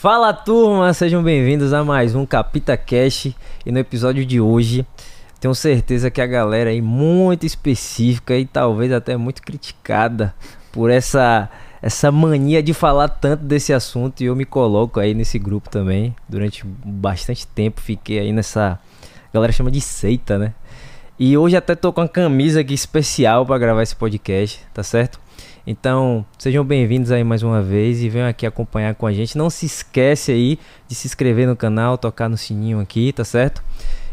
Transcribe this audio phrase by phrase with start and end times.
[0.00, 3.34] Fala turma, sejam bem-vindos a mais um Capita Cash
[3.66, 4.86] e no episódio de hoje
[5.38, 10.34] tenho certeza que a galera aí muito específica e talvez até muito criticada
[10.72, 11.50] por essa
[11.82, 16.16] essa mania de falar tanto desse assunto e eu me coloco aí nesse grupo também.
[16.26, 18.78] Durante bastante tempo fiquei aí nessa
[19.28, 20.54] a galera chama de seita, né?
[21.18, 25.20] E hoje até tô com uma camisa aqui especial para gravar esse podcast, tá certo?
[25.70, 29.38] Então, sejam bem-vindos aí mais uma vez e venham aqui acompanhar com a gente.
[29.38, 33.62] Não se esquece aí de se inscrever no canal, tocar no sininho aqui, tá certo?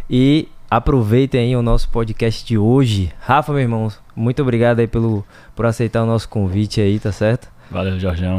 [0.08, 3.12] E aproveitem aí o nosso podcast de hoje.
[3.20, 5.26] Rafa, meu irmão, muito obrigado aí pelo,
[5.56, 7.48] por aceitar o nosso convite aí, tá certo?
[7.72, 8.38] Valeu, Jorgeão.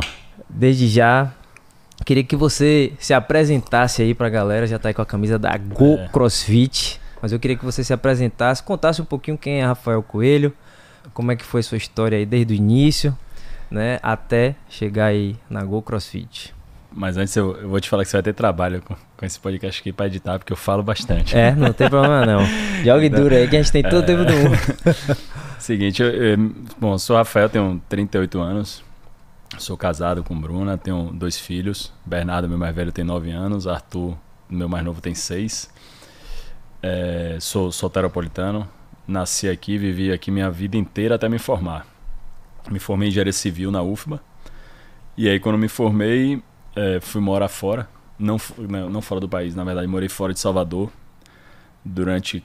[0.49, 1.33] Desde já,
[2.05, 5.59] queria que você se apresentasse aí pra galera, já tá aí com a camisa da
[5.59, 6.09] Go é.
[6.13, 10.55] CrossFit, mas eu queria que você se apresentasse, contasse um pouquinho quem é Rafael Coelho,
[11.19, 13.19] como é que foi sua história aí desde o início,
[13.69, 16.55] né, até chegar aí na Go CrossFit.
[16.93, 19.37] Mas antes eu, eu, vou te falar que você vai ter trabalho com, com esse
[19.41, 21.37] podcast aqui para editar, porque eu falo bastante.
[21.37, 22.47] É, não tem problema não.
[22.87, 24.07] Jogue duro aí que a gente tem todo o é...
[24.07, 25.19] tempo do mundo.
[25.59, 28.85] Seguinte, eu, eu, bom, sou Rafael, tenho 38 anos,
[29.59, 31.93] sou casado com Bruna, tenho dois filhos.
[32.07, 34.17] Bernardo, meu mais velho, tem 9 anos, Arthur,
[34.49, 35.69] meu mais novo, tem 6.
[36.81, 38.69] É, sou soteropolitano,
[39.09, 41.87] nasci aqui, vivi aqui minha vida inteira até me formar.
[42.71, 44.21] Me formei em engenharia civil na UFBA.
[45.17, 46.43] E aí, quando me formei,
[46.77, 50.39] é, fui morar fora, não, não, não fora do país, na verdade, morei fora de
[50.39, 50.93] Salvador
[51.85, 52.45] durante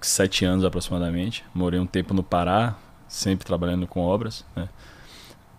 [0.00, 1.42] sete anos aproximadamente.
[1.54, 2.76] Morei um tempo no Pará,
[3.08, 4.44] sempre trabalhando com obras.
[4.54, 4.68] Né?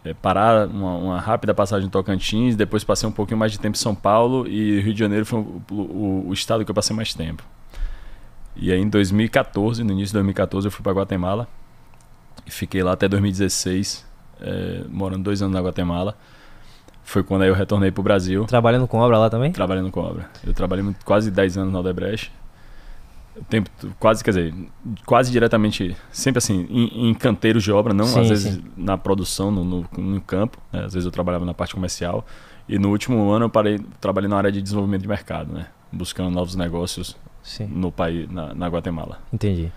[0.05, 3.75] É, Pará, uma, uma, rápida passagem em Tocantins, depois passei um pouquinho mais de tempo
[3.75, 6.95] em São Paulo e Rio de Janeiro foi o, o, o estado que eu passei
[6.95, 7.43] mais tempo.
[8.55, 11.47] E aí em 2014, no início de 2014, eu fui para Guatemala
[12.45, 14.05] e fiquei lá até 2016,
[14.41, 16.15] é, morando dois anos na Guatemala
[17.03, 18.45] foi quando aí eu retornei pro Brasil.
[18.45, 19.51] Trabalhando com obra lá também?
[19.51, 20.29] Trabalhando com obra.
[20.45, 22.31] Eu trabalhei quase 10 anos na Odebrecht.
[23.49, 23.69] Tempo,
[23.99, 24.53] quase, quer dizer,
[25.05, 28.63] quase diretamente, sempre assim, em, em canteiros de obra, não sim, às vezes sim.
[28.77, 30.59] na produção, no, no, no campo.
[30.71, 30.85] Né?
[30.85, 32.25] Às vezes eu trabalhava na parte comercial.
[32.69, 35.67] E no último ano eu parei, trabalhei na área de desenvolvimento de mercado, né?
[35.91, 37.65] Buscando novos negócios sim.
[37.65, 39.19] no país, na, na Guatemala.
[39.31, 39.71] Entendi.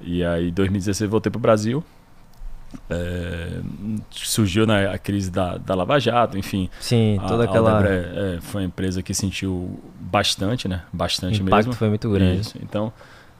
[0.00, 1.84] E aí, em 2016, voltei pro Brasil.
[2.90, 3.60] É,
[4.10, 6.68] surgiu né, a crise da, da Lava Jato, enfim.
[6.80, 7.80] Sim, toda a, aquela.
[7.80, 10.82] A é, foi uma empresa que sentiu bastante, né?
[10.92, 11.72] Bastante o impacto mesmo.
[11.74, 12.40] foi muito grande.
[12.40, 12.58] Isso.
[12.62, 12.92] Então,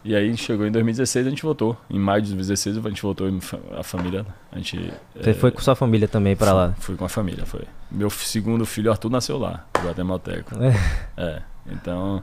[0.07, 1.77] e aí chegou em 2016 a gente voltou.
[1.91, 3.29] Em maio de 2016 a gente voltou,
[3.77, 4.25] a família.
[4.53, 6.75] A gente, Você é, foi com sua família também para lá?
[6.79, 7.65] Fui com a família, foi.
[7.91, 10.55] Meu segundo filho, Arthur, nasceu lá, guatemalteco.
[10.63, 10.77] É.
[11.21, 11.43] é.
[11.67, 12.23] Então,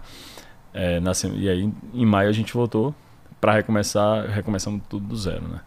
[0.74, 1.00] é,
[1.36, 2.94] e aí em maio a gente voltou
[3.40, 5.60] para recomeçar, recomeçamos tudo do zero, né?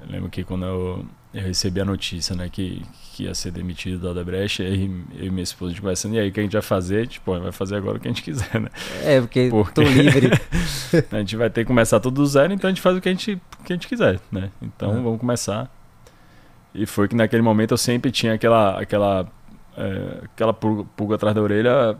[0.00, 4.00] Eu lembro que quando eu, eu recebi a notícia, né, que, que ia ser demitido
[4.00, 6.52] da Odebrecht, aí eu e minha esposa de conversando, e aí o que a gente
[6.52, 7.06] vai fazer?
[7.06, 8.68] Tipo, vai fazer agora o que a gente quiser, né?
[9.02, 10.30] É, porque, porque tô livre.
[11.12, 13.08] a gente vai ter que começar tudo do zero, então a gente faz o que
[13.08, 14.50] a gente, que a gente quiser, né?
[14.62, 15.02] Então uhum.
[15.02, 15.70] vamos começar.
[16.74, 19.28] E foi que naquele momento eu sempre tinha aquela, aquela,
[19.76, 21.98] é, aquela pulga, pulga, atrás da orelha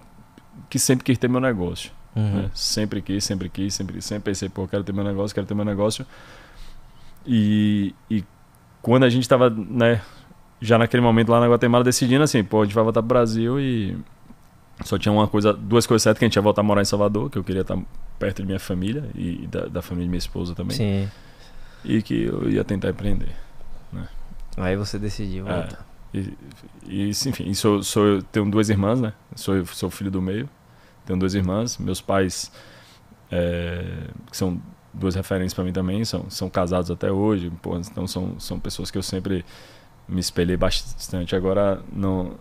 [0.70, 1.90] que sempre quis ter meu negócio.
[2.14, 2.42] Uhum.
[2.42, 2.50] Né?
[2.54, 5.64] Sempre quis, sempre quis, sempre, sempre pensei, pô, quero ter meu negócio, quero ter meu
[5.64, 6.06] negócio.
[7.26, 8.24] E, e
[8.82, 10.00] quando a gente estava, né,
[10.60, 13.60] já naquele momento lá na Guatemala decidindo assim, pô, a gente vai voltar pro Brasil
[13.60, 13.96] e
[14.84, 16.86] só tinha uma coisa, duas coisas certas que a gente ia voltar a morar em
[16.86, 17.78] Salvador, que eu queria estar
[18.18, 20.76] perto de minha família e da, da família de minha esposa também.
[20.76, 21.08] Sim.
[21.84, 23.34] E que eu ia tentar empreender.
[23.92, 24.08] Né?
[24.56, 25.60] Aí você decidiu é.
[25.60, 25.86] voltar.
[26.14, 26.36] É, e,
[26.86, 29.12] e, enfim, sou, sou, tenho duas irmãs, né?
[29.34, 30.48] Sou, sou filho do meio.
[31.08, 31.78] Tenho duas irmãs.
[31.78, 32.52] Meus pais,
[33.32, 33.82] é,
[34.30, 34.60] que são
[34.92, 38.90] duas referências para mim também, são, são casados até hoje, pô, então são, são pessoas
[38.90, 39.42] que eu sempre
[40.06, 41.34] me espelhei bastante.
[41.34, 42.34] Agora não,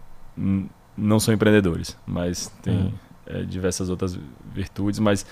[0.98, 2.94] não são empreendedores, mas tem uhum.
[3.28, 4.20] é, diversas outras
[4.54, 5.26] virtudes, mas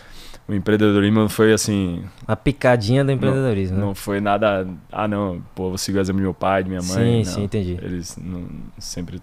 [0.48, 2.06] o empreendedorismo foi assim.
[2.26, 3.76] A picadinha do empreendedorismo.
[3.76, 3.88] Não, né?
[3.88, 4.66] não foi nada.
[4.90, 7.26] Ah, não, pô, vou seguir o exemplo do meu pai, de minha mãe.
[7.26, 7.36] Sim, não.
[7.36, 7.78] sim, entendi.
[7.82, 9.22] Eles não, sempre.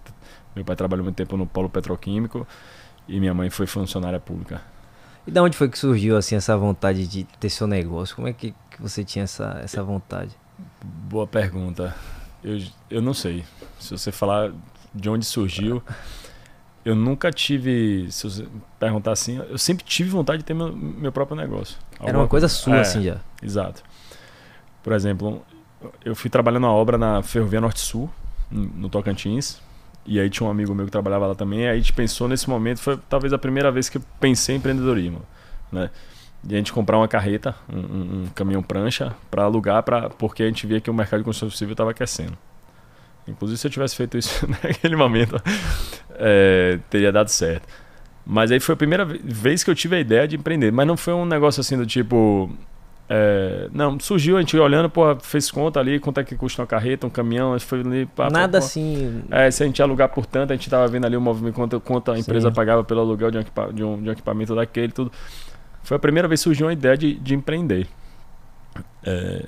[0.55, 2.45] Meu pai trabalhou muito tempo no polo petroquímico
[3.07, 4.61] e minha mãe foi funcionária pública.
[5.25, 8.15] E da onde foi que surgiu assim essa vontade de ter seu negócio?
[8.15, 10.31] Como é que, que você tinha essa, essa vontade?
[10.83, 11.95] Boa pergunta.
[12.43, 12.59] Eu,
[12.89, 13.45] eu não sei.
[13.79, 14.51] Se você falar
[14.93, 15.81] de onde surgiu,
[16.83, 18.11] eu nunca tive.
[18.11, 18.47] Se você
[18.77, 21.77] perguntar assim, eu sempre tive vontade de ter meu, meu próprio negócio.
[21.99, 22.49] Era uma coisa, coisa.
[22.49, 23.17] sua, é, assim já.
[23.41, 23.81] Exato.
[24.83, 25.41] Por exemplo,
[26.03, 28.09] eu fui trabalhando uma obra na Ferrovia Norte Sul,
[28.51, 29.61] no Tocantins.
[30.05, 31.67] E aí tinha um amigo meu que trabalhava lá também.
[31.67, 34.57] Aí a gente pensou nesse momento, foi talvez a primeira vez que eu pensei em
[34.57, 35.21] empreendedorismo,
[35.71, 35.89] né?
[36.47, 40.43] E a gente comprar uma carreta, um, um, um caminhão prancha, para alugar, pra, porque
[40.43, 42.37] a gente via que o mercado de construção civil estava aquecendo.
[43.25, 45.41] Inclusive, se eu tivesse feito isso naquele momento,
[46.15, 47.65] é, teria dado certo.
[48.25, 50.71] Mas aí foi a primeira vez que eu tive a ideia de empreender.
[50.71, 52.49] Mas não foi um negócio assim do tipo.
[53.15, 56.67] É, não, surgiu a gente olhando, porra, fez conta ali, quanto é que custa uma
[56.67, 58.07] carreta, um caminhão, foi ali.
[58.07, 59.23] Pá, Nada pá, assim.
[59.29, 61.79] É, se a gente alugar por tanto, a gente tava vendo ali o movimento, quanto,
[61.79, 62.55] quanto a empresa Sim.
[62.55, 65.11] pagava pelo aluguel de um, de, um, de um, equipamento daquele, tudo.
[65.83, 67.87] Foi a primeira vez que surgiu uma ideia de, de empreender.
[69.05, 69.45] É,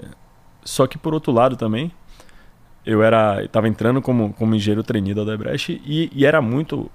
[0.63, 1.91] só que por outro lado também,
[2.85, 6.91] eu era estava entrando como, como engenheiro trainee da Odebrecht e, e era muito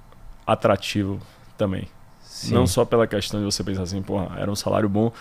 [0.47, 1.19] atrativo
[1.59, 1.89] também.
[2.23, 2.55] Sim.
[2.55, 5.13] Não só pela questão de você pensar assim, porra, era um salário bom,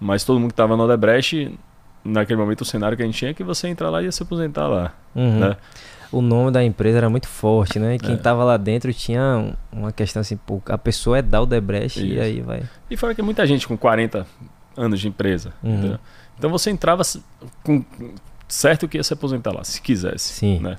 [0.00, 1.58] mas todo mundo que estava no Odebrecht,
[2.04, 4.12] naquele momento o cenário que a gente tinha é que você entrar lá e ia
[4.12, 5.38] se aposentar lá, uhum.
[5.38, 5.56] né?
[6.12, 7.96] O nome da empresa era muito forte, né?
[7.96, 8.44] E quem estava é.
[8.44, 12.14] lá dentro tinha uma questão assim, pô, a pessoa é da Odebrecht Isso.
[12.14, 12.62] e aí vai.
[12.88, 14.24] E fora que muita gente com 40
[14.76, 15.98] anos de empresa, uhum.
[16.38, 17.02] Então você entrava
[17.62, 17.84] com
[18.48, 20.34] certo que ia se aposentar lá, se quisesse.
[20.34, 20.76] Sim, né?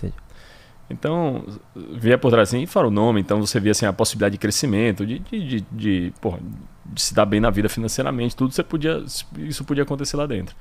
[0.90, 1.44] Então,
[1.76, 4.38] via por trás assim, e fora o nome, então você via assim, a possibilidade de
[4.38, 6.40] crescimento, de, de, de, de, porra,
[6.86, 9.04] de se dar bem na vida financeiramente, tudo você podia,
[9.38, 10.56] isso podia acontecer lá dentro.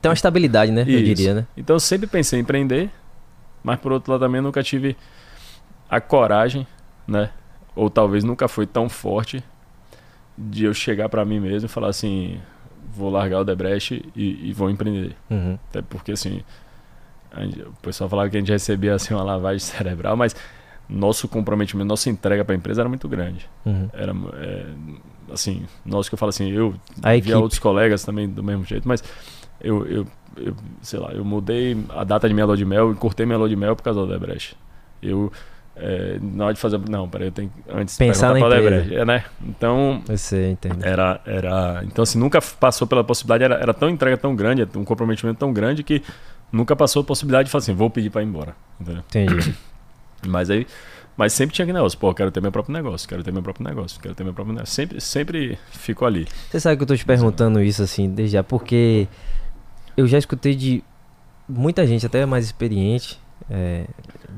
[0.00, 0.82] Tem uma estabilidade, né?
[0.82, 0.90] Isso.
[0.90, 1.46] Eu diria, né?
[1.56, 2.90] Então eu sempre pensei em empreender,
[3.64, 4.96] mas por outro lado também eu nunca tive
[5.90, 6.66] a coragem,
[7.06, 7.30] né?
[7.74, 9.42] Ou talvez nunca foi tão forte
[10.36, 12.40] de eu chegar para mim mesmo e falar assim,
[12.94, 15.14] vou largar o Debrecht e, e vou empreender.
[15.30, 15.58] Uhum.
[15.68, 16.42] Até porque, assim,
[17.40, 20.34] gente, o pessoal falava que a gente recebia assim, uma lavagem cerebral, mas
[20.88, 23.48] nosso comprometimento, nossa entrega para a empresa era muito grande.
[23.64, 23.88] Uhum.
[23.92, 24.66] Era, é,
[25.32, 28.86] assim, nós que eu falo assim, eu a via outros colegas também do mesmo jeito,
[28.86, 29.02] mas
[29.60, 30.06] eu, eu,
[30.36, 33.38] eu, sei lá, eu mudei a data de minha lua de mel e cortei minha
[33.38, 34.56] lua de mel por causa do Debrecht.
[35.00, 35.32] Eu
[35.74, 36.78] é, na hora de fazer.
[36.88, 38.94] Não, peraí, eu tenho que antes pensar na empresa.
[38.94, 39.24] É, né?
[39.42, 40.02] Então.
[40.06, 40.86] Você entende.
[40.86, 41.82] Era, era.
[41.84, 45.52] Então, assim, nunca passou pela possibilidade, era, era tão entrega tão grande, um comprometimento tão
[45.52, 46.02] grande que
[46.52, 48.54] nunca passou a possibilidade de falar assim, vou pedir para ir embora.
[48.78, 49.02] Entendeu?
[49.08, 49.54] Entendi.
[50.26, 50.66] Mas aí.
[51.16, 51.98] Mas sempre tinha que negócio.
[51.98, 54.54] Pô, quero ter meu próprio negócio, quero ter meu próprio negócio, quero ter meu próprio
[54.54, 54.74] negócio.
[54.74, 56.26] Sempre, sempre ficou ali.
[56.50, 59.06] Você sabe que eu tô te perguntando isso assim, desde já, porque
[59.96, 60.82] eu já escutei de
[61.48, 63.20] muita gente, até mais experiente,
[63.50, 63.84] é,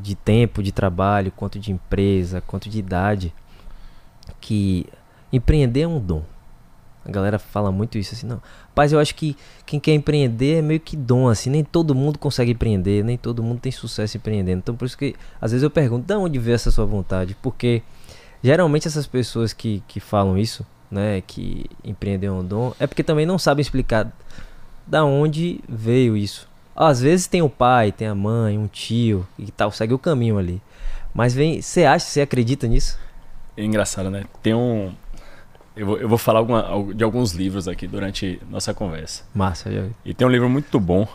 [0.02, 3.32] de tempo de trabalho, quanto de empresa, quanto de idade,
[4.40, 4.87] que
[5.32, 6.25] empreender é um dom.
[7.05, 8.43] A galera fala muito isso assim, não.
[8.75, 11.50] Mas eu acho que quem quer empreender é meio que dom, assim.
[11.50, 14.59] Nem todo mundo consegue empreender, nem todo mundo tem sucesso empreendendo.
[14.59, 17.37] Então por isso que às vezes eu pergunto, de onde veio essa sua vontade?
[17.41, 17.82] Porque
[18.43, 23.03] geralmente essas pessoas que, que falam isso, né, que empreender é um dom, é porque
[23.03, 24.12] também não sabem explicar
[24.87, 26.49] da onde veio isso.
[26.76, 30.38] Às vezes tem o pai, tem a mãe, um tio e tal, segue o caminho
[30.38, 30.61] ali.
[31.15, 32.99] Mas vem, você acha, você acredita nisso?
[33.56, 34.25] É engraçado, né?
[34.43, 34.93] Tem um.
[35.76, 39.25] Eu vou, eu vou falar alguma, de alguns livros aqui durante nossa conversa.
[39.35, 41.06] Massa, já E tem um livro muito bom,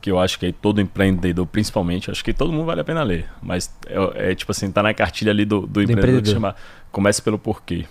[0.00, 3.28] que eu acho que todo empreendedor, principalmente, acho que todo mundo vale a pena ler.
[3.42, 6.22] Mas é, é tipo assim, tá na cartilha ali do, do, do empreendedor, empreendedor.
[6.22, 6.56] que chama
[6.92, 7.86] Comece pelo Porquê.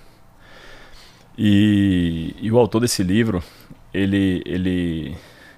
[1.37, 3.43] E, e o autor desse livro,
[3.91, 5.17] ele, ele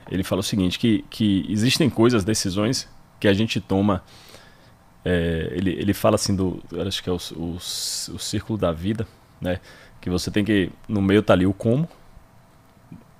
[0.10, 2.88] ele fala o seguinte, que, que existem coisas, decisões
[3.20, 4.04] que a gente toma.
[5.04, 6.64] É, ele, ele fala assim do.
[6.86, 9.08] Acho que é o, o, o, círculo da vida,
[9.42, 9.60] né?
[10.06, 10.70] Que você tem que.
[10.88, 11.90] No meio tá ali o como.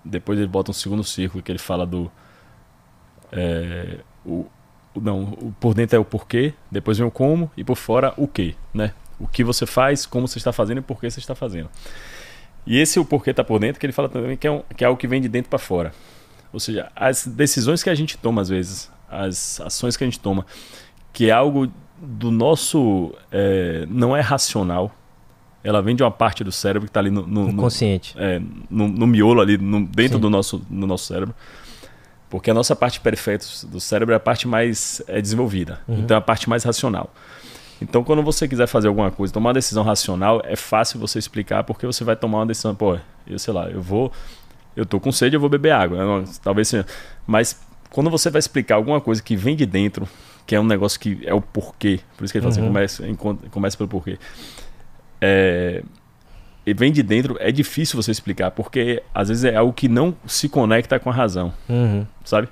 [0.04, 2.12] Depois ele bota um segundo círculo que ele fala do.
[3.32, 4.46] É, o,
[4.96, 5.26] não,
[5.60, 8.94] por dentro é o porquê, depois vem o como e por fora o que, né?
[9.20, 11.72] O que você faz, como você está fazendo e por que você está fazendo.
[12.68, 14.84] E esse o porquê está por dentro, que ele fala também que é, um, que
[14.84, 15.92] é algo que vem de dentro para fora.
[16.54, 20.20] Ou seja, as decisões que a gente toma às vezes, as ações que a gente
[20.20, 20.46] toma,
[21.12, 23.12] que é algo do nosso.
[23.32, 24.96] É, não é racional.
[25.66, 28.14] Ela vem de uma parte do cérebro que está ali no, no, no consciente.
[28.18, 31.34] É, no, no, miolo ali, no, dentro do nosso, do nosso cérebro.
[32.30, 35.80] Porque a nossa parte perfeita do cérebro é a parte mais é, desenvolvida.
[35.88, 36.00] Uhum.
[36.00, 37.14] Então é a parte mais racional.
[37.82, 41.64] Então, quando você quiser fazer alguma coisa, tomar uma decisão racional, é fácil você explicar
[41.64, 42.74] porque você vai tomar uma decisão.
[42.74, 44.12] Pô, eu sei lá, eu vou
[44.76, 46.24] eu tô com sede, eu vou beber água.
[46.44, 46.86] Talvez seja.
[47.26, 50.08] Mas quando você vai explicar alguma coisa que vem de dentro,
[50.46, 52.84] que é um negócio que é o porquê, por isso que ele fala uhum.
[52.84, 54.20] assim, comece, comece pelo porquê.
[55.26, 55.84] É,
[56.66, 60.16] e vem de dentro, é difícil você explicar, porque às vezes é algo que não
[60.26, 62.06] se conecta com a razão, uhum.
[62.24, 62.48] sabe?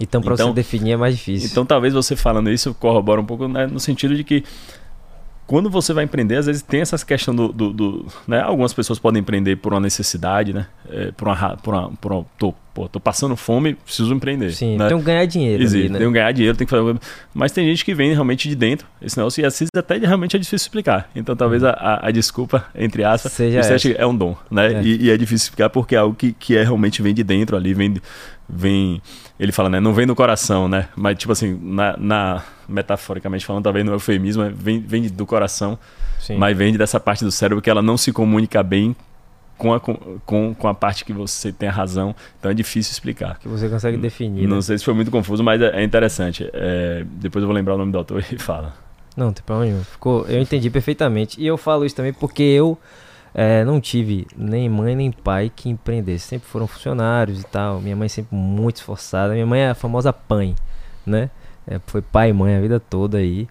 [0.00, 1.48] Então, para então, você definir é mais difícil.
[1.50, 4.44] Então, talvez você falando isso corrobora um pouco né, no sentido de que
[5.50, 7.48] quando você vai empreender, às vezes tem essa questão do.
[7.48, 8.40] do, do né?
[8.40, 10.68] Algumas pessoas podem empreender por uma necessidade, né?
[10.88, 11.56] É, por uma.
[11.56, 14.52] Por uma, por uma tô pô, tô passando fome, preciso empreender.
[14.52, 14.88] Sim, né?
[14.88, 15.60] tem que ganhar dinheiro.
[15.60, 15.98] Existe, ali, né?
[15.98, 16.98] tem que ganhar dinheiro, tem que fazer.
[17.34, 20.36] Mas tem gente que vem realmente de dentro esse negócio e às vezes até realmente
[20.36, 21.10] é difícil explicar.
[21.16, 23.88] Então talvez a, a, a desculpa, entre aspas, Seja isso essa.
[23.88, 24.74] é um dom, né?
[24.74, 24.82] É.
[24.82, 27.56] E, e é difícil explicar porque é algo que, que é realmente vem de dentro
[27.56, 27.96] ali, vem.
[28.52, 29.00] Vem
[29.38, 29.80] ele fala, né?
[29.80, 30.88] Não vem do coração, né?
[30.94, 35.78] Mas, tipo assim, na, na- metaforicamente falando, talvez no eufemismo, é, vem, vem do coração,
[36.18, 36.36] Sim.
[36.36, 38.94] mas vem dessa parte do cérebro que ela não se comunica bem
[39.56, 42.14] com a, com, com a parte que você tem a razão.
[42.38, 43.38] Então é difícil explicar.
[43.38, 44.46] Que você consegue definir.
[44.46, 44.62] Não né?
[44.62, 46.48] sei se foi muito confuso, mas é é interessante.
[46.52, 48.74] É, depois eu vou lembrar o nome do autor e fala.
[49.16, 49.84] Não, não tem problema nenhum.
[49.84, 51.40] Ficou, eu entendi perfeitamente.
[51.40, 52.78] E eu falo isso também porque eu
[53.34, 56.26] é, não tive nem mãe nem pai que empreendesse.
[56.26, 57.80] Sempre foram funcionários e tal.
[57.80, 59.32] Minha mãe sempre muito esforçada.
[59.32, 60.54] Minha mãe é a famosa PAN,
[61.06, 61.30] né?
[61.66, 63.48] É, foi pai e mãe a vida toda aí.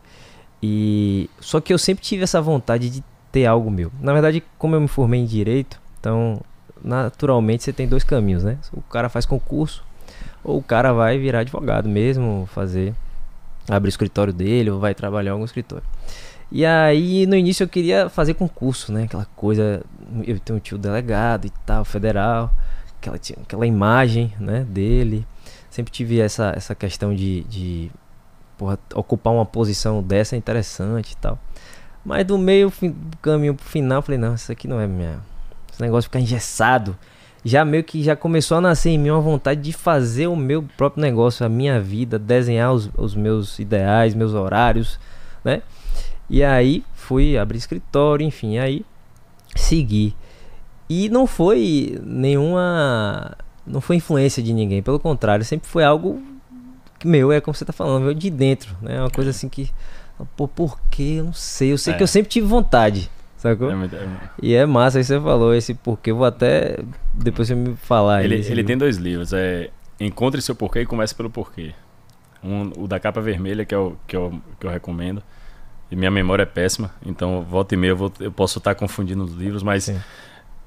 [0.61, 3.91] E só que eu sempre tive essa vontade de ter algo meu.
[4.01, 6.41] Na verdade, como eu me formei em direito, então
[6.83, 8.57] naturalmente você tem dois caminhos, né?
[8.73, 9.83] O cara faz concurso
[10.43, 12.93] ou o cara vai virar advogado mesmo, fazer
[13.69, 15.85] abre o escritório dele ou vai trabalhar em algum escritório.
[16.51, 19.03] E aí no início eu queria fazer concurso, né?
[19.03, 19.83] Aquela coisa,
[20.25, 22.51] eu tenho um tio delegado e tal, federal,
[22.99, 25.25] aquela, aquela imagem, né, dele.
[25.69, 27.91] Sempre tive essa, essa questão de, de
[28.57, 31.39] porra, ocupar uma posição dessa é interessante e tal.
[32.03, 35.19] Mas do meio do caminho pro final, eu falei, não, isso aqui não é minha.
[35.71, 36.97] Esse negócio ficar engessado.
[37.43, 40.63] Já meio que já começou a nascer em mim uma vontade de fazer o meu
[40.75, 44.99] próprio negócio, a minha vida, desenhar os, os meus ideais, meus horários,
[45.43, 45.61] né?
[46.29, 48.85] E aí fui abrir escritório, enfim, aí
[49.55, 50.15] segui.
[50.89, 53.35] E não foi nenhuma.
[53.65, 56.21] Não foi influência de ninguém, pelo contrário, sempre foi algo
[57.05, 58.99] meu, é como você tá falando, veio de dentro, né?
[58.99, 59.69] Uma coisa assim que.
[60.35, 61.15] Pô, por quê?
[61.19, 61.71] Eu não sei.
[61.71, 61.97] Eu sei É.
[61.97, 63.71] que eu sempre tive vontade, sacou?
[63.71, 64.07] É muito- é-
[64.41, 66.77] E é massa, aí você falou esse porquê, eu vou até.
[67.13, 68.23] Depois você me falar.
[68.25, 68.65] ele, ele livro.
[68.65, 69.31] tem dois livros.
[69.33, 69.69] É
[70.01, 71.73] Encontre seu porquê e comece pelo porquê.
[72.41, 75.21] Um, o da capa vermelha, que, é o, que, eu, que eu recomendo.
[75.91, 79.23] E minha memória é péssima, então volta e meia eu, vou- eu posso estar confundindo
[79.23, 79.91] os livros, mas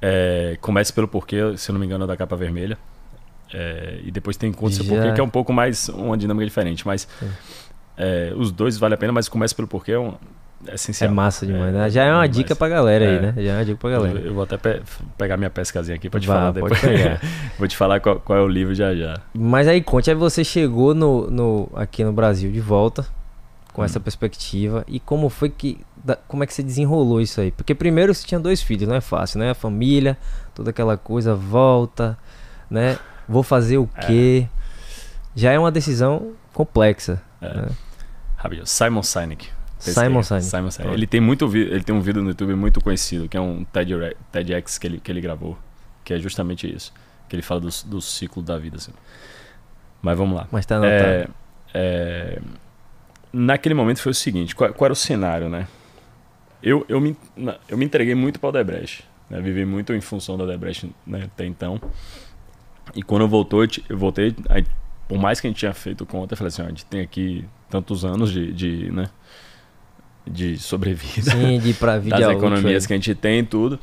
[0.01, 2.77] é, comece pelo porquê, se eu não me engano, é da capa vermelha.
[3.55, 6.45] É, e depois tem Encontre seu Já- porquê, que é um pouco mais uma dinâmica
[6.47, 6.87] diferente.
[6.87, 7.07] Mas
[7.97, 10.15] é, os dois vale a pena, mas comece pelo porquê é, um,
[10.67, 11.13] é É essencial.
[11.13, 11.91] massa demais, É, né?
[11.91, 13.21] Já é uma dica pra galera aí, É.
[13.21, 13.35] né?
[13.37, 14.19] Já é uma dica pra galera.
[14.21, 14.81] Eu, eu vou até pe-
[15.19, 16.73] pegar minha pescazinha aqui pra te Vá, falar depois.
[17.59, 19.21] vou te falar qual, qual é o livro já já.
[19.35, 23.07] Mas aí conte, aí você chegou no, no, aqui no Brasil de volta
[23.73, 27.51] com essa perspectiva e como foi que da- como é que você desenrolou isso aí?
[27.51, 29.51] Porque primeiro você tinha dois filhos, não é fácil, né?
[29.51, 30.19] A família,
[30.55, 32.19] toda aquela coisa, volta,
[32.71, 32.99] né?
[33.29, 34.47] Vou fazer o quê?
[35.35, 37.23] Já é uma decisão complexa.
[37.41, 37.49] É.
[37.49, 37.69] né?
[38.65, 39.49] Simon Sinek.
[39.79, 40.45] Simon Sinek.
[40.45, 40.93] Simon Sinek.
[40.93, 44.15] Ele tem muito ele tem um vídeo no YouTube muito conhecido, que é um TED
[44.31, 45.57] TEDx que ele, que ele gravou,
[46.05, 46.93] que é justamente isso,
[47.29, 48.93] que ele fala do, do ciclo da vida assim.
[50.03, 50.47] Mas vamos lá.
[50.51, 51.01] Mas tá anotado.
[51.05, 51.29] É,
[51.73, 52.39] é,
[53.33, 55.67] naquele momento foi o seguinte, qual, qual era o cenário, né?
[56.63, 57.17] Eu, eu, me,
[57.69, 59.41] eu me entreguei muito para o Odebrecht, né?
[59.41, 61.81] Vivi muito em função do Odebrecht né, até então.
[62.95, 64.65] E quando eu voltou, eu voltei, aí,
[65.09, 67.01] por mais que a gente tinha feito conta, eu falei assim, ó, a gente tem
[67.01, 69.09] aqui tantos anos de, de, né,
[70.27, 73.79] de sobrevida Sim, de ir pra vida das economias que a gente tem e tudo.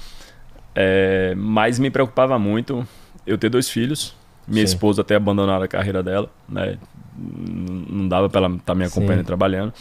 [0.75, 2.87] É, mas me preocupava muito
[3.25, 4.15] eu ter dois filhos,
[4.47, 4.73] minha Sim.
[4.73, 6.77] esposa ter abandonado a carreira dela, né?
[7.19, 9.23] Não dava pra ela estar me acompanhando Sim.
[9.23, 9.73] e trabalhando.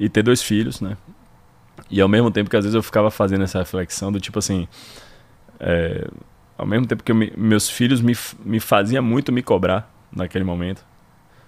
[0.00, 0.96] E ter dois filhos, né?
[1.90, 4.66] E ao mesmo tempo que às vezes eu ficava fazendo essa reflexão do tipo assim.
[5.60, 6.06] é,
[6.58, 10.84] ao mesmo tempo que me- meus filhos me, me faziam muito me cobrar naquele momento.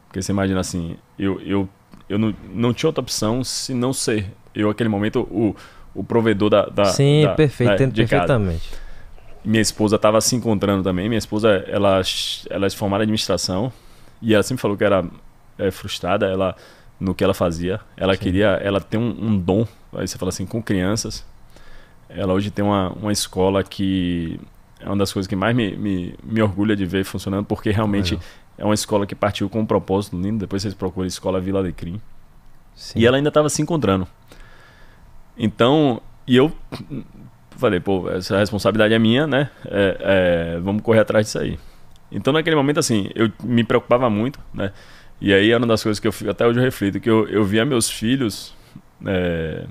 [0.07, 1.69] Porque você imagina assim, eu, eu,
[2.09, 5.55] eu não, não tinha outra opção se não ser eu, naquele momento, o,
[5.95, 6.67] o provedor da.
[6.67, 8.27] da Sim, da- perfeito, né, entendo de casa.
[8.27, 8.71] perfeitamente.
[9.45, 11.09] Minha esposa estava se encontrando também.
[11.09, 12.01] Minha esposa, ela,
[12.49, 13.73] ela é formada em administração
[14.23, 15.05] e ela sempre falou que era
[15.59, 16.57] é, frustrada ela,
[16.99, 17.81] no que ela fazia.
[17.97, 18.21] Ela Sim.
[18.21, 21.25] queria, ela tem um, um dom, aí você fala assim, com crianças.
[22.09, 24.39] Ela hoje tem uma, uma escola que
[24.81, 28.15] é uma das coisas que mais me, me, me orgulha de ver funcionando, porque realmente
[28.15, 28.29] Legal.
[28.59, 30.39] é uma escola que partiu com um propósito lindo.
[30.39, 32.01] Depois vocês procuram Escola Vila Alecrim.
[32.75, 32.99] Sim.
[32.99, 34.07] E ela ainda estava se encontrando.
[35.37, 36.53] Então, e eu
[37.57, 39.51] falei, pô, essa responsabilidade é minha, né?
[39.65, 41.59] É, é, vamos correr atrás disso aí.
[42.13, 44.73] Então, naquele momento, assim, eu me preocupava muito, né?
[45.27, 47.43] E aí, é uma das coisas que eu até hoje eu reflito, que eu, eu
[47.45, 48.55] via meus filhos.
[49.07, 49.65] é,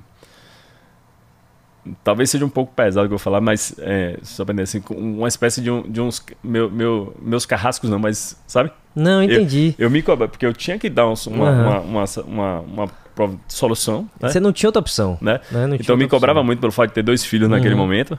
[2.02, 4.62] Talvez seja um pouco pesado o que eu vou falar, mas é, só pra entender
[4.62, 6.24] assim, com uma espécie de, um, de uns.
[6.42, 8.72] Meu, meu, meus carrascos não, mas, sabe?
[8.96, 9.74] Não, entendi.
[9.78, 11.80] Eu me cobro, porque eu tinha que dar uns- uma, Aham.
[11.80, 14.30] uma, uma, uma, uma solução, né?
[14.30, 15.18] Você não tinha outra opção.
[15.20, 15.40] né?
[15.52, 15.76] né?
[15.78, 16.46] Então eu me cobrava opção.
[16.46, 17.80] muito pelo fato de ter dois filhos naquele Uhum.
[17.80, 18.18] momento.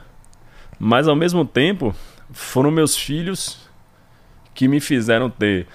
[0.78, 1.92] Mas ao mesmo tempo,
[2.32, 3.68] foram meus filhos
[4.54, 5.66] que me fizeram ter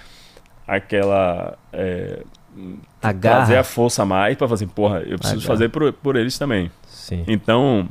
[0.67, 1.57] aquela.
[1.73, 2.23] É,
[3.01, 6.37] A trazer a força a mais pra fazer, porra, eu preciso fazer por, por eles
[6.37, 6.69] também.
[6.87, 7.23] Sim.
[7.27, 7.87] Então,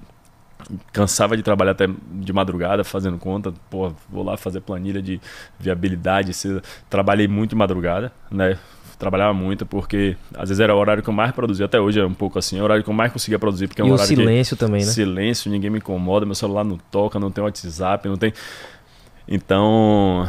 [0.92, 5.20] cansava de trabalhar até de madrugada fazendo conta, pô, vou lá fazer planilha de
[5.58, 8.58] viabilidade, se- trabalhei muito de madrugada, né?
[8.98, 12.04] Trabalhava muito porque às vezes era o horário que eu mais produzia, até hoje é
[12.04, 13.90] um pouco assim, é o horário que eu mais conseguia produzir, porque é um E
[13.90, 14.90] o horário que silêncio também, né?
[14.90, 18.30] silêncio, ninguém me incomoda, meu celular não toca, não tem WhatsApp, não tem.
[19.26, 20.28] Então,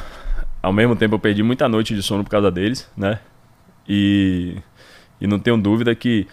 [0.61, 3.19] ao mesmo tempo eu perdi muita noite de sono por causa deles, né?
[3.87, 4.57] E,
[5.19, 6.27] e não tenho dúvida que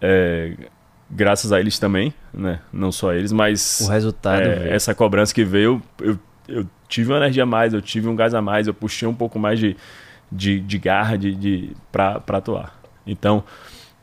[0.00, 0.54] é,
[1.10, 2.60] graças a eles também, né?
[2.72, 4.42] Não só a eles, mas O resultado.
[4.42, 8.16] é, essa cobrança que veio, eu, eu tive uma energia a mais, eu tive um
[8.16, 9.76] gás a mais, eu puxei um pouco mais de,
[10.30, 12.78] de, de garra de, de, pra atuar.
[13.06, 13.42] Então,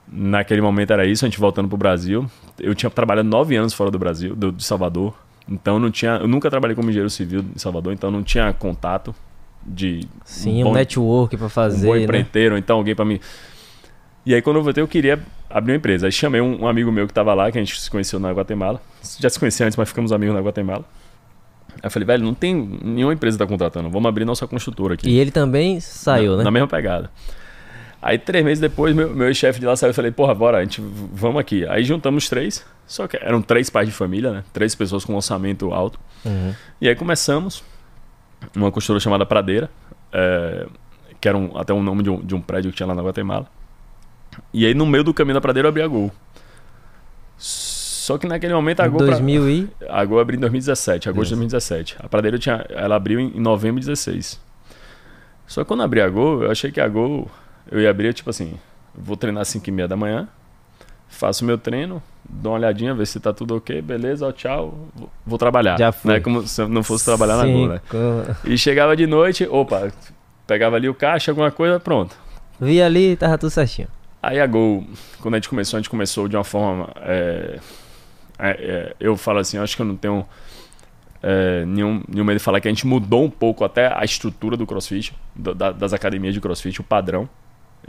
[0.08, 2.30] naquele momento era isso, a gente voltando pro Brasil.
[2.60, 5.16] Eu tinha trabalhado nove anos fora do Brasil, do, de Salvador.
[5.50, 9.14] Então não tinha, eu nunca trabalhei como engenheiro civil em Salvador, então não tinha contato
[9.66, 12.04] de Sim, um um bom- network pra um fazer, bom né?
[12.04, 13.20] empreiteiro, ou então alguém pra mim.
[14.26, 16.08] E aí quando eu voltei eu queria abrir uma empresa.
[16.08, 18.32] Aí chamei um, um amigo meu que tava lá, que a gente se conheceu na
[18.32, 18.82] Guatemala.
[19.20, 20.84] Já se conhecia antes, mas ficamos amigos na Guatemala.
[21.76, 24.96] Aí eu falei, velho, não tem nenhuma empresa que tá contratando, vamos abrir nossa construtora
[24.96, 25.08] aqui.
[25.10, 26.44] E ele também saiu, na, né?
[26.46, 27.12] Na mesma pegada.
[28.08, 30.62] Aí três meses depois, meu, meu chefe de lá saiu e falei, porra, bora, a
[30.62, 31.66] gente vamos aqui.
[31.68, 34.44] Aí juntamos três, só que eram três pais de família, né?
[34.54, 36.00] Três pessoas com orçamento alto.
[36.24, 36.54] Uhum.
[36.80, 37.64] E aí começamos
[38.56, 39.72] uma construtora chamada Pradeira,
[40.14, 40.68] é,
[41.20, 43.02] que era um- até um nome de um, de um prédio que tinha lá na
[43.02, 43.48] Guatemala.
[44.54, 46.12] E aí no meio do caminho da Pradeira eu abri a Gol.
[47.38, 49.00] Só que naquele momento a Gol...
[49.00, 49.70] pra- 2000 e...
[49.90, 51.36] a Gol abriu em 2017, agosto de Isso.
[51.42, 51.96] 2017.
[52.00, 54.40] A Pradeira tinha, ela abriu em em novembro de 16.
[55.48, 57.30] Só que quando abri a Gol, eu achei que a Gol
[57.72, 58.56] eu ia abrir tipo assim,
[58.94, 60.28] vou treinar às 5 e meia da manhã,
[61.10, 64.88] faço meu treino, dou uma olhadinha, ver se tá tudo ok, beleza, ó, tchau,
[65.26, 65.78] vou, trabalhar.
[65.78, 66.14] Já foi.
[66.14, 66.20] Né?
[66.20, 67.82] Como se eu não fosse trabalhar na Sim, Gol, né?
[67.90, 69.92] com- E chegava de noite, opa,
[70.48, 72.16] pegava ali o caixa, alguma coisa, pronto.
[72.60, 73.88] Vi ali tava tudo certinho.
[74.22, 74.84] Aí a Gol,
[75.22, 76.90] quando a gente começou, a gente começou de uma forma.
[76.98, 77.60] é,
[78.40, 80.26] é, é, eu falo assim, acho que eu não tenho
[81.24, 84.56] é, nenhum, nenhum medo de falar que a gente mudou um pouco até a estrutura
[84.58, 87.28] do crossfit, do- da- das academias de crossfit, o padrão.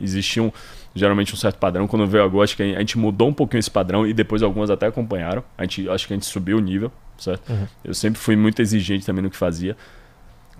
[0.00, 0.50] Existia um,
[0.94, 1.86] geralmente um certo padrão.
[1.86, 4.42] Quando veio a Gol, acho que a gente mudou um pouquinho esse padrão e depois
[4.42, 5.42] algumas até acompanharam.
[5.56, 7.48] A gente, acho que a gente subiu o nível, certo?
[7.50, 7.66] Uhum.
[7.84, 9.76] Eu sempre fui muito exigente também no que fazia.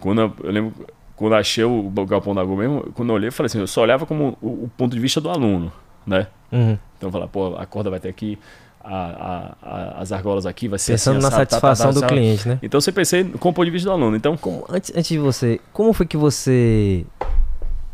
[0.00, 0.74] Quando eu, eu lembro,
[1.16, 3.66] quando eu achei o galpão da Gol mesmo, quando eu olhei, eu falei assim, eu
[3.66, 5.72] só olhava como o, o ponto de vista do aluno,
[6.06, 6.26] né?
[6.52, 6.78] Uhum.
[6.98, 8.38] Então falar, pô, a corda vai ter aqui,
[8.84, 12.00] a, a- a- as argolas aqui, vai ser Pensando assim, na assado, tá, tá, satisfação
[12.00, 12.58] tá, do cliente, né?
[12.62, 14.16] Então você pensei com o ponto de vista do aluno.
[14.16, 17.04] Então, Como- antes, antes de você, como foi que você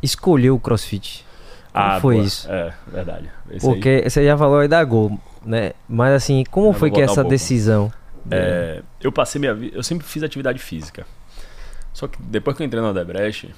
[0.02, 1.24] escolheu o CrossFit?
[1.72, 2.50] Como ah, foi isso?
[2.50, 3.30] É, verdade.
[3.50, 5.72] Esse aí, Porque você já falou aí da Gol, né?
[5.88, 7.30] Mas assim, como Eu foi que um essa pouco.
[7.30, 7.92] decisão?
[8.30, 11.06] é, eu passei minha vida, eu sempre fiz atividade física.
[11.92, 13.54] Só que depois que eu entrei na Odebrecht,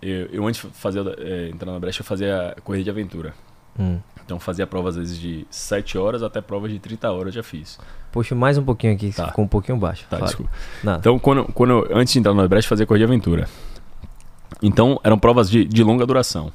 [0.00, 3.34] eu, eu antes de fazer, é, entrar na Odebrecht, eu fazia corrida de aventura.
[3.78, 3.98] Hum.
[4.24, 7.78] Então fazia prova às vezes de 7 horas até provas de 30 horas já fiz.
[8.12, 9.28] Puxa mais um pouquinho aqui, Tá.
[9.28, 10.04] ficou um pouquinho baixo.
[10.10, 10.26] Tá, Fala.
[10.26, 10.52] desculpa.
[10.84, 10.98] Nada.
[10.98, 13.48] Então, quando, quando eu, antes de entrar no Odebrecht, eu fazia corrida de aventura.
[14.62, 16.52] Então, eram provas de, de longa duração.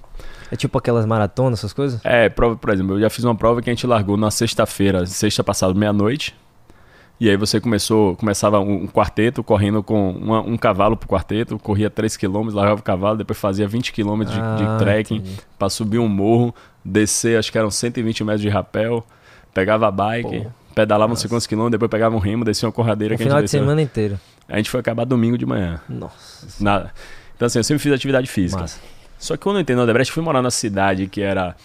[0.52, 2.00] É tipo aquelas maratonas, essas coisas?
[2.04, 5.06] É, prova, por exemplo, eu já fiz uma prova que a gente largou na sexta-feira,
[5.06, 6.36] sexta passada, meia-noite.
[7.20, 11.58] E aí você começou, começava um, um quarteto correndo com uma- um cavalo pro quarteto,
[11.60, 15.24] corria 3 km, largava o cavalo, depois fazia 20 km de, Ah, de trekking
[15.58, 16.54] pra subir um morro,
[16.84, 19.06] descer, acho que eram 120 metros de rapel,
[19.54, 20.52] pegava a bike, Pô.
[20.76, 23.30] pedalava uns 50 km, depois pegava um remo, descia uma corradeira O que a gente
[23.30, 23.60] final de desceu.
[23.62, 24.20] semana inteiro.
[24.50, 25.80] A gente foi acabar domingo de manhã.
[25.88, 26.48] Nossa.
[26.62, 26.90] Na-
[27.36, 28.62] Então assim, eu sempre fiz atividade física.
[28.62, 28.80] Massa.
[29.24, 31.56] Só que quando eu entrei no Odebrecht, fui morar na cidade que era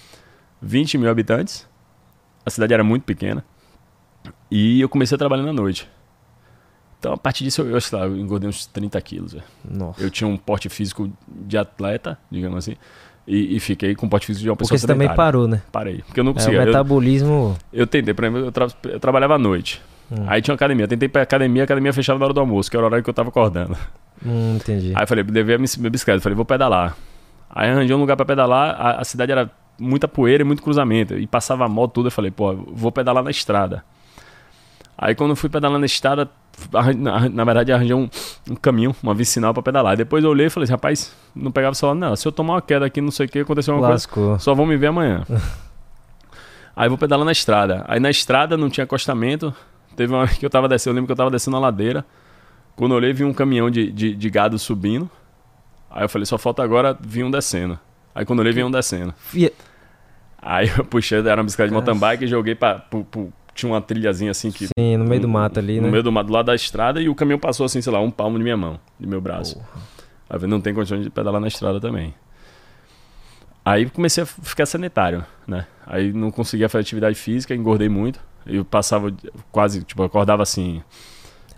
[0.62, 1.66] 20 mil habitantes.
[2.47, 3.44] A cidade era muito pequena.
[4.51, 5.88] E eu comecei a trabalhar na noite.
[6.99, 9.37] Então, a partir disso, eu, eu, sei lá, eu engordei uns 30 quilos.
[9.99, 12.77] Eu tinha um porte físico de atleta, digamos assim.
[13.27, 15.61] E, e fiquei com um porte físico de uma pessoa Porque você também parou, né?
[15.71, 15.99] Parei.
[16.07, 16.61] Porque eu não É, o conseguia.
[16.61, 17.57] eu, metabolismo.
[17.73, 19.83] eu tentei, por exemplo, eu, tra- eu trabalhava à noite.
[20.11, 20.25] Hum.
[20.27, 20.85] Aí tinha uma academia.
[20.85, 23.05] Eu tentei pra academia, a academia fechava na hora do almoço, que era o horário
[23.05, 23.77] que eu tava acordando.
[24.25, 24.92] Hum, entendi.
[24.94, 26.97] Aí eu falei, levei a minha bicicleta, falei, vou pedalar.
[27.50, 31.14] Aí arranjei um lugar pra pedalar, a, a cidade era muita poeira e muito cruzamento.
[31.14, 33.84] E passava a moto tudo, eu falei, pô, vou pedalar na estrada.
[34.96, 36.28] Aí quando eu fui pedalar na estrada,
[36.96, 38.11] na, na verdade arranjei um,
[38.50, 39.96] um caminho, uma vicinal pra pedalar.
[39.96, 42.16] Depois eu olhei e falei, assim, rapaz, não pegava o celular, não.
[42.16, 44.38] Se eu tomar uma queda aqui, não sei o que, aconteceu alguma coisa, Lascou.
[44.40, 45.24] só vão me ver amanhã.
[46.74, 47.84] Aí vou pedalar na estrada.
[47.88, 49.54] Aí na estrada não tinha acostamento.
[49.96, 52.04] Teve uma hora que eu tava descendo, eu lembro que eu tava descendo a ladeira.
[52.76, 55.11] Quando eu olhei, vi um caminhão de, de, de gado subindo.
[55.90, 57.79] Aí eu falei, só falta agora vir um descendo.
[58.14, 59.14] Aí quando eu olhei, vinha um descendo.
[59.18, 59.53] Fia-
[60.40, 62.77] Aí eu puxei, era uma bicicleta de mountain bike e joguei pra.
[62.77, 64.66] pro- pro- tinha uma trilhazinha assim que.
[64.79, 65.90] Sim, no meio do mato ali, no né?
[65.90, 68.11] meio do mato, do lado da estrada, e o caminhão passou assim, sei lá, um
[68.11, 69.57] palmo de minha mão, de meu braço.
[69.57, 69.66] Porra.
[70.31, 72.14] Aí eu falei, não tem condições de pedalar na estrada também.
[73.64, 75.66] Aí comecei a ficar sanitário, né?
[75.87, 78.20] Aí não conseguia fazer atividade física, engordei muito.
[78.46, 79.12] Eu passava
[79.53, 80.83] quase, tipo, eu acordava assim.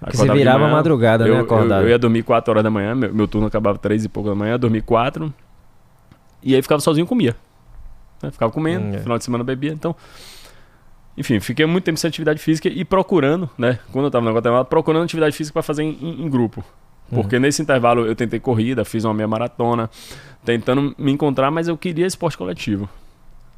[0.01, 1.41] Porque você virava manhã, madrugada, eu, né?
[1.41, 1.81] Acordado.
[1.83, 4.29] Eu, eu ia dormir 4 horas da manhã, meu, meu turno acabava 3 e pouco
[4.31, 5.33] da manhã, eu dormia 4.
[6.43, 7.37] E aí ficava sozinho comia.
[8.23, 8.31] Né?
[8.31, 8.99] Ficava comendo, Hum, é.
[8.99, 9.73] final de semana bebia.
[9.73, 9.95] Então,
[11.17, 13.79] enfim, fiquei muito tempo sem atividade física e procurando, né?
[13.93, 16.65] Quando eu tava na Guatemala, procurando atividade física para fazer em, em- em grupo.
[17.13, 19.91] Porque nesse intervalo eu tentei corrida, fiz uma meia maratona,
[20.45, 22.89] tentando me encontrar, mas eu queria esporte coletivo.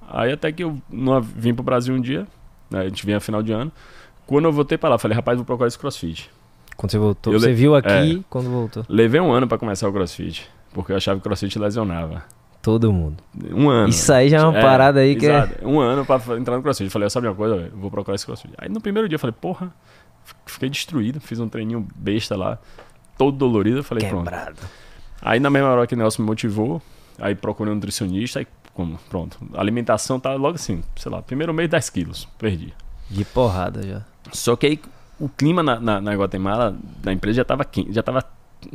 [0.09, 2.27] Aí até que eu não vim pro Brasil um dia,
[2.71, 2.81] né?
[2.81, 3.71] a gente vinha final de ano.
[4.33, 6.31] Quando eu voltei pra lá, falei, rapaz, vou procurar esse crossfit.
[6.77, 7.33] Quando você voltou.
[7.33, 8.25] Eu Você le- viu aqui é.
[8.31, 8.85] quando voltou.
[8.89, 12.25] Levei um ano pra começar o crossfit, porque eu achava que o crossfit lesionava.
[12.63, 13.23] Todo mundo.
[13.53, 13.89] Um ano.
[13.91, 15.31] Isso aí já é uma parada aí que é.
[15.31, 15.69] exato.
[15.69, 16.87] Um ano pra fa- entrar no crossfit.
[16.87, 18.55] Eu falei, sabe uma coisa, vou procurar esse crossfit.
[18.57, 19.73] Aí no primeiro dia eu falei, porra,
[20.47, 22.59] fiquei destruído, fiz um treininho besta lá,
[23.19, 23.79] todo dolorido.
[23.79, 24.25] Eu falei, pronto.
[24.25, 24.57] Quebrado.
[25.21, 26.81] Aí na mesma hora que o Nelson me motivou,
[27.19, 29.37] aí procurei um nutricionista, aí como, pronto.
[29.55, 32.73] A alimentação tá logo assim, sei lá, primeiro mês 10 quilos, perdi.
[33.11, 34.03] De porrada já.
[34.31, 34.81] Só que aí
[35.19, 38.25] o clima na, na, na Guatemala, da empresa, já tava, quente, já tava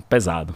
[0.10, 0.54] pesado,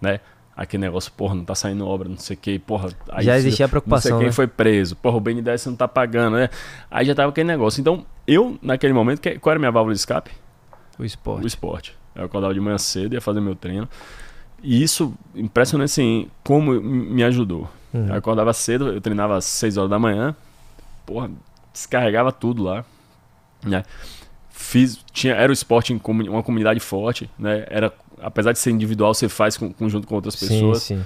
[0.00, 0.20] né?
[0.56, 2.88] Aquele negócio, porra, não tá saindo obra, não sei o que, porra.
[3.10, 4.32] aí já existia a Não sei preocupação, quem né?
[4.32, 6.48] foi preso, porra, o BNDES não tá pagando, né?
[6.90, 7.80] Aí já tava aquele negócio.
[7.80, 10.30] Então, eu, naquele momento, qual era a minha válvula de escape?
[10.96, 11.44] O esporte.
[11.44, 11.98] O esporte.
[12.14, 13.88] Eu acordava de manhã cedo, ia fazer meu treino.
[14.62, 17.68] E isso, impressionante assim, como me ajudou.
[17.92, 18.08] Uhum.
[18.08, 20.34] Eu acordava cedo, eu treinava às 6 horas da manhã,
[21.04, 21.30] porra,
[21.72, 22.84] descarregava tudo lá,
[23.62, 23.82] né?
[24.56, 27.66] Fiz, tinha, era o esporte em uma comunidade forte, né?
[27.68, 30.82] Era, apesar de ser individual, você faz com, com- junto com outras Sim, pessoas.
[30.84, 31.04] sim.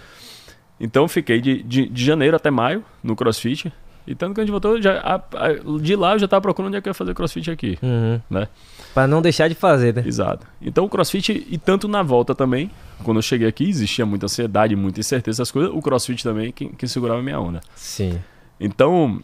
[0.78, 3.72] Então eu fiquei de, de, de janeiro até maio no CrossFit.
[4.06, 6.68] E tanto que a gente voltou, já, a- a- de lá eu já tava procurando
[6.68, 7.78] onde é que eu ia fazer CrossFit aqui.
[7.82, 8.20] Uhum.
[8.30, 8.48] Né?
[8.94, 10.02] Pra não deixar de fazer, né?
[10.06, 10.46] Exato.
[10.60, 12.70] Então o CrossFit, e tanto na volta também,
[13.02, 15.72] quando eu cheguei aqui, existia muita ansiedade, muita incerteza, essas coisas.
[15.74, 17.60] O CrossFit também que, que segurava a minha onda.
[17.74, 18.18] Sim.
[18.60, 19.20] Então,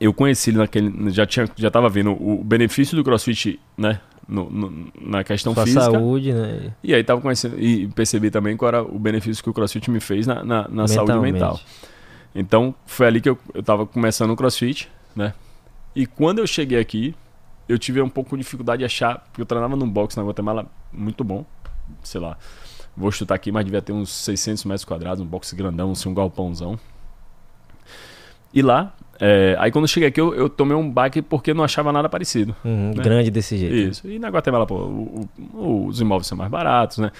[0.00, 1.10] eu conheci ele naquele.
[1.10, 4.00] Já, tinha, já tava vendo o benefício do CrossFit, né?
[4.28, 5.84] no- no- na questão Sua física.
[5.90, 6.74] saúde, né?
[6.84, 7.58] E aí tava conhecendo.
[7.58, 10.86] E percebi também qual era o benefício que o CrossFit me fez na, na, na
[10.86, 11.58] saúde mental.
[12.34, 14.86] Então, foi ali que eu, eu tava começando o CrossFit,
[15.16, 15.32] né?
[15.96, 17.14] E quando eu cheguei aqui,
[17.66, 20.66] eu tive um pouco de dificuldade de achar, porque eu treinava num box na Guatemala
[20.92, 21.46] muito bom,
[22.02, 22.36] sei lá,
[22.94, 26.12] vou chutar aqui, mas devia ter uns 600 metros quadrados, um box grandão, assim, um
[26.14, 26.78] galpãozão.
[28.52, 31.64] E lá, é, aí quando eu cheguei aqui, eu, eu tomei um baque porque não
[31.64, 32.54] achava nada parecido.
[32.64, 33.02] Uhum, Né?
[33.02, 33.74] Grande desse jeito.
[33.74, 34.08] Isso.
[34.08, 37.10] E na Guatemala, pô, o- o- os imóveis são mais baratos, né?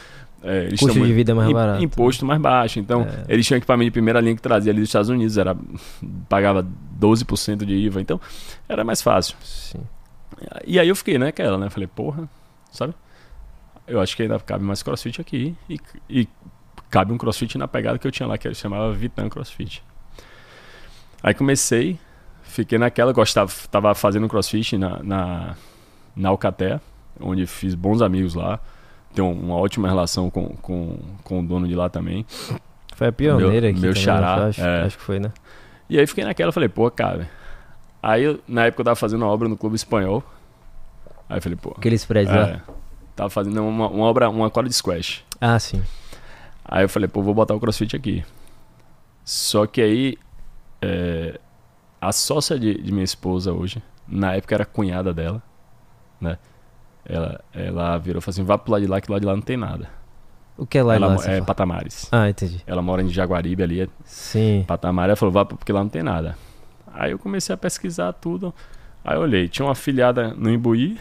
[0.40, 1.82] É, eles Custo de vida é mais barato.
[1.82, 2.78] Imposto mais baixo.
[2.78, 3.24] Então, É.
[3.32, 5.56] eles tinham equipamento de primeira linha que trazia ali dos Estados Unidos, era,
[6.28, 6.64] pagava
[7.00, 8.20] 12% de IVA, então
[8.68, 9.37] era mais fácil.
[9.42, 9.80] Sim.
[10.64, 11.68] E aí eu fiquei, né, aquela, né?
[11.68, 12.28] Falei, porra,
[12.70, 12.94] sabe?
[13.88, 15.56] Eu acho que ainda cabe mais crossfit aqui.
[15.68, 16.28] E, e
[16.88, 19.82] cabe um crossfit na pegada que eu tinha lá, que ele chamava Vitan Crossfit.
[21.22, 21.98] Aí comecei,
[22.42, 25.57] fiquei naquela, gostava, tava fazendo crossfit na, na,
[26.14, 26.81] na Alcatel,
[27.20, 28.61] onde fiz bons amigos lá.
[29.14, 32.24] Tenho uma ótima relação com, com, com o dono de lá também.
[32.94, 33.81] Foi a pioneira Meu- aqui.
[33.81, 34.48] meu também, xará, né?
[34.48, 34.83] Acho, é.
[34.83, 35.33] acho que foi, né?
[35.88, 37.28] E aí fiquei naquela, falei, pô, cara.
[38.02, 40.22] Aí na época eu tava fazendo uma obra no Clube Espanhol.
[41.28, 41.74] Aí eu falei, pô.
[41.76, 42.48] Aqueles prédios lá.
[42.48, 42.61] É,
[43.16, 45.24] tava fazendo uma, uma obra, uma quadra de squash.
[45.40, 45.83] Ah, sim.
[46.64, 48.24] Aí eu falei, pô, vou botar o crossfit aqui.
[49.24, 50.18] Só que aí,
[50.82, 51.38] é,
[52.00, 55.42] a sócia de, de minha esposa hoje, na época era cunhada dela,
[56.20, 56.38] né?
[57.04, 59.34] Ela, ela virou e falou assim: vá pro lado de lá, que lá de lá
[59.34, 59.88] não tem nada.
[60.56, 61.44] O que é lá, ela lá mo- você é fala?
[61.46, 62.08] Patamares.
[62.12, 62.62] Ah, entendi.
[62.66, 64.64] Ela mora em Jaguaribe ali, é Sim.
[64.66, 65.06] Patamar.
[65.06, 66.36] Ela falou: vá porque lá não tem nada.
[66.92, 68.52] Aí eu comecei a pesquisar tudo.
[69.04, 70.98] Aí eu olhei: tinha uma afiliada no Imbuí,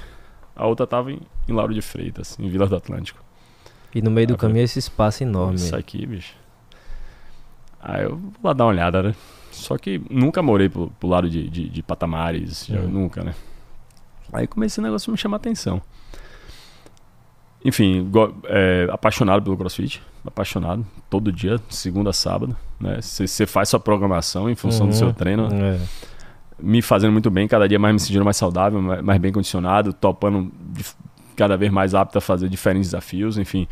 [0.55, 3.19] a outra tava em, em Lauro de Freitas, em Vila do Atlântico.
[3.93, 4.47] E no meio do Ah, foi.
[4.49, 5.55] caminho esse espaço enorme.
[5.55, 6.35] Isso aqui, bicho.
[7.81, 9.15] Aí eu vou lá dar uma olhada, né?
[9.58, 12.88] Só que nunca morei pro, pro lado de, de, de patamares, Uhum.
[12.88, 13.34] nunca, né?
[14.34, 15.82] Aí comecei o negócio a me chamar a atenção.
[17.65, 23.00] Enfim, go- é, apaixonado pelo CrossFit, apaixonado, todo dia, segunda a sábado, né?
[23.02, 25.00] Você faz sua programação em função do Uhum.
[25.00, 25.80] seu treino, É.
[26.60, 29.91] me fazendo muito bem, cada dia mais me sentindo mais saudável, mais, mais bem condicionado,
[29.91, 30.52] topando
[31.36, 33.67] cada vez mais apto a fazer diferentes desafios, enfim,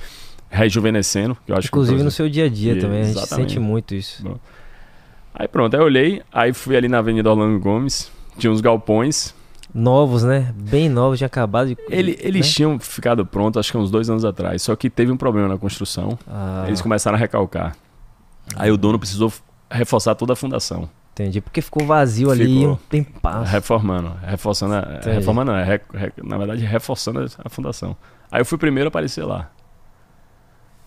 [0.50, 3.26] rejuvenescendo, que eu acho Inclusive que no seu dia a dia E- também, a gente
[3.28, 4.24] sente muito isso.
[5.38, 9.36] Aí pronto, aí eu olhei, aí fui ali na Avenida Orlando Gomes, tinha uns galpões.
[9.74, 10.54] Novos, né?
[10.56, 11.78] Bem novos, tinha acabado de.
[11.90, 12.54] Ele- eles né?
[12.54, 15.58] tinham ficado prontos, acho que uns dois anos atrás, só que teve um problema na
[15.58, 17.76] construção, Ah, eles começaram a recalcar.
[18.56, 19.34] Aí o dono precisou
[19.70, 21.42] reforçar toda a fundação, entendi.
[21.42, 22.72] Porque ficou vazio ali Ficou.
[22.74, 23.52] um tempasso.
[23.52, 27.98] reformando, reforçando, a, reformando, não, re- re- na verdade reforçando a- a fundação.
[28.32, 29.50] Aí eu fui primeiro a aparecer lá.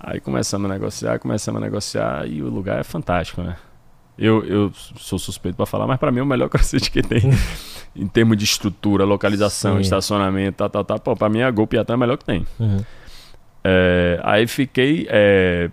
[0.00, 3.56] Aí começamos a negociar, começamos a negociar e o lugar é fantástico, né?
[4.18, 7.22] Eu, eu sou suspeito para falar, mas para mim é o melhor crossfit que tem.
[7.94, 9.82] em termos de estrutura, localização, Sim.
[9.82, 10.98] estacionamento, tal, tal, tal.
[10.98, 12.46] Pô, pra mim a Gol Piatã é o melhor que tem.
[12.58, 12.84] Uhum.
[13.62, 15.06] É, aí fiquei.
[15.08, 15.70] É,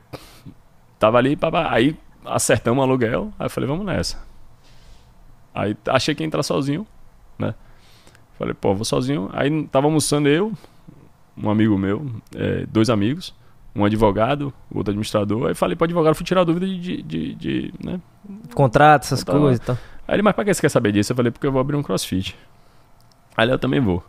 [0.99, 1.38] tava ali,
[1.69, 3.34] aí acertamos o aluguel.
[3.39, 4.23] Aí falei, vamos nessa.
[5.53, 6.86] Aí achei que ia entrar sozinho,
[7.39, 7.55] né?
[8.38, 9.29] Falei, pô, vou sozinho.
[9.34, 10.51] Aí tava almoçando eu,
[11.38, 12.05] um amigo meu,
[12.36, 13.34] é, dois amigos,
[13.76, 15.48] um advogado, outro administrador.
[15.50, 18.00] Aí falei pro advogado, fui tirar dúvida de, de, de, de né?
[18.54, 19.78] Contrato, essas coisas e tal.
[20.08, 21.12] Aí ele, mas pra que você quer saber disso?
[21.12, 22.38] Eu falei, porque eu vou abrir um crossfit.
[23.36, 24.04] Aí eu também vou.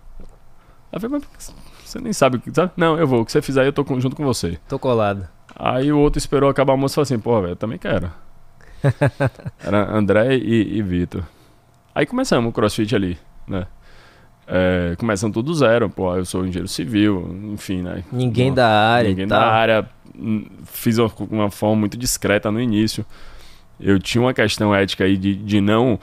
[0.92, 2.54] Aí eu falei, mas você nem sabe o que.
[2.54, 2.72] Sabe?
[2.76, 3.22] Não, eu vou.
[3.22, 4.58] O que você fizer aí, eu tô junto com você.
[4.68, 5.26] Tô colado.
[5.54, 8.10] Aí o outro esperou acabar o almoço e falou assim, pô, velho, eu também quero.
[9.58, 11.24] Era André e, e Vitor.
[11.94, 13.66] Aí começamos o crossfit ali, né?
[14.48, 18.04] É, começam tudo zero, pô, eu sou engenheiro civil, enfim, né?
[18.12, 19.88] Ninguém da área Ninguém da área.
[20.16, 23.04] Hum, fiz uma, uma forma muito discreta no início.
[23.80, 25.98] Eu tinha uma questão ética aí de, de não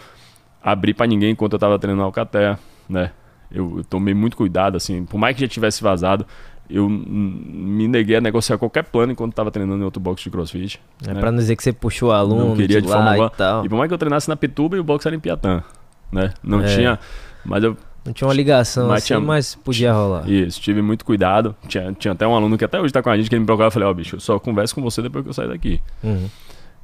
[0.62, 3.12] abrir para ninguém enquanto eu tava treinando Alcatel, né?
[3.50, 6.26] Eu, eu, tomei muito cuidado, assim, por mais que já tivesse vazado,
[6.70, 10.82] eu me neguei a negociar qualquer plano enquanto estava treinando em outro box de crossfit.
[11.06, 11.20] É né?
[11.20, 13.66] para não dizer que você puxou aluno, não queria de, de forma e tal.
[13.66, 15.64] E por mais que eu treinasse na Pituba e o box era em Piatã,
[16.12, 16.34] né?
[16.42, 16.76] Não é.
[16.76, 17.00] tinha,
[17.46, 20.30] mas eu não tinha uma ligação mas, assim, tinha, mas podia rolar.
[20.30, 21.56] Isso, tive muito cuidado.
[21.68, 23.46] Tinha, tinha até um aluno que até hoje está com a gente que ele me
[23.46, 25.48] procurava e falei, ó, oh, bicho, eu só converso com você depois que eu sair
[25.48, 25.82] daqui.
[26.04, 26.28] Uhum.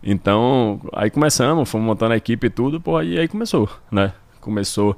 [0.01, 4.13] Então, aí começamos, fomos montando a equipe e tudo, pô, e aí começou, né?
[4.39, 4.95] Começou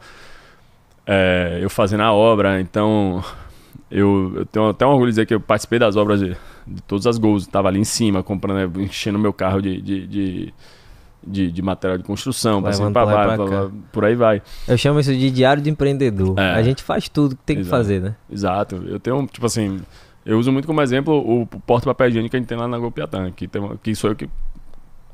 [1.06, 3.24] é, eu fazendo a obra, então
[3.90, 6.82] eu, eu, tenho até um orgulho de dizer que eu participei das obras de, de
[6.84, 10.54] todas as gols, estava ali em cima, comprando, enchendo meu carro de, de, de,
[11.26, 14.42] de, de material de construção, passando pra, pra, pra, por aí vai.
[14.68, 16.38] Eu chamo isso de diário de empreendedor.
[16.38, 16.54] É.
[16.54, 17.66] A gente faz tudo que tem Exato.
[17.66, 18.16] que fazer, né?
[18.32, 18.76] Exato.
[18.88, 19.80] Eu tenho, tipo assim,
[20.26, 23.32] eu uso muito como exemplo o porta-papel higiênico que a gente tem lá na Golpiatã,
[23.32, 24.30] que, tem, que sou eu que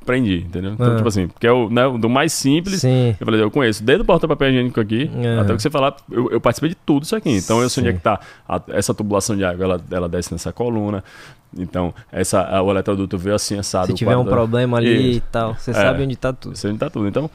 [0.08, 0.72] aprendi, entendeu?
[0.74, 0.96] Então, ah.
[0.96, 2.82] tipo assim, porque é o, né, do mais simples.
[2.82, 3.16] Sim.
[3.20, 5.42] Eu falei, eu conheço desde o porta-papel higiênico aqui, ah.
[5.42, 7.32] até o que você falar, eu, eu, participei de tudo isso aqui.
[7.32, 10.32] Então eu sei onde é que tá a, essa tubulação de água, ela, ela desce
[10.32, 11.04] nessa coluna.
[11.58, 13.88] Então, essa, a, o eletroduto veio assim, assado.
[13.88, 16.56] Se tiver um problema ali e, e tal, você é, sabe onde tá tudo.
[16.56, 17.08] Você onde tá tudo.
[17.08, 17.30] Então,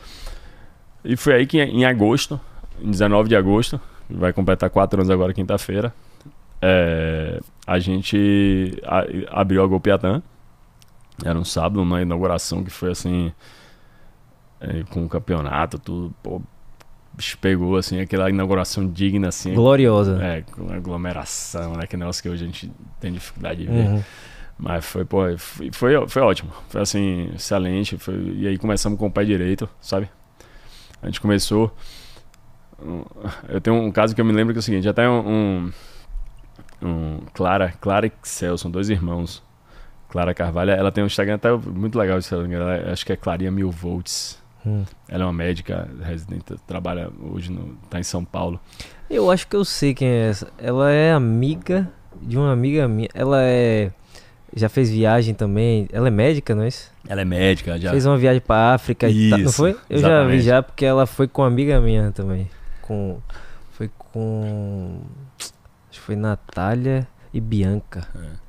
[1.05, 2.41] e foi aí que em agosto,
[2.81, 5.93] em 19 de agosto, vai completar quatro anos agora, quinta-feira,
[6.61, 10.23] é, a gente a, abriu a Golpiatã
[11.25, 13.33] era um sábado, uma inauguração que foi assim.
[14.61, 16.15] É, com o campeonato, tudo.
[16.23, 16.41] Pô,
[17.41, 19.55] pegou assim, aquela inauguração digna, assim.
[19.55, 20.23] Gloriosa.
[20.23, 21.87] É, com aglomeração, né?
[21.87, 23.89] Que negócio que hoje a gente tem dificuldade de ver.
[23.89, 24.03] Uhum.
[24.59, 26.53] Mas foi, pô, foi, foi, foi, ótimo.
[26.69, 27.99] Foi assim, excelente.
[27.99, 30.09] Foi, e aí começamos com o pé direito, sabe?
[31.03, 31.75] A gente começou.
[33.49, 35.29] Eu tenho um caso que eu me lembro que é o seguinte, até um.
[35.29, 35.73] um,
[36.83, 39.43] um Clara, Clara e Excel, são dois irmãos.
[40.13, 43.71] Clara Carvalho, ela tem um Instagram até muito legal, ela, acho que é Clarinha Mil
[43.71, 44.39] Volts.
[44.65, 44.85] Hum.
[45.09, 48.61] Ela é uma médica residente, trabalha hoje no, tá em São Paulo.
[49.09, 50.53] Eu acho que eu sei quem é essa.
[50.59, 53.09] Ela é amiga de uma amiga minha.
[53.15, 53.91] Ela é
[54.55, 55.89] já fez viagem também.
[55.91, 56.93] Ela é médica, não é isso?
[57.09, 57.91] Ela é médica, já.
[57.91, 59.71] Fez uma viagem para África isso, e tal, não foi?
[59.89, 60.25] Eu exatamente.
[60.25, 62.51] já vi já porque ela foi com uma amiga minha também.
[62.83, 63.19] Com
[63.71, 65.01] foi com
[65.39, 65.53] acho
[65.91, 68.07] que foi Natália e Bianca.
[68.15, 68.42] É.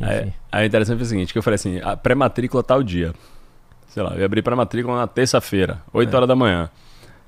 [0.00, 3.12] Aí, aí interessante foi o seguinte, que eu falei assim, a pré-matrícula tal dia.
[3.88, 6.16] Sei lá, eu abri pré-matrícula na terça-feira, 8 é.
[6.16, 6.70] horas da manhã.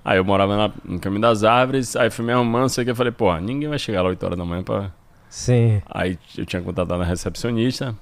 [0.05, 2.97] Aí eu morava na, no Caminho das Árvores, aí fui me arrumando, sei que eu
[2.97, 4.91] falei, pô, ninguém vai chegar lá 8 horas da manhã pra...
[5.29, 5.83] Sim.
[5.89, 7.95] Aí eu tinha contatado na recepcionista,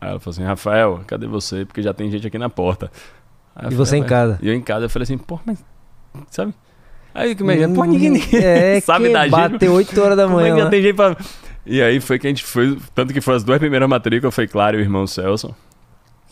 [0.00, 1.64] aí ela falou assim, Rafael, cadê você?
[1.64, 2.90] Porque já tem gente aqui na porta.
[3.56, 4.38] e falei, você em casa?
[4.42, 5.64] E eu em casa, eu falei assim, pô, mas...
[6.30, 6.54] Sabe?
[7.14, 9.32] Aí que imagina, pô, ninguém, ninguém é, sabe da gente.
[9.32, 10.50] Bateu 8 horas da manhã.
[10.50, 11.16] Como é que já tem gente pra...
[11.66, 12.78] E aí foi que a gente foi.
[12.94, 15.54] Tanto que foi as duas primeiras matrículas, foi Claro e o irmão Celso.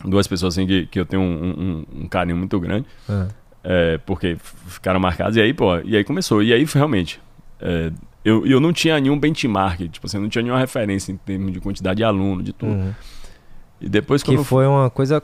[0.03, 2.85] Duas pessoas assim que, que eu tenho um, um, um carinho muito grande.
[3.09, 3.27] É.
[3.61, 4.37] É, porque
[4.67, 5.35] ficaram marcadas.
[5.35, 6.41] E aí, pô, e aí começou.
[6.41, 7.21] E aí foi realmente.
[7.59, 7.91] É,
[8.23, 11.59] eu, eu não tinha nenhum benchmark, tipo assim, não tinha nenhuma referência em termos de
[11.59, 12.71] quantidade de aluno, de tudo.
[12.71, 12.93] Uhum.
[13.81, 15.23] E depois que foi uma coisa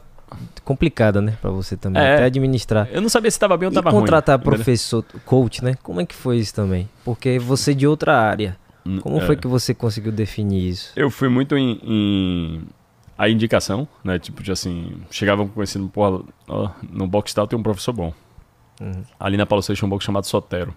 [0.64, 2.88] complicada, né, para você também, é, até administrar.
[2.92, 4.02] Eu não sabia se estava bem ou estava ruim.
[4.02, 5.76] contratar professor, coach, né?
[5.84, 6.90] Como é que foi isso também?
[7.04, 8.58] Porque você de outra área.
[9.02, 9.22] Como é.
[9.22, 10.94] foi que você conseguiu definir isso?
[10.96, 12.64] Eu fui muito em, em
[13.18, 14.20] a indicação, né?
[14.20, 18.14] Tipo, de assim, chegava conhecendo, pô, ó, no box tal tem um professor bom.
[18.80, 19.04] Uhum.
[19.20, 20.76] Ali na Paulo Seixas um box chamado Sotero.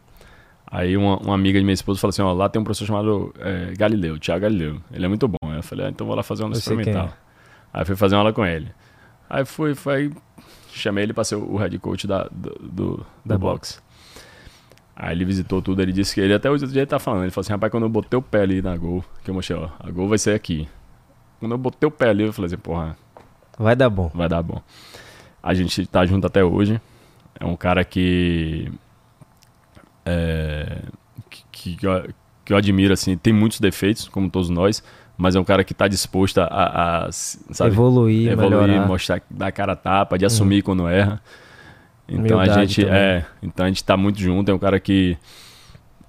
[0.71, 3.35] Aí uma, uma, amiga de minha esposa falou assim, ó, lá tem um professor chamado
[3.39, 4.81] é, Galileu, Tiago Galileu.
[4.93, 5.37] Ele é muito bom.
[5.43, 7.07] Aí eu falei, ah, então vou lá fazer uma aula experimental.
[7.07, 7.13] É.
[7.73, 8.71] Aí fui fazer uma aula com ele.
[9.29, 10.13] Aí fui, foi,
[10.73, 13.83] chamei ele para ser o head coach da, do, do, da box.
[15.01, 17.43] Aí ele visitou tudo, ele disse que ele até hoje ele tá falando, ele falou
[17.43, 19.89] assim, rapaz, quando eu botei o pé ali na Gol, que eu mostrei, ó, a
[19.93, 20.69] Gol vai ser aqui.
[21.39, 22.97] quando eu botei o pé ali, eu falei assim, porra,
[23.57, 24.11] Vai dar bom.
[24.13, 24.61] vai dar bom.
[25.41, 26.81] A gente tá junto até hoje.
[27.39, 28.71] É um cara que.
[30.05, 30.79] É,
[31.31, 32.09] que, que, eu,
[32.45, 33.17] que eu admiro, assim.
[33.17, 34.83] Tem muitos defeitos, como todos nós,
[35.17, 38.87] mas é um cara que tá disposto a, a- a, sabe, evoluir, evoluir, melhorar.
[38.87, 41.21] mostrar, dar cara a tapa, de assumir quando erra.
[42.09, 42.99] Então a Humildade gente também.
[43.01, 45.17] é, então a gente tá muito junto, é um cara que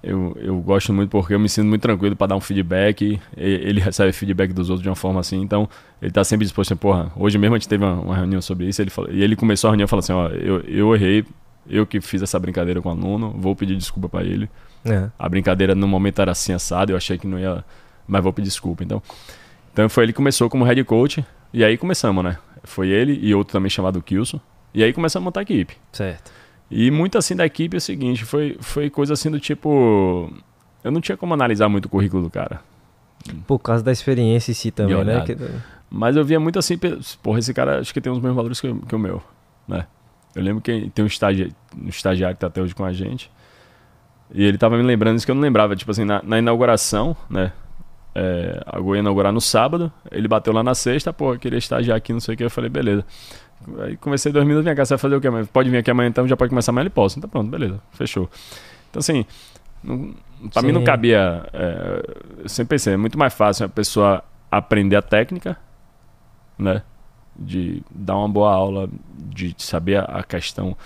[0.02, 3.20] eu, eu gosto muito porque eu me sinto muito tranquilo para dar um feedback, e-
[3.36, 5.68] ele recebe feedback dos outros de uma forma assim, então
[6.00, 8.66] ele tá sempre disposto a, porra, hoje mesmo a gente teve uma, uma reunião sobre
[8.66, 11.24] isso, ele falou, e ele começou a reunião falando assim, ó, eu, eu errei,
[11.68, 14.48] eu que fiz essa brincadeira com o aluno, vou pedir desculpa para ele.
[14.86, 15.10] É.
[15.18, 17.62] A brincadeira no momento era assim assado, eu achei que não ia,
[18.08, 18.82] mas vou pedir desculpa.
[18.82, 19.02] Então,
[19.70, 22.38] então foi ele que começou como head coach e aí começamos, né?
[22.64, 24.40] Foi ele e outro também chamado Kilson.
[24.74, 25.76] E aí começamos a montar a equipe.
[25.92, 26.30] Certo.
[26.70, 30.32] E muito assim da equipe é o seguinte, foi foi coisa assim do tipo,
[30.84, 32.60] eu não tinha como analisar muito o currículo do cara,
[33.46, 35.20] Por causa da experiência em si também, né?
[35.26, 35.34] Que-
[35.90, 36.78] mas eu via muito assim,
[37.22, 39.20] porra, esse cara acho que tem os mesmos valores que, o- que o meu,
[39.66, 39.86] né?
[40.34, 43.28] Eu lembro que tem um, estagi um estagiário que tá até hoje com a gente.
[44.32, 45.74] E ele tava me lembrando isso que eu não lembrava.
[45.74, 47.52] Tipo assim, na, na inauguração, né?
[48.14, 49.92] É, a Goi ia inaugurar no sábado.
[50.08, 52.44] Ele bateu lá na sexta, pô, queria estagiar aqui, não sei o que.
[52.44, 53.04] Eu falei, beleza.
[53.80, 55.28] Aí comecei dois minutos, vem cá, você vai fazer o quê?
[55.30, 56.82] Mas pode vir aqui amanhã então, já pode começar amanhã?
[56.84, 57.18] Ele posso.
[57.18, 58.28] Então pronto, beleza, fechou.
[58.90, 59.24] Então assim,
[60.52, 61.44] pra mim não cabia.
[61.52, 62.02] é,
[62.42, 65.56] eu sempre pensei, é muito mais fácil a pessoa aprender a técnica,
[66.58, 66.82] né?
[67.36, 70.76] De dar uma boa aula, de saber a- questão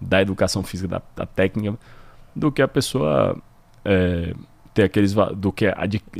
[0.00, 1.76] da educação física, da, da técnica,
[2.36, 3.36] do que a pessoa
[3.84, 4.34] é,
[4.74, 5.14] ter aqueles.
[5.36, 5.66] do que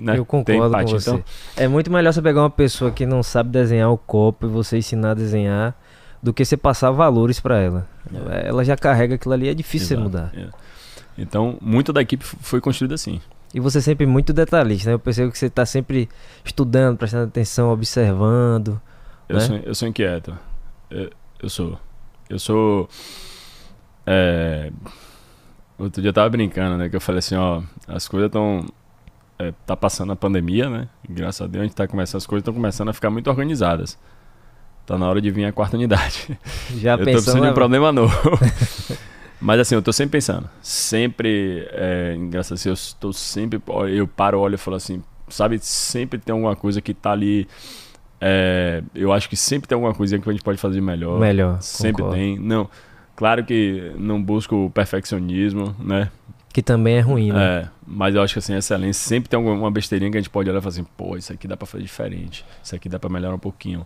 [0.01, 0.17] né?
[0.19, 0.99] Eu concordo com empatia.
[1.01, 1.11] você.
[1.11, 1.25] Então,
[1.57, 4.79] É muito melhor você pegar uma pessoa que não sabe desenhar o copo e você
[4.79, 5.77] ensinar a desenhar
[6.25, 7.87] do que você passar valores pra ela.
[8.33, 8.49] É.
[8.49, 10.33] Ela já carrega aquilo ali, é difícil você exato, mudar.
[10.35, 10.49] é.
[11.17, 13.21] Então, muito da equipe foi construída assim.
[13.55, 14.95] E você é sempre muito detalhista, né?
[14.95, 16.09] Eu percebo que você tá sempre
[16.45, 18.81] estudando, prestando atenção, observando.
[19.29, 19.41] Eu, Né?
[19.43, 20.37] sou, eu sou inquieto.
[20.91, 21.11] Eu,
[21.41, 21.79] eu sou.
[22.29, 22.89] Eu sou.
[24.07, 24.73] É,
[25.79, 26.89] outro dia eu tava brincando, né?
[26.89, 28.67] Que eu falei assim, ó, as coisas estão.
[29.67, 30.89] tá passando a pandemia, né?
[31.09, 33.29] E graças a Deus a gente tá começando, as coisas estão começando a ficar muito
[33.31, 33.99] organizadas.
[34.87, 36.39] Tá na hora de vir a quarta unidade.
[36.77, 37.23] Já eu tô pensando.
[37.23, 38.15] precisando de um problema novo.
[39.41, 40.49] Mas assim, eu tô sempre pensando.
[40.63, 41.67] Sempre.
[41.73, 43.61] É, engraçado assim, eu estou sempre.
[43.91, 45.03] Eu paro, olho e falo assim.
[45.29, 47.49] Sabe, sempre tem alguma coisa que tá ali.
[48.21, 51.19] é, eu acho que sempre tem alguma coisinha que a gente pode fazer melhor.
[51.19, 51.61] Melhor.
[51.63, 52.17] Sempre concordo.
[52.17, 52.39] tem.
[52.39, 52.69] Não.
[53.17, 56.11] Claro que não busco o perfeccionismo, né?
[56.53, 57.63] Que também é ruim, né?
[57.63, 60.31] É, mas eu acho que assim, excelência sempre tem alguma uma besteirinha que a gente
[60.31, 62.99] pode olhar e falar assim, pô, isso aqui dá pra fazer diferente, isso aqui dá
[62.99, 63.85] pra melhorar um pouquinho.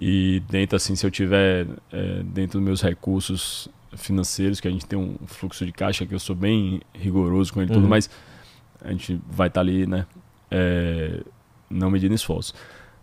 [0.00, 4.84] E dentro, assim, se eu tiver é, dentro dos meus recursos financeiros, que a gente
[4.84, 7.88] tem um fluxo de caixa que eu sou bem rigoroso com ele tudo, Uhum.
[7.88, 8.10] mas
[8.84, 10.06] a gente vai estar ali, né?
[10.50, 11.20] é,
[11.70, 12.52] não medindo esforço.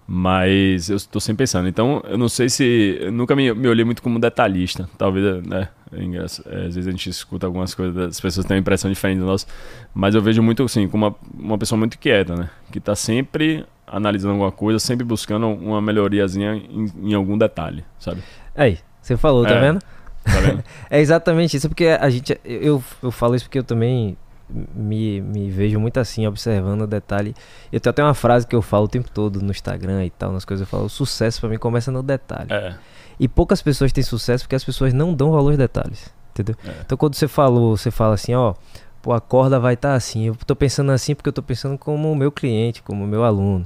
[0.05, 1.67] Mas eu estou sempre pensando.
[1.67, 2.97] Então, eu não sei se.
[2.99, 4.89] Eu nunca me, me olhei muito como detalhista.
[4.97, 5.69] Talvez, né?
[5.93, 9.19] é é, às vezes a gente escuta algumas coisas, as pessoas têm uma impressão diferente
[9.19, 9.45] do nosso.
[9.93, 12.49] Mas eu vejo muito assim, como uma, uma pessoa muito quieta, né?
[12.71, 18.21] Que está sempre analisando alguma coisa, sempre buscando uma melhoriazinha em, em algum detalhe, sabe?
[18.55, 19.59] Aí, você falou, tá É.
[19.61, 19.79] vendo?
[20.23, 20.63] Tá vendo?
[20.89, 22.39] É exatamente isso, porque a gente.
[22.43, 24.17] Eu, eu falo isso porque eu também
[24.49, 27.33] me, me vejo muito assim, observando o detalhe.
[27.71, 30.31] Eu tenho até uma frase que eu falo o tempo todo no Instagram e tal,
[30.31, 30.65] nas coisas.
[30.65, 32.51] Eu falo: o sucesso pra mim começa no detalhe.
[32.51, 32.75] é,
[33.19, 36.13] E poucas pessoas têm sucesso porque as pessoas não dão valor aos detalhes.
[36.31, 36.55] Entendeu?
[36.65, 36.71] É.
[36.85, 38.53] Então quando você falou, você fala assim, ó,
[39.01, 40.27] pô, a corda vai estar assim.
[40.27, 43.23] Eu tô pensando assim porque eu tô pensando como o meu cliente, como o meu
[43.23, 43.65] aluno.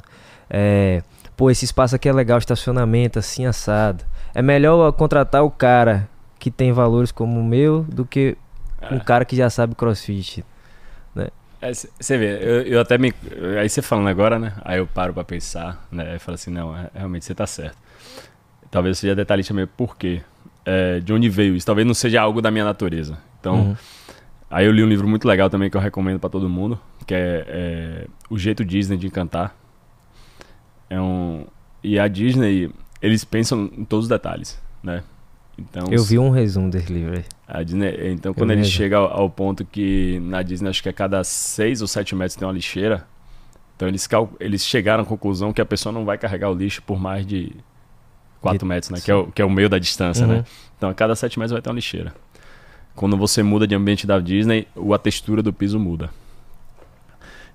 [0.50, 1.02] É,
[1.36, 4.04] pô, esse espaço aqui é legal, estacionamento, assim, assado.
[4.34, 6.08] É melhor contratar o cara
[6.40, 8.38] que tem valores como o meu do que
[8.82, 8.94] é.
[8.94, 10.44] um cara que já sabe crossfit.
[12.00, 13.12] Você vê, eu, eu até me.
[13.60, 14.54] Aí você falando agora, né?
[14.64, 16.14] Aí eu paro pra pensar, né?
[16.16, 17.76] Eu falo assim, não, é- realmente você tá certo.
[18.70, 20.22] Talvez seja detalhista mesmo, por quê?
[20.64, 21.66] É, de onde veio isso?
[21.66, 23.18] Talvez não seja algo da minha natureza.
[23.40, 23.76] Então, Uhum.
[24.52, 27.14] aí eu li um livro muito legal também que eu recomendo pra todo mundo, que
[27.16, 29.56] é, é O Jeito Disney de Encantar.
[30.90, 31.46] É um.
[31.84, 32.70] E a Disney,
[33.02, 35.04] eles pensam em todos os detalhes, né?
[35.60, 37.26] Então, Eu vi um resumo desse livro aí.
[37.48, 38.74] a Disney, então, quando ele mesmo.
[38.74, 42.36] chega ao, ao ponto que na Disney, acho que a cada 6 ou 7 metros
[42.36, 43.08] tem uma lixeira,
[43.76, 46.82] então eles, cal- eles chegaram à conclusão que a pessoa não vai carregar o lixo
[46.84, 47.52] por mais de
[48.40, 49.00] 4 De- metros, né?
[49.04, 50.34] Que é, o, que é o meio da distância, Uhum.
[50.38, 50.46] né?
[50.78, 52.14] Então, a cada 7 metros vai ter uma lixeira.
[52.96, 56.10] Quando você muda de ambiente da Disney, a textura do piso muda.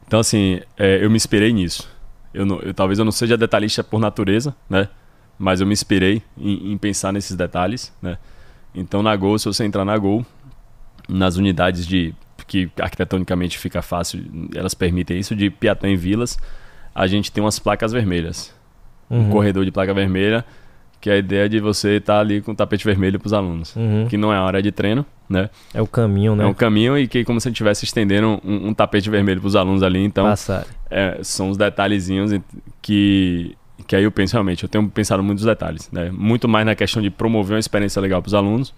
[0.06, 1.88] Então, assim, é, eu me inspirei nisso.
[2.34, 4.88] Eu, não- eu- talvez eu não seja detalhista por natureza, né?
[5.38, 8.18] Mas eu me inspirei em, em pensar nesses detalhes, né?
[8.74, 10.24] Então, na Gol, se você entrar na Gol,
[11.08, 12.14] nas unidades de
[12.46, 14.24] que arquitetonicamente fica fácil,
[14.54, 16.38] elas permitem isso, de Piatã em Vilas,
[16.94, 18.52] a gente tem umas placas vermelhas.
[19.10, 20.44] um corredor de placa vermelha,
[21.02, 23.32] que é a ideia de você estar tá ali com o tapete vermelho para os
[23.32, 24.06] alunos, Uhum.
[24.08, 25.50] que não é a hora de treino, né?
[25.74, 26.44] É o caminho, né?
[26.44, 29.40] É um caminho e que como se a gente estivesse estendendo um, um tapete vermelho
[29.40, 30.24] para os alunos ali, então
[30.88, 32.30] é, são os detalhezinhos
[32.80, 36.08] que que aí eu penso realmente, eu tenho pensado muito nos detalhes, né?
[36.12, 38.72] Muito mais na questão de promover uma experiência legal para os alunos,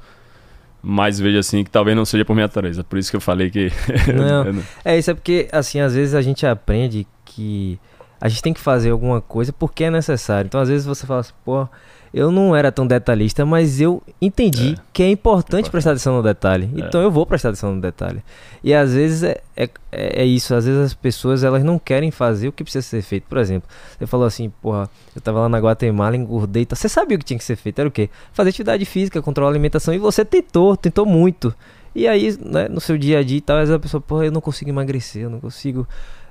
[0.82, 3.50] mas vejo assim que talvez não seja por minha natureza, por isso que eu falei
[3.50, 3.70] que
[4.14, 7.78] não- É, isso é porque, assim, às vezes a gente aprende que
[8.18, 10.46] a gente tem que fazer alguma coisa porque é necessário.
[10.48, 11.68] Então, às vezes você fala assim, pô,
[12.16, 14.82] eu não era tão detalhista, mas eu entendi É.
[14.92, 15.70] que é importante Importante.
[15.70, 16.70] prestar atenção no detalhe.
[16.76, 16.80] É.
[16.80, 18.22] Então, eu vou prestar atenção no detalhe.
[18.62, 22.46] E às vezes é, é, é isso, às vezes as pessoas elas não querem fazer
[22.46, 23.24] o que precisa ser feito.
[23.28, 27.18] Por exemplo, você falou assim, porra, eu tava lá na Guatemala, engordei, você sabia o
[27.18, 27.80] que tinha que ser feito?
[27.80, 28.08] Era o quê?
[28.32, 31.52] Fazer atividade física, controlar a alimentação, e você tentou, tentou muito.
[31.96, 34.24] E aí, né, no seu dia a dia e tal, às vezes a pessoa, porra,
[34.26, 35.86] eu não consigo emagrecer, eu não consigo.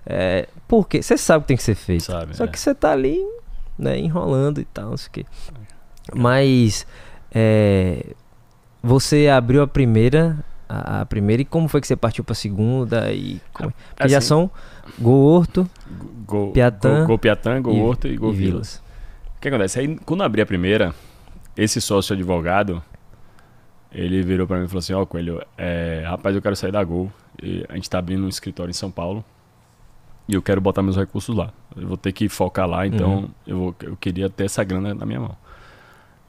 [0.05, 1.01] É, por quê?
[1.03, 2.03] Você sabe o que tem que ser feito.
[2.03, 2.35] sabe.
[2.37, 2.47] Só é.
[2.47, 3.21] que você tá ali,
[3.77, 5.25] né, enrolando e tal, não sei o quê.
[6.13, 6.85] Mas
[7.33, 8.05] é,
[8.81, 10.37] você abriu a primeira,
[10.67, 13.71] a, a primeira e como foi que você partiu pra segunda e como...
[13.95, 14.51] Porque já Assim, são
[14.99, 15.69] Gol Horto
[16.27, 18.83] Gol, Piatã Gol, Gol Piatã, Gol Horto e Gol e Vilas.
[19.37, 19.79] O que acontece?
[19.79, 20.93] Aí, quando eu abri a primeira,
[21.55, 22.81] esse sócio advogado,
[23.91, 26.83] ele virou pra mim e falou assim, ó, Coelho, é, rapaz, eu quero sair da
[26.83, 27.11] Gol.
[27.41, 29.23] E a gente tá abrindo um escritório em São Paulo
[30.27, 31.51] e eu quero botar meus recursos lá.
[31.75, 33.29] Eu vou ter que focar lá, então Uhum.
[33.45, 35.35] eu, vou, eu queria ter essa grana na minha mão.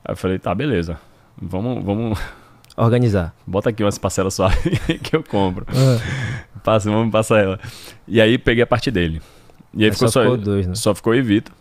[0.05, 0.99] Aí eu falei, tá, beleza.
[1.41, 2.19] Vamos, vamos,
[2.77, 3.35] Organizar.
[3.47, 4.49] bota aqui umas parcelas só
[5.03, 5.67] que eu compro.
[6.63, 7.61] Passa, vamos passar ela.
[8.07, 9.21] E aí peguei a parte dele.
[9.73, 10.75] E aí Mas ficou só só, ficou dois, né?
[10.75, 11.55] só ficou eu e Vitor.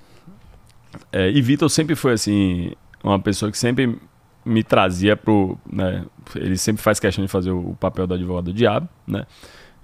[1.11, 2.71] É, e Vitor sempre foi assim,
[3.03, 3.97] uma pessoa que sempre
[4.45, 5.57] me trazia pro.
[5.71, 6.03] Né,
[6.35, 9.25] ele sempre faz questão de fazer o, papel do advogado do diabo, né?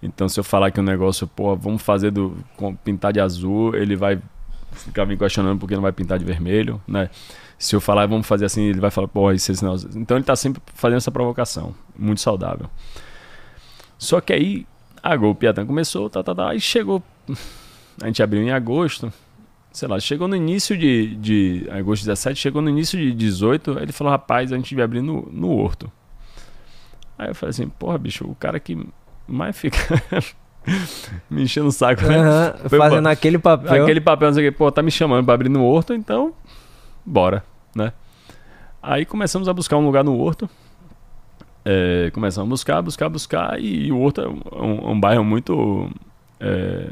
[0.01, 2.38] Então se eu falar que o negócio, pô, vamos fazer do.
[2.55, 4.20] com- pintar de azul, ele vai
[4.72, 7.10] ficar me questionando porque não vai pintar de vermelho, né?
[7.60, 9.89] Se eu falar, vamos fazer assim, ele vai falar, pô, isso, esse negócio.
[9.93, 11.76] Então ele tá sempre fazendo essa provocação.
[11.97, 12.68] Muito saudável.
[13.97, 14.66] Só que aí,
[15.03, 15.38] a Gol
[15.68, 17.03] começou, tá, tá, tá, aí chegou.
[18.01, 19.12] A gente abriu em agosto.
[19.74, 21.68] Sei lá, chegou no início de, de.
[21.70, 23.78] Agosto 17, chegou no início de 18.
[23.80, 25.91] Ele falou, rapaz, a gente vai abrir no, no Horto.
[27.18, 28.88] Aí eu falei assim, porra, bicho, o cara que
[29.28, 29.78] mais fica
[31.30, 32.53] me enchendo o saco, né?
[32.70, 33.10] Foi fazendo bom.
[33.10, 33.84] aquele papel.
[33.84, 36.34] Aquele papel, não sei o que, pô, tá me chamando pra abrir no Horto, então,
[37.10, 37.43] bora,
[37.76, 37.91] né?
[38.82, 40.49] Aí começamos a buscar um lugar no Horto.
[41.66, 45.91] É, começamos a buscar, buscar, buscar, e o Horto é um, um bairro muito
[46.39, 46.91] é,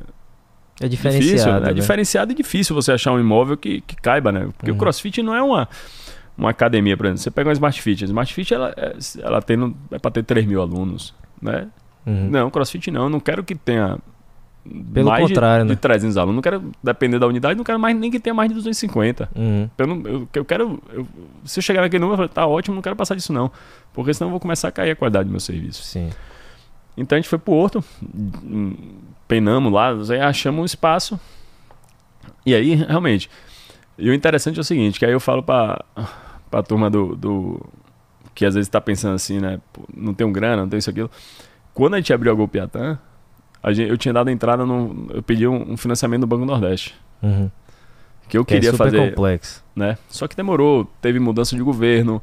[0.82, 1.60] É difícil, diferenciado.
[1.62, 1.68] né?
[1.68, 1.74] né?
[1.74, 4.50] diferenciado e difícil você achar um imóvel que, que caiba, né?
[4.58, 4.76] Porque Uhum.
[4.78, 5.70] o CrossFit não é uma,
[6.38, 7.22] uma academia, por exemplo.
[7.22, 10.24] Você pega uma Smart Fit, a Smart Fit ela, é, ela tem, é pra ter
[10.24, 11.68] 3 mil alunos, né?
[12.06, 12.30] Uhum.
[12.30, 13.98] Não, CrossFit não, eu não quero que tenha
[14.94, 15.76] Pelo mais de- contrário, de, né?
[15.80, 18.56] 300 alunos, não quero depender da unidade, não quero mais nem que tenha mais de
[18.56, 19.30] 250.
[19.36, 19.70] Uhum.
[19.78, 21.08] Eu, não, eu, eu quero, eu-
[21.46, 23.52] se eu chegar naquele número, eu falo, tá ótimo, não quero passar disso não,
[23.94, 25.84] porque senão eu vou começar a cair a qualidade do meu serviço.
[25.84, 26.10] Sim.
[26.98, 27.84] Então a gente foi pro Horto,
[28.44, 28.76] hum,
[29.28, 29.90] penamos lá,
[30.28, 31.20] achamos um espaço.
[32.46, 33.30] E aí, realmente,
[33.98, 35.84] e o interessante é o seguinte, que aí eu falo pra,
[36.50, 37.66] pra turma do, do-
[38.34, 40.90] que às vezes tá pensando assim, né, pô, não tem um grana, não tem isso
[40.90, 41.10] aquilo.
[41.74, 42.98] Quando a gente abriu a Gol Piatã, a
[43.74, 47.50] gente, eu tinha dado entrada no, eu pedi um, um financiamento do Banco Nordeste, Uhum.
[48.30, 49.64] que eu Que queria é super fazer, complexo.
[49.76, 49.98] né?
[50.10, 52.22] Só que demorou, teve mudança de governo.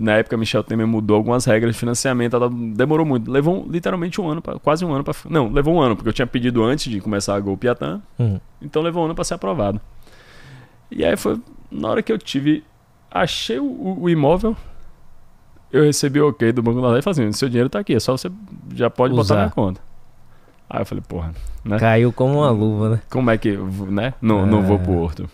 [0.00, 2.38] Na época, Michel Temer mudou algumas regras de financiamento,
[2.74, 3.30] demorou muito.
[3.30, 5.12] Levou literalmente um ano, pra, quase um ano para.
[5.28, 8.38] Não, levou um ano, porque eu tinha pedido antes de começar a Gol Piatã, Uhum.
[8.62, 9.80] então levou um ano para ser aprovado.
[10.90, 11.38] E aí foi
[11.70, 12.64] na hora que eu tive.
[13.10, 14.56] Achei o, o- imóvel,
[15.72, 18.00] eu recebi o ok do Banco Nordeste e falei assim: seu dinheiro tá aqui, é
[18.00, 18.30] só você
[18.74, 19.44] já pode botar Usar.
[19.46, 19.80] na conta.
[20.74, 21.78] Aí eu falei, porra, né?
[21.78, 23.00] Caiu como uma luva, né?
[23.10, 23.52] como é que,
[23.90, 24.14] né?
[24.22, 24.78] Não, não vou É.
[24.80, 25.28] pro Horto.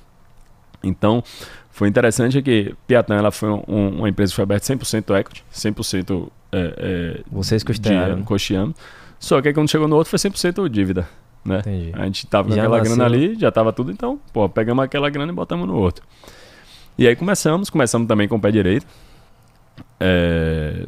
[0.83, 1.23] Então,
[1.71, 6.31] foi interessante que Piatã ela foi um- uma empresa que foi aberta 100% equity, 100%
[6.51, 8.23] é, é, Vocês custearam.
[8.25, 8.75] custeando.
[9.21, 11.09] Só que aí quando chegou no outro foi 100% dívida,
[11.45, 11.61] né?
[11.61, 11.93] Entendi.
[11.95, 12.97] A gente tava com Já aquela nasceu.
[12.97, 16.05] grana ali, já tava tudo, então, pô, pegamos aquela grana e botamos no outro.
[16.99, 18.87] E aí começamos, começamos também com o pé direito.
[20.01, 20.85] É,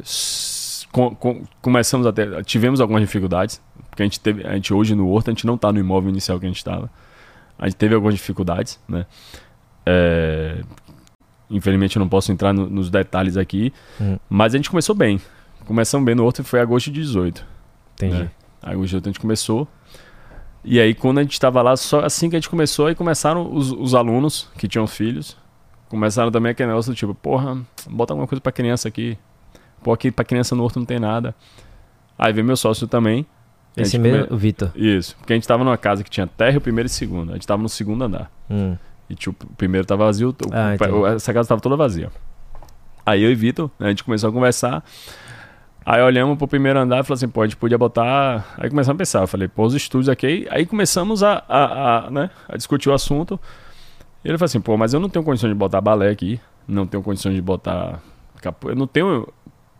[0.91, 3.61] com- com- começamos a ter, tivemos algumas dificuldades,
[3.91, 6.09] porque a gente teve, a gente hoje no Horto, a gente não tá no imóvel
[6.09, 6.89] inicial que a gente estava.
[7.59, 9.05] A gente teve algumas dificuldades, né?
[9.85, 10.61] É,
[11.49, 14.17] infelizmente eu não posso entrar no- nos detalhes aqui, Hum.
[14.29, 15.21] mas a gente começou bem.
[15.65, 17.45] Começamos bem no Horto e foi agosto de 18.
[17.93, 18.15] Entendi.
[18.23, 18.31] né?
[18.63, 19.67] Aí o jeito a gente começou.
[20.63, 23.51] E aí, quando a gente estava lá, só assim que a gente começou, aí começaram
[23.53, 25.35] os, os alunos que tinham filhos.
[25.89, 27.57] Começaram também aquele negócio do tipo, porra,
[27.89, 29.17] bota alguma coisa pra criança aqui.
[29.83, 31.35] Pô, aqui pra criança no horto não tem nada.
[32.17, 33.25] Aí veio meu sócio também.
[33.77, 34.71] Esse mesmo, come- o Vitor.
[34.75, 37.31] Isso, porque a gente tava numa casa que tinha térreo, primeiro e segundo.
[37.31, 38.29] A gente tava no segundo andar.
[38.49, 38.75] Hum.
[39.09, 42.09] E tipo, o primeiro tava vazio, Ah, o- essa casa tava toda vazia.
[43.05, 44.83] Aí eu e Vitor, né, a gente começou a conversar.
[45.85, 48.45] Aí olhamos pro primeiro andar e falamos assim, pô, a gente podia botar.
[48.57, 49.21] Aí começamos a pensar.
[49.21, 50.47] Eu falei, pô, os estúdios aqui.
[50.51, 53.39] Aí começamos a, a, a, né, a discutir o assunto.
[54.23, 56.39] E ele falou assim, pô, mas eu não tenho condições de botar balé aqui.
[56.67, 57.99] Não tenho condições de botar.
[58.75, 59.27] não tenho.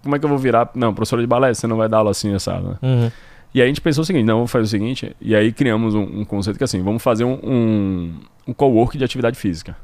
[0.01, 0.71] Como é que eu vou virar?
[0.73, 2.69] Não, professora de balé, você não vai dar aula assim, sabe?
[2.81, 3.11] Uhum.
[3.54, 5.93] E aí a gente pensou o seguinte, não, vamos fazer o seguinte, e aí criamos
[5.93, 8.14] um, um conceito que é assim, vamos fazer um, um,
[8.47, 9.76] um co-work de atividade física.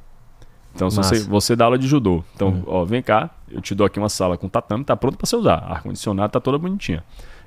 [0.74, 2.64] Então, você, você dá aula de judô, então, Uhum.
[2.68, 5.36] ó, vem cá, eu te dou aqui uma sala com tatame, tá pronto para você
[5.36, 7.04] usar, ar-condicionado tá toda bonitinha.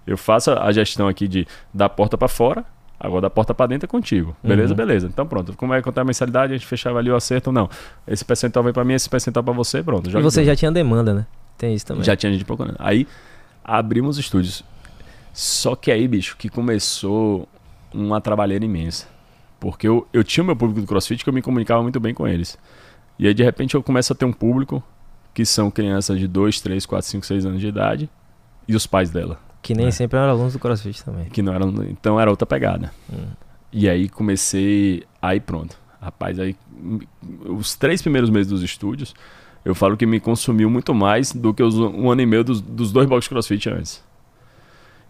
[0.06, 2.64] Eu faço a gestão aqui de da porta para fora,
[2.98, 4.36] agora da porta para dentro é contigo.
[4.42, 4.76] Beleza, Uhum.
[4.76, 5.06] beleza.
[5.06, 7.70] Então pronto, como é contar a mensalidade, a gente fechava ali o acerto, não.
[8.06, 10.10] Esse percentual vem para mim, esse percentual para você, pronto.
[10.10, 11.26] E você já tinha demanda, né?
[11.56, 12.02] Tem isso também.
[12.02, 12.76] Já tinha gente procurando.
[12.80, 13.06] Aí
[13.64, 14.64] abrimos estúdios.
[15.32, 17.48] Só que aí, bicho, que começou
[17.92, 19.06] uma trabalheira imensa.
[19.58, 22.14] Porque eu, eu tinha o meu público do CrossFit que eu me comunicava muito bem
[22.14, 22.58] com eles.
[23.18, 24.82] E aí, de repente, eu começo a ter um público
[25.34, 28.10] que são crianças de 2, 3, 4, 5, 6 anos de idade
[28.66, 29.38] e os pais dela.
[29.62, 29.90] Que nem É.
[29.90, 31.26] sempre eram alunos do CrossFit também.
[31.26, 31.68] Que não eram.
[31.84, 32.90] Então era outra pegada.
[33.12, 33.26] Hum.
[33.72, 35.04] E aí comecei.
[35.20, 35.78] Aí pronto.
[36.00, 36.56] Rapaz, aí.
[37.46, 39.14] Os três primeiros meses dos estúdios,
[39.64, 42.62] eu falo que me consumiu muito mais do que os um ano e meio dos,
[42.62, 44.02] dos dois boxes crossfit antes.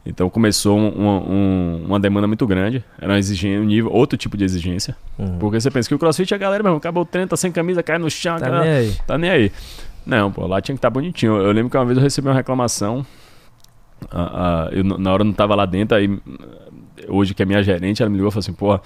[0.05, 2.83] Então começou um- um- uma demanda muito grande.
[2.99, 4.97] Era uma exigência, um nível, outro tipo de exigência.
[5.19, 5.39] Uhum.
[5.39, 7.53] Porque você pensa que o crossfit é a galera mesmo, acabou o treino, tá sem
[7.53, 8.97] camisa, cai no chão, Tá aquela- nem aí.
[9.07, 9.53] tá nem aí.
[10.07, 11.37] Não, pô, lá tinha que estar bonitinho.
[11.37, 13.05] Eu lembro que uma vez eu recebi uma reclamação.
[14.73, 16.19] eu, na hora eu não tava lá dentro, aí
[17.09, 18.81] hoje que é minha gerente, ela me ligou e falou assim, pô,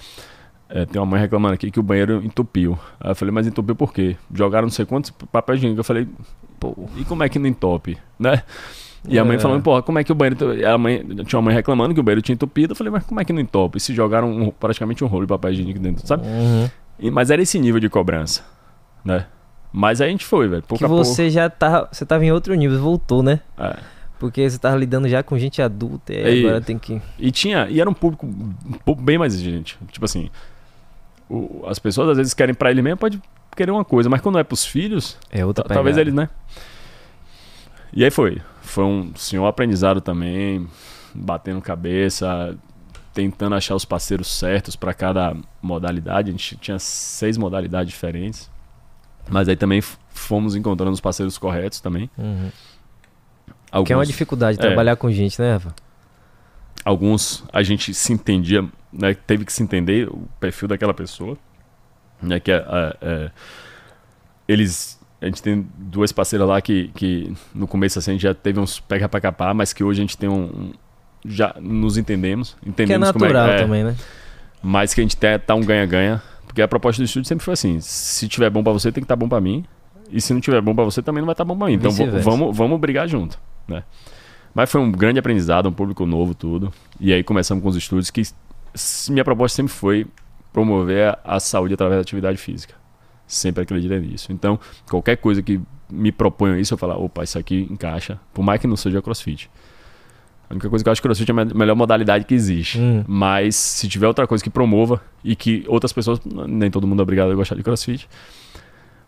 [0.69, 2.77] é, tem uma mãe reclamando aqui que o banheiro entupiu.
[2.99, 4.17] Aí eu falei, mas entupiu por quê?
[4.33, 5.79] Jogaram não sei quantos papel higiênico.
[5.79, 6.07] Eu falei,
[6.59, 8.43] pô, e como é que não entope, né?
[9.07, 9.39] E a mãe É.
[9.39, 10.67] falando, pô, como é que o banheiro.
[10.67, 12.71] A mãe, tinha uma mãe reclamando que o banheiro tinha entupido.
[12.73, 13.77] Eu falei, mas como é que não entope?
[13.77, 16.25] E se jogaram um- praticamente um rolo de papel higiênico dentro, sabe?
[16.27, 16.69] Uhum.
[16.99, 18.43] E- mas era esse nível de cobrança,
[19.03, 19.25] né?
[19.71, 20.61] Mas aí a gente foi, velho.
[20.63, 21.03] Pouco Que a pouco.
[21.03, 21.89] você já tava.
[21.91, 23.41] Você tava em outro nível, voltou, né?
[23.57, 23.75] É.
[24.17, 27.01] Porque você tava lidando já com gente adulta e Aí- agora tem que.
[27.19, 28.25] E tinha, e era um público
[28.97, 29.77] bem mais exigente.
[29.91, 30.29] Tipo assim,
[31.29, 33.21] o- as pessoas às vezes querem pra ele mesmo, pode
[33.55, 36.29] querer uma coisa, mas quando é pros filhos, É outra ta- talvez eles, né?
[37.93, 38.41] E aí foi.
[38.75, 40.67] Foi um senhor aprendizado também,
[41.13, 42.57] batendo cabeça,
[43.13, 46.27] tentando achar os parceiros certos pra cada modalidade.
[46.27, 48.51] A gente tinha seis modalidades diferentes.
[49.29, 52.09] Mas aí também fomos encontrando os parceiros corretos também.
[52.17, 52.51] Uhum.
[53.71, 54.61] Alguns, Que é uma dificuldade É.
[54.61, 55.73] trabalhar com gente, né, Rafa?
[56.83, 58.61] alguns a gente se entendia,
[58.91, 61.37] né, teve que se entender o perfil daquela pessoa,
[62.21, 63.31] né, que é, é, é,
[64.47, 64.94] eles,
[65.25, 68.59] a gente tem duas parceiras lá que, que no começo assim a gente já teve
[68.59, 70.71] uns pega pra capar, mas que hoje a gente tem um,
[71.25, 73.95] já nos entendemos, Que é entendemos como natural é, é, também, né?
[74.61, 77.55] mas que a gente tá, tá um ganha-ganha, porque a proposta do estúdio sempre foi
[77.55, 79.65] assim, se tiver bom pra você tem que estar bom pra mim,
[80.11, 81.91] e se não tiver bom pra você também não vai estar bom pra mim, então
[82.21, 83.83] vamos, vamos brigar junto, né?
[84.53, 86.71] Mas foi um grande aprendizado, um público novo, tudo.
[86.97, 88.21] E aí começamos com os estúdios que
[89.09, 90.07] minha proposta sempre foi
[90.53, 92.73] promover a saúde através da atividade física.
[93.27, 94.31] Sempre acreditei nisso.
[94.31, 94.59] Então,
[94.89, 95.59] qualquer coisa que
[95.89, 98.19] me proponha isso, eu falo, opa, isso aqui encaixa.
[98.33, 99.49] Por mais que não seja crossfit.
[100.49, 102.79] A única coisa que eu acho que crossfit é a me- melhor modalidade que existe.
[102.79, 103.03] Hum.
[103.07, 107.03] Mas se tiver outra coisa que promova e que outras pessoas, nem todo mundo é
[107.03, 108.07] obrigado a gostar de crossfit,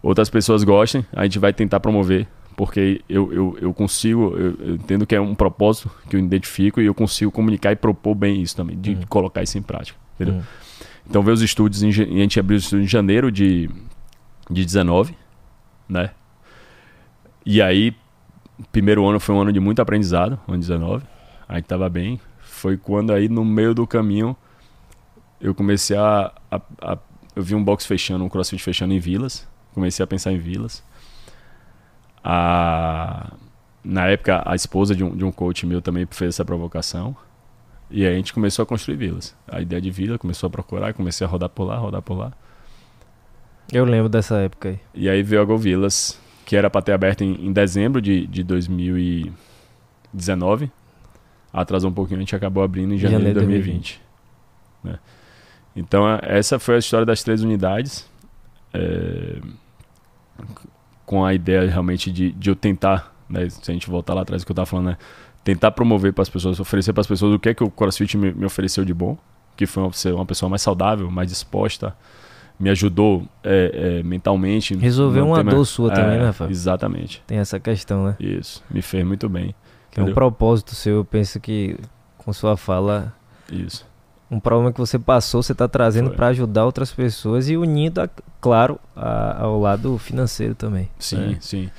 [0.01, 4.76] outras pessoas gostem, a gente vai tentar promover, porque eu, eu, eu consigo, eu, eu
[4.76, 8.41] entendo que é um propósito que eu identifico e eu consigo comunicar e propor bem
[8.41, 8.99] isso também, de Hum.
[9.07, 9.97] colocar isso em prática.
[10.15, 10.36] Entendeu?
[10.39, 10.43] Hum.
[11.07, 11.91] Então ver os estúdios, em, a
[12.22, 13.70] gente abriu os estúdios em janeiro de,
[14.49, 15.15] de 19,
[15.87, 16.11] né?
[17.45, 17.95] E aí,
[18.71, 21.05] primeiro ano foi um ano de muito aprendizado, ano 19,
[21.47, 22.19] a gente tava bem.
[22.39, 24.35] Foi quando aí no meio do caminho
[25.39, 26.97] eu comecei a, a, a-
[27.35, 30.83] eu vi um box fechando, um crossfit fechando em vilas, comecei a pensar em vilas.
[32.23, 33.31] A,
[33.83, 37.15] na época a esposa de um, de um coach meu também fez essa provocação.
[37.89, 39.35] E aí a gente começou a construir vilas.
[39.47, 42.33] A ideia de vila começou a procurar, comecei a rodar por lá, rodar por lá.
[43.72, 44.80] Eu lembro dessa época aí.
[44.93, 48.26] E aí veio a Go Vilas, que era para ter aberto em, em dezembro de,
[48.28, 50.72] de 2019.
[51.51, 54.01] Atrasou um pouquinho, a gente acabou abrindo em janeiro, Janeiro de de 2020.
[54.84, 54.99] né?
[55.76, 58.07] Então, essa foi a história das três unidades.
[58.74, 59.39] é,
[61.05, 64.41] com a ideia realmente de, de eu tentar, né, se a gente voltar lá atrás
[64.41, 64.97] do que eu estava falando, né,
[65.43, 68.18] tentar promover para as pessoas, oferecer para as pessoas o que é que o CrossFit
[68.18, 69.18] me, me ofereceu de bom,
[69.55, 71.95] que foi uma, ser uma pessoa mais saudável, mais disposta,
[72.59, 74.75] me ajudou é, é, mentalmente.
[74.75, 76.51] Resolveu uma dor sua também, É, né, Fábio?
[76.51, 77.21] Exatamente.
[77.27, 78.15] Tem essa questão, né?
[78.19, 78.63] Isso.
[78.69, 79.53] Me fez muito bem.
[79.95, 81.75] É um propósito seu, eu penso que
[82.17, 83.13] com sua fala
[83.51, 83.85] Isso.
[84.29, 88.09] Um problema que você passou, você está trazendo para ajudar outras pessoas e unindo, a-
[88.41, 90.89] claro, a- ao lado financeiro também.
[90.99, 91.37] Sim, É.
[91.39, 91.69] sim.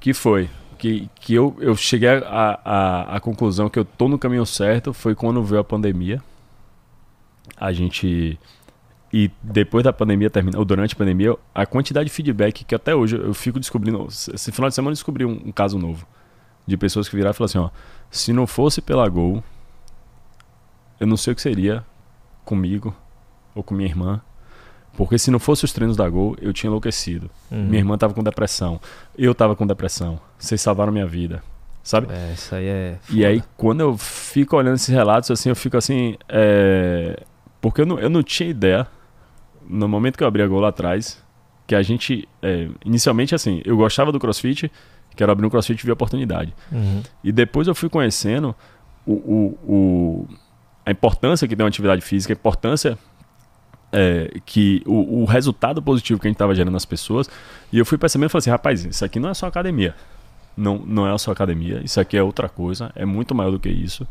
[0.00, 0.48] Que foi?
[0.78, 4.92] Que, que eu, eu cheguei à à à conclusão que eu tô no caminho certo
[4.94, 6.22] foi quando veio a pandemia.
[7.56, 8.38] A gente.
[9.12, 12.94] E depois da pandemia terminar, ou durante a pandemia, a quantidade de feedback que até
[12.94, 14.06] hoje eu fico descobrindo.
[14.08, 16.06] Esse final de semana eu descobri um, um caso novo.
[16.66, 17.70] De pessoas que viraram e falaram assim: ó,
[18.10, 19.42] se não fosse pela Gol,
[21.00, 21.82] eu não sei o que seria
[22.44, 22.94] comigo
[23.54, 24.20] ou com minha irmã.
[24.94, 27.30] Porque se não fosse os treinos da Gol, eu tinha enlouquecido.
[27.50, 27.64] Uhum.
[27.66, 28.80] Minha irmã tava com depressão.
[29.16, 30.20] Eu tava com depressão.
[30.36, 31.42] Vocês salvaram minha vida.
[31.84, 32.08] Sabe?
[32.10, 32.98] É, isso aí é.
[33.08, 36.16] E aí, quando eu fico olhando esses relatos, assim, eu fico assim.
[36.28, 37.22] é,
[37.60, 38.86] Porque eu não, eu não tinha ideia,
[39.68, 41.22] no momento que eu abri a gol lá atrás,
[41.66, 42.26] que a gente.
[42.42, 44.70] é, Inicialmente, assim, eu gostava do crossfit,
[45.16, 46.54] quero abrir um crossfit e vi a oportunidade.
[46.72, 47.02] Uhum.
[47.22, 48.54] E depois eu fui conhecendo
[49.06, 50.28] o, o, o-
[50.86, 52.98] a importância que tem uma atividade física, a importância
[53.92, 57.28] é, que o, o resultado positivo que a gente estava gerando nas pessoas.
[57.72, 59.94] E eu fui percebendo e falei assim, rapaz, isso aqui não é só academia.
[60.56, 63.68] Não, não é só academia, isso aqui é outra coisa, é muito maior do que
[63.68, 64.06] isso.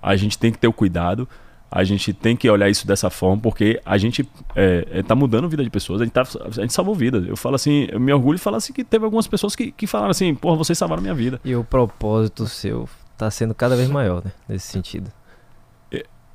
[0.00, 1.28] A gente tem que ter o cuidado,
[1.74, 5.46] a gente tem que olhar isso dessa forma, porque a gente é, é, tá mudando
[5.46, 7.26] a vida de pessoas, a gente, tá, a gente salvou vidas.
[7.26, 9.86] Eu falo assim, eu me orgulho de falar assim que teve algumas pessoas que, que
[9.86, 11.40] falaram assim, porra, vocês salvaram minha vida.
[11.42, 14.32] E o propósito seu tá sendo cada vez maior, né?
[14.46, 15.10] Nesse sentido.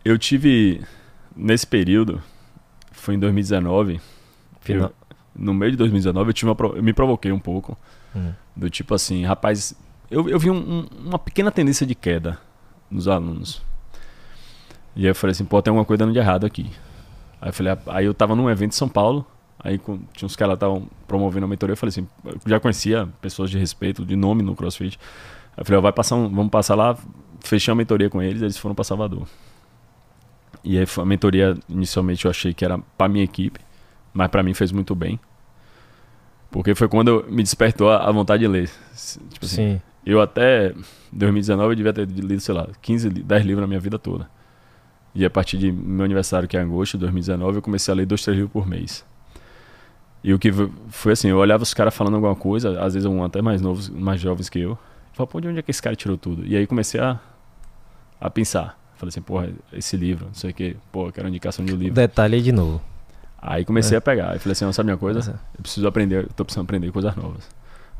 [0.03, 0.81] Eu tive,
[1.35, 2.21] nesse período,
[2.93, 3.99] foi em 2019,
[4.61, 4.93] Final...
[5.35, 7.77] no meio de 2019, eu, tive uma, eu me provoquei um pouco.
[8.15, 8.31] Hum.
[8.55, 9.75] Do tipo assim, rapaz,
[10.09, 12.39] eu, eu vi um- um- uma pequena tendência de queda
[12.89, 13.61] nos alunos.
[14.97, 16.69] E aí eu falei assim, pô, tem alguma coisa dando de errado aqui.
[17.39, 19.25] Aí eu falei, ah, aí eu tava num evento em São Paulo,
[19.59, 22.59] aí com- tinha uns caras que estavam promovendo a mentoria, eu falei assim, eu já
[22.59, 24.97] conhecia pessoas de respeito, de nome no CrossFit.
[25.55, 26.97] Aí eu falei, ó, vai passar um, vamos passar lá,
[27.41, 29.27] fechei uma mentoria com eles, eles foram pra Salvador.
[30.63, 33.59] E aí foi- a mentoria, inicialmente eu achei que era pra minha equipe,
[34.13, 35.19] mas pra mim fez muito bem.
[36.49, 38.69] Porque foi quando me despertou a, a vontade de ler.
[39.31, 39.81] Tipo assim, Sim.
[40.05, 40.73] eu até
[41.11, 44.27] 2019 eu devia ter lido, sei lá, 15, li- 10 livros na minha vida toda.
[45.19, 48.05] E a partir de meu aniversário, que é agosto de 2019, eu comecei a ler
[48.05, 49.03] dois, três livros por mês.
[50.23, 50.51] E o que
[50.89, 53.89] foi assim, eu olhava os caras falando alguma coisa, às vezes um até mais novos,
[53.89, 54.77] mais jovens que eu.
[55.13, 56.45] e Falava, pô, de onde é que esse cara tirou tudo?
[56.45, 57.19] E aí comecei a,
[58.21, 58.77] a pensar.
[58.97, 61.77] Falei assim, porra, esse livro, não sei o que, pô, eu quero indicação de um
[61.77, 61.95] livro.
[61.95, 62.79] Detalhe aí de novo.
[63.39, 63.97] Aí comecei É.
[63.97, 64.31] a pegar.
[64.33, 65.19] Aí falei assim, ó, sabe minha coisa?
[65.19, 67.49] Essa- eu preciso aprender, eu tô precisando aprender coisas novas,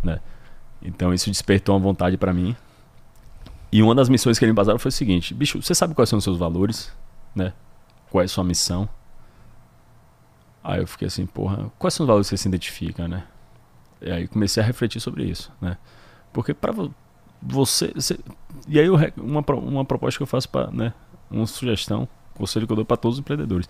[0.03, 0.19] né?
[0.83, 2.55] Então isso despertou uma vontade pra mim.
[3.71, 6.09] E uma das missões que ele me passaram foi o seguinte: bicho, você sabe quais
[6.09, 6.91] são os seus valores,
[7.37, 7.53] né?
[8.09, 8.87] Qual é sua missão?
[10.63, 13.23] Aí eu fiquei assim, porra, quais são os valores que você se identifica, né?
[14.01, 15.77] E aí comecei a refletir sobre isso, né?
[16.33, 16.73] Porque para
[17.41, 18.19] você, você-
[18.67, 20.93] e aí eu uma uma proposta que eu faço para, né,
[21.31, 23.67] uma sugestão, conselho que eu dou para todos os empreendedores.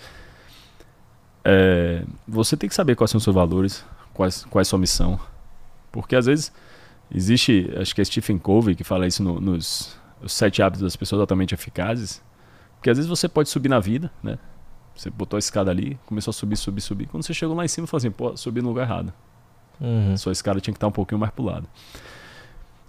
[1.44, 5.20] É, você tem que saber quais são os seus valores, quais, qual é sua missão.
[5.92, 6.52] Porque às vezes
[7.14, 10.96] existe, acho que é Stephen Covey que fala isso no- nos os sete hábitos das
[10.96, 12.22] pessoas altamente eficazes.
[12.78, 14.38] Porque às vezes você pode subir na vida, né?
[14.96, 17.08] Você botou a escada ali, começou a subir, subir, subir.
[17.08, 19.14] Quando você chegou lá em cima, falou assim, pô, subi no lugar errado.
[19.80, 20.18] Uhum.
[20.18, 21.68] Sua escada tinha que estar um pouquinho mais pro lado.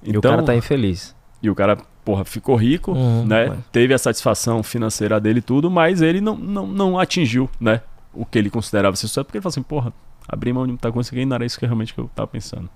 [0.03, 1.14] E o cara tá infeliz.
[1.43, 3.47] e o cara, porra, ficou rico, Uhum, né?
[3.49, 7.82] mas- Teve a satisfação financeira dele e tudo, mas ele não, não, não atingiu, né?
[8.12, 9.93] O que ele considerava ser sucesso, porque ele falou assim, porra,
[10.26, 12.68] abri mão de muita coisa que não era isso que realmente que eu tava pensando.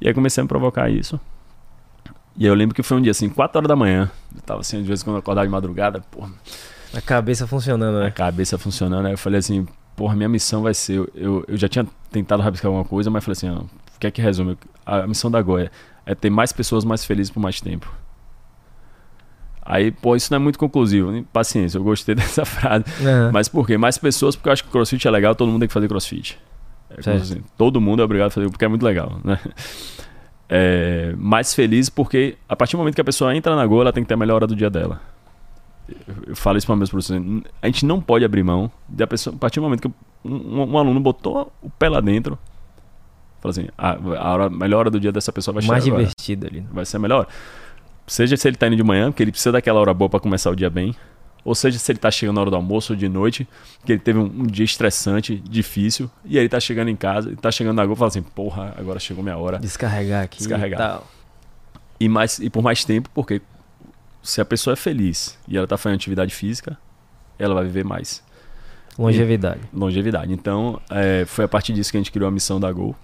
[0.00, 1.20] E aí comecei a me provocar isso.
[2.36, 4.10] E aí eu lembro que foi um dia assim, 4 horas da manhã.
[4.34, 6.30] Eu tava assim, de vez em quando eu acordava de madrugada, porra,
[6.92, 8.10] A cabeça funcionando, a né?
[8.10, 9.06] cabeça funcionando.
[9.06, 10.96] Aí eu falei assim, porra, minha missão vai ser.
[11.14, 14.10] Eu, eu, já tinha tentado rabiscar alguma coisa, mas falei assim, ó, o que é
[14.10, 14.58] que resume?
[14.84, 15.70] A missão da Goia
[16.04, 17.92] é ter mais pessoas mais felizes por mais tempo.
[19.62, 21.14] Aí, pô, isso não é muito conclusivo.
[21.14, 21.26] hein?
[21.32, 22.84] Paciência, eu gostei dessa frase.
[23.00, 23.30] Aham.
[23.32, 23.78] Mas por quê?
[23.78, 26.38] Mais pessoas, porque eu acho que crossfit é legal, todo mundo tem que fazer crossfit.
[27.06, 29.38] É assim, todo mundo é obrigado a fazer, porque é muito legal, né?
[30.56, 33.92] É, mais feliz porque a partir do momento que a pessoa entra na Go, ela
[33.92, 35.00] tem que ter a melhor hora do dia dela.
[36.28, 37.22] Eu, falo isso para meus professores.
[37.60, 39.34] A gente não pode abrir mão da pessoa.
[39.34, 39.88] A partir do momento que
[40.24, 42.38] um, um- um aluno botou o pé lá dentro,
[43.40, 45.72] fala assim: a, a hora- a melhor hora do dia dessa pessoa vai chegar.
[45.74, 46.60] mais agora divertido ali.
[46.60, 46.66] né?
[46.72, 47.26] vai ser melhor.
[48.06, 50.50] Seja se ele tá indo de manhã, porque ele precisa daquela hora boa para começar
[50.50, 50.94] o dia bem.
[51.44, 53.46] Ou seja, se ele tá chegando na hora do almoço ou de noite,
[53.84, 57.30] que ele teve um, um dia estressante, difícil, e aí ele tá chegando em casa,
[57.30, 59.58] e tá chegando na Gol e fala assim, porra, agora chegou minha hora.
[59.58, 60.80] Descarregar aqui Descarregar.
[60.80, 61.06] e tal.
[62.00, 63.42] E, mais, e por mais tempo, porque
[64.22, 66.78] se a pessoa é feliz e ela tá fazendo atividade física,
[67.38, 68.22] ela vai viver mais.
[68.98, 69.60] Longevidade.
[69.72, 70.32] Longevidade.
[70.32, 72.96] Então, é, foi a partir disso que a gente criou a missão da Gol.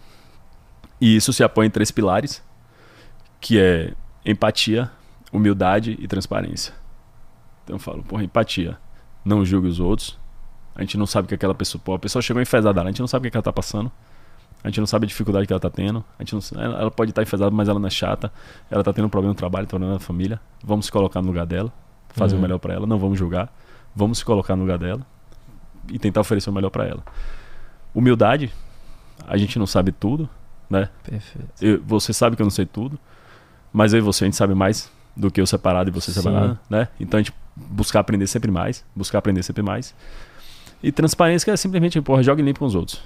[1.01, 2.43] E isso se apoia em três pilares,
[3.41, 3.93] que é
[4.25, 4.91] empatia,
[5.33, 6.80] humildade e transparência.
[7.71, 8.77] Então eu falo, porra, empatia.
[9.25, 10.19] não julgue os outros.
[10.75, 11.81] A gente não sabe o que aquela pessoa.
[11.85, 13.91] Pô, a pessoa chegou enfesada, a gente não sabe o que ela tá passando.
[14.63, 16.05] A gente não sabe a dificuldade que ela tá tendo.
[16.19, 18.33] A gente não, ela pode estar tá enfesada, mas ela não é chata.
[18.69, 20.41] Ela tá tendo um problema no trabalho, tá problema na família.
[20.65, 21.73] Vamos se colocar no lugar dela,
[22.09, 22.41] fazer uhum.
[22.41, 23.53] o melhor para ela, não vamos julgar.
[23.95, 25.07] Vamos se colocar no lugar dela
[25.89, 27.05] e tentar oferecer o melhor para ela.
[27.95, 28.53] Humildade,
[29.27, 30.29] a gente não sabe tudo,
[30.69, 30.89] né?
[31.05, 31.49] Perfeito.
[31.61, 32.99] Eu, você sabe que eu não sei tudo,
[33.73, 36.21] mas eu e você a gente sabe mais do que eu separado e você Sim.
[36.21, 36.89] separado, né?
[36.99, 37.33] Então a gente
[37.69, 39.95] buscar aprender sempre mais, buscar aprender sempre mais.
[40.83, 43.03] E transparência que é simplesmente, porra, jogue limpo com os outros.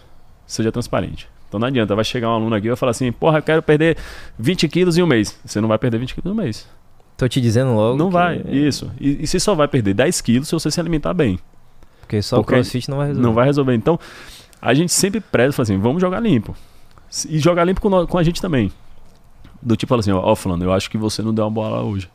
[0.46, 1.28] Seja transparente.
[1.48, 3.62] Então não adianta, vai chegar um aluno aqui e vai falar assim, porra, eu quero
[3.62, 3.96] perder
[4.38, 5.38] 20 quilos em um mês.
[5.44, 6.68] Você não vai perder 20 quilos em um mês.
[7.16, 7.96] Tô te dizendo logo.
[7.96, 8.90] Não vai, isso.
[9.00, 11.38] E, e você só vai perder 10 quilos se você se alimentar bem.
[12.00, 13.26] Porque só Porque o crossfit não vai resolver.
[13.26, 13.74] Não vai resolver.
[13.74, 13.98] Então,
[14.61, 16.57] a gente sempre preza, assim, vamos jogar limpo.
[17.28, 18.72] E jogar limpo com, com a gente também.
[19.62, 22.11] Do tipo, assim, ó, oh, fulano, eu acho que você não deu uma bola hoje.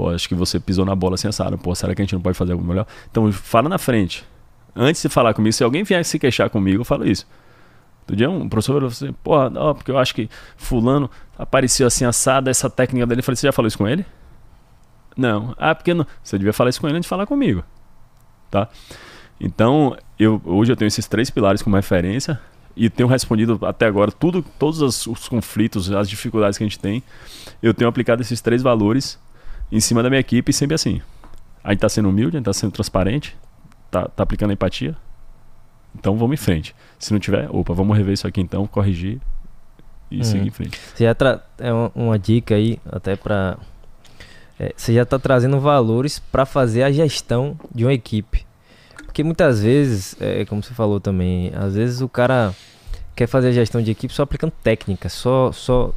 [0.00, 1.58] Pô, acho que você pisou na bola sem assado.
[1.58, 2.86] Pô, será que a gente não pode fazer algo melhor?
[3.10, 4.24] Então, fala na frente.
[4.74, 7.26] Antes de falar comigo, se alguém vier se queixar comigo, eu falo isso.
[8.00, 9.14] Outro dia um professor falou assim,
[9.58, 13.20] ó, porque eu acho que fulano apareceu assim assado, essa técnica dele.
[13.20, 14.06] Eu falei, você já falou isso com ele?
[15.14, 15.54] Não.
[15.58, 16.06] Ah, porque não.
[16.22, 17.62] Você devia falar isso com ele antes de falar comigo.
[18.50, 18.70] Tá?
[19.38, 22.40] Então, eu, hoje eu tenho esses três pilares como referência
[22.74, 26.78] e tenho respondido até agora tudo, todos os, os conflitos, as dificuldades que a gente
[26.78, 27.02] tem.
[27.62, 29.18] Eu tenho aplicado esses três valores
[29.70, 31.00] em cima da minha equipe sempre assim.
[31.62, 33.36] A gente está sendo humilde, a gente está sendo transparente,
[33.90, 34.96] tá, tá aplicando a empatia.
[35.94, 36.74] Então vamos em frente.
[36.98, 39.20] Se não tiver, opa, vamos rever isso aqui então, corrigir
[40.10, 40.24] e hum.
[40.24, 40.78] seguir em frente.
[40.94, 43.58] Você já tra é uma, uma, dica aí, até para
[44.58, 48.46] é, você já está trazendo valores para fazer a gestão de uma equipe.
[49.04, 52.54] Porque muitas vezes, é, como você falou também, às vezes o cara
[53.16, 55.92] quer fazer a gestão de equipe só aplicando técnica, só, só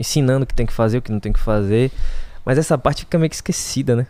[0.00, 1.92] ensinando o que tem que fazer, o que não tem que fazer.
[2.46, 4.06] Mas essa parte fica meio que esquecida, né?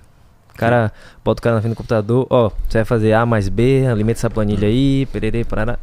[0.55, 0.93] O cara
[1.25, 4.21] bota o cara na frente do computador, ó, você vai fazer A mais B, alimenta
[4.21, 5.79] essa planilha aí, perere, parará.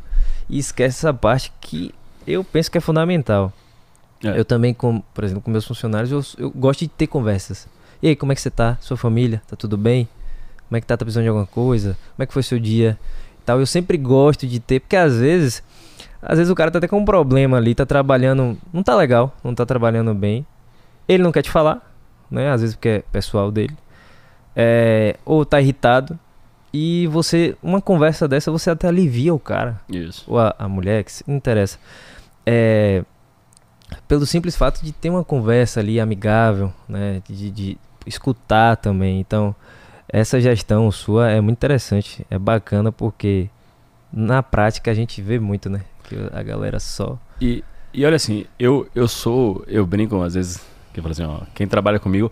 [0.48, 1.94] E esquece essa parte que
[2.28, 3.52] eu penso que é fundamental.
[4.24, 4.40] É.
[4.40, 7.68] Eu também, com, por exemplo, com meus funcionários, eu, eu gosto de ter conversas.
[8.02, 8.78] E aí, como é que você tá?
[8.82, 9.42] Sua família?
[9.48, 10.08] Tá tudo bem?
[10.68, 10.96] Como é que tá?
[10.96, 11.98] Tá precisando de alguma coisa?
[12.16, 13.00] Como é que foi seu dia?
[13.46, 13.60] Tal.
[13.60, 15.64] Eu sempre gosto de ter, porque às vezes,
[16.22, 19.36] às vezes o cara tá até com um problema ali, tá trabalhando, não tá legal,
[19.44, 20.46] não tá trabalhando bem.
[21.08, 21.93] Ele não quer te falar,
[22.34, 22.52] né?
[22.52, 23.76] Às vezes porque é pessoal dele.
[24.56, 26.20] É, ou tá irritado.
[26.74, 29.80] E você, uma conversa dessa, você até alivia o cara.
[29.88, 30.26] Isso.
[30.28, 31.78] Ou a, a mulher, que se interessa.
[32.46, 33.06] É,
[34.08, 37.22] pelo simples fato de ter uma conversa ali amigável, né?
[37.28, 37.78] De, de
[38.08, 39.20] escutar também.
[39.20, 39.56] Então,
[40.10, 42.26] essa gestão sua é muito interessante.
[42.30, 43.50] É bacana porque
[44.12, 45.82] na prática a gente vê muito, né?
[46.04, 47.20] Que a galera só.
[47.40, 47.64] E,
[47.94, 49.64] e olha assim, eu, eu sou.
[49.68, 52.32] Eu brinco às vezes que eu falo assim, ó, quem trabalha comigo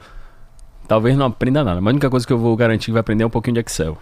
[0.88, 3.24] talvez não aprenda nada, mas a única coisa que eu vou garantir que vai aprender
[3.24, 3.98] é um pouquinho de Excel.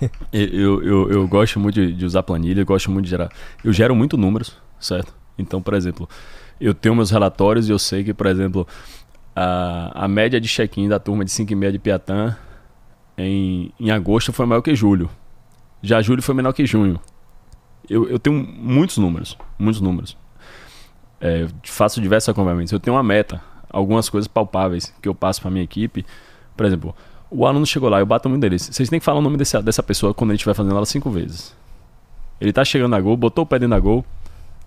[0.32, 3.30] eu, eu, eu, gosto muito de, de, usar planilha, eu gosto muito de gerar.
[3.62, 5.12] Eu gero muito números, certo?
[5.36, 6.08] Então, por exemplo,
[6.60, 8.66] eu tenho meus relatórios e eu sei que, por exemplo,
[9.34, 12.36] a, a média de check-in da turma de 5 e meia de Piatã
[13.16, 15.10] em, em agosto foi maior que julho.
[15.82, 16.98] Já julho foi menor que junho.
[17.88, 20.16] Eu, eu tenho muitos números, muitos números.
[21.20, 22.72] É, faço diversos acompanhamentos.
[22.72, 26.04] Eu tenho uma meta algumas coisas palpáveis que eu passo para minha equipe.
[26.56, 26.94] Por exemplo,
[27.30, 28.68] o aluno chegou lá, eu bato muito deles.
[28.70, 30.86] Vocês têm que falar o nome desse, dessa pessoa quando a gente vai fazendo ela
[30.86, 31.54] cinco vezes.
[32.40, 34.04] Ele tá chegando na gol, botou o pé dentro da gol.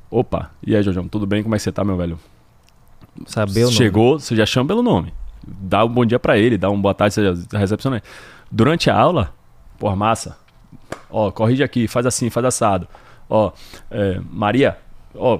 [0.10, 1.42] Opa, e aí, Jojão, tudo bem?
[1.42, 2.20] Como é que você tá, meu velho?
[3.26, 3.76] Saber o nome.
[3.76, 5.14] Chegou, você já chama pelo nome.
[5.46, 8.04] Dá um bom dia para ele, dá um boa tarde, você já recepciona.
[8.52, 9.34] Durante a aula,
[9.80, 10.38] por massa.
[11.10, 12.88] Ó, corrige aqui, faz assim, faz assado.
[13.30, 13.52] Ó,
[13.90, 14.78] é, Maria,
[15.16, 15.40] Ó,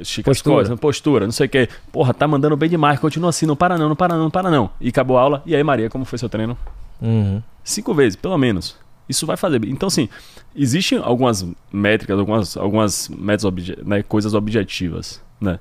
[0.00, 0.54] estica postura.
[0.54, 1.68] as coisas, postura, não sei o que.
[1.90, 4.50] Porra, tá mandando bem demais, continua assim, não para não, não para não, não para
[4.50, 4.70] não.
[4.80, 5.42] E acabou a aula.
[5.44, 6.56] E aí, Maria, como foi seu treino?
[7.00, 7.42] Uhum.
[7.64, 8.76] Cinco vezes, pelo menos.
[9.08, 9.64] Isso vai fazer.
[9.66, 10.08] Então, assim,
[10.54, 15.58] existem algumas métricas, algumas, algumas metas, obje né, coisas objetivas, né?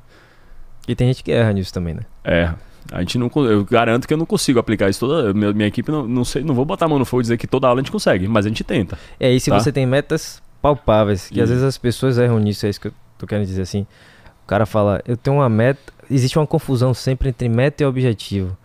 [0.87, 2.01] E tem gente que erra nisso também, né?
[2.23, 2.53] É.
[2.91, 5.33] A gente não, eu garanto que eu não consigo aplicar isso toda.
[5.33, 7.37] Minha, minha equipe não, não sei, não vou botar a mão no fogo e dizer
[7.37, 8.97] que toda aula a gente consegue, mas a gente tenta.
[9.19, 9.59] É, e se tá?
[9.59, 11.41] você tem metas palpáveis, que e...
[11.41, 13.85] às vezes as pessoas erram nisso, é isso que eu tô querendo dizer assim.
[14.43, 15.93] O cara fala, eu tenho uma meta.
[16.09, 18.57] Existe uma confusão sempre entre meta e objetivo.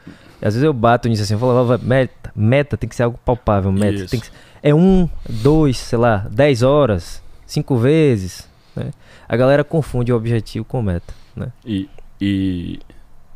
[0.43, 3.19] E às vezes eu bato nisso assim, eu falo, meta, meta tem que ser algo
[3.25, 4.11] palpável, meta Isso.
[4.11, 4.29] tem que
[4.63, 8.91] é um, dois, sei lá, dez horas, cinco vezes, né?
[9.29, 11.53] A galera confunde o objetivo com meta, né?
[11.65, 11.89] E,
[12.21, 12.81] e,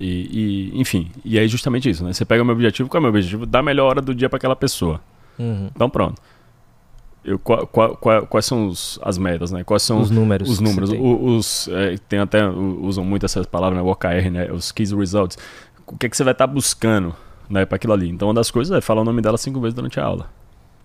[0.00, 2.12] e, e enfim, e aí justamente isso, né?
[2.12, 3.46] Você pega o meu objetivo, qual é o meu objetivo?
[3.46, 5.00] Dar a melhor hora do dia para aquela pessoa.
[5.38, 5.70] Uhum.
[5.74, 6.20] Então pronto
[7.24, 9.62] eu, qual, qual, qual, quais são os, as metas, né?
[9.62, 10.48] Quais são os números?
[10.48, 10.90] Os números.
[10.90, 11.00] Tem.
[11.00, 13.86] Os, é, tem até usam muito essas palavras, né?
[13.86, 14.50] O OKR, né?
[14.50, 15.36] Os Keys Results.
[15.86, 17.14] O que, é que você vai estar tá buscando,
[17.48, 17.66] né?
[17.66, 18.08] Para aquilo ali.
[18.08, 20.30] Então, uma das coisas é falar o nome dela cinco vezes durante a aula.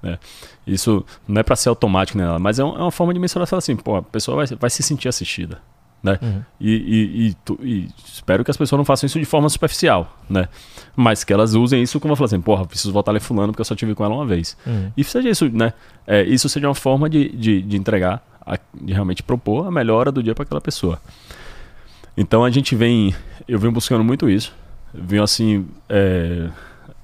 [0.01, 0.19] Né?
[0.67, 2.37] Isso não é para ser automático, né?
[2.37, 4.83] mas é, um, é, uma forma de mensurar assim, pô, a pessoa vai, vai se
[4.83, 5.59] sentir assistida.
[6.05, 6.19] Né?
[6.21, 6.41] Uhum.
[6.61, 10.47] E, e, e, e, espero que as pessoas não façam isso de forma superficial, né?
[10.95, 13.65] Mas que elas usem isso como falar assim, porra, preciso voltar a fulano porque eu
[13.65, 14.55] só tive com ela uma vez.
[14.67, 14.91] Uhum.
[14.95, 15.73] E seja isso, né?
[16.05, 20.11] É, isso seja uma forma de, de, de entregar, a, de realmente propor a melhora
[20.11, 21.01] do dia para aquela pessoa.
[22.15, 23.15] Então a gente vem,
[23.47, 24.53] eu venho buscando muito isso.
[24.93, 26.49] Venho assim, é,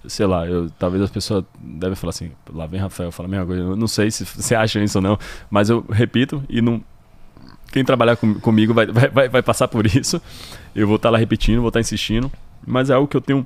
[0.07, 3.45] sei lá, eu, talvez as pessoas devem falar assim, lá vem Rafael, fala a mesma
[3.45, 3.61] coisa.
[3.61, 5.17] Eu não sei se você acha isso ou não,
[5.49, 6.83] mas eu repito e não.
[7.71, 10.21] Quem trabalhar com, comigo vai, vai, vai passar por isso.
[10.75, 12.31] Eu vou estar lá repetindo, vou estar insistindo,
[12.65, 13.45] mas é algo que eu tenho.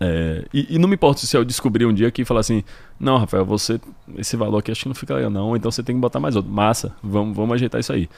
[0.00, 2.64] É, e, e, não me importa se eu descobrir um dia que falar assim,
[2.98, 3.78] não, Rafael, você
[4.16, 5.54] esse valor aqui acho que não fica legal, não.
[5.56, 6.50] Então você tem que botar mais outro.
[6.50, 8.08] Massa, vamos, vamos ajeitar isso aí.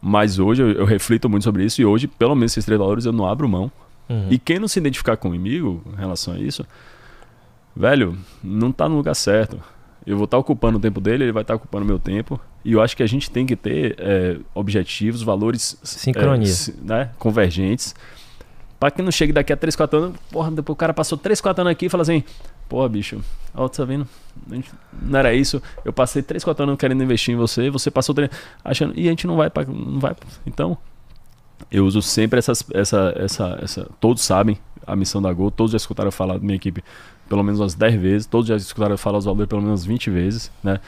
[0.00, 3.06] Mas hoje eu, eu reflito muito sobre isso e hoje, pelo menos esses três valores,
[3.06, 3.72] eu não abro mão
[4.08, 4.28] Uhum.
[4.30, 6.64] E quem não se identificar comigo em relação a isso,
[7.74, 9.60] velho, não tá no lugar certo.
[10.06, 11.98] Eu vou estar tá ocupando o tempo dele, ele vai estar tá ocupando o meu
[11.98, 12.40] tempo.
[12.64, 16.48] E eu acho que a gente tem que ter é, objetivos, valores Sincronia.
[16.48, 17.92] É, né, convergentes.
[18.78, 21.40] Pra que não chegue daqui a 3, 4 anos, porra, depois o cara passou 3,
[21.40, 22.22] 4 anos aqui e fala assim,
[22.68, 23.20] porra, bicho,
[23.54, 24.06] ó, tá vendo?
[25.02, 25.60] Não era isso.
[25.84, 28.30] Eu passei 3, 4 anos querendo investir em você, você passou 3
[28.62, 28.92] achando.
[28.94, 30.14] E a gente não vai pra, não vai.
[30.46, 30.76] Então,
[31.70, 33.88] eu uso sempre essas, essa, essa, essa.
[33.98, 36.84] Todos sabem a missão da Gol, todos já escutaram falar da minha equipe
[37.28, 40.50] pelo menos umas 10 vezes, todos já escutaram falar os valores pelo menos 20 vezes,
[40.62, 40.80] né?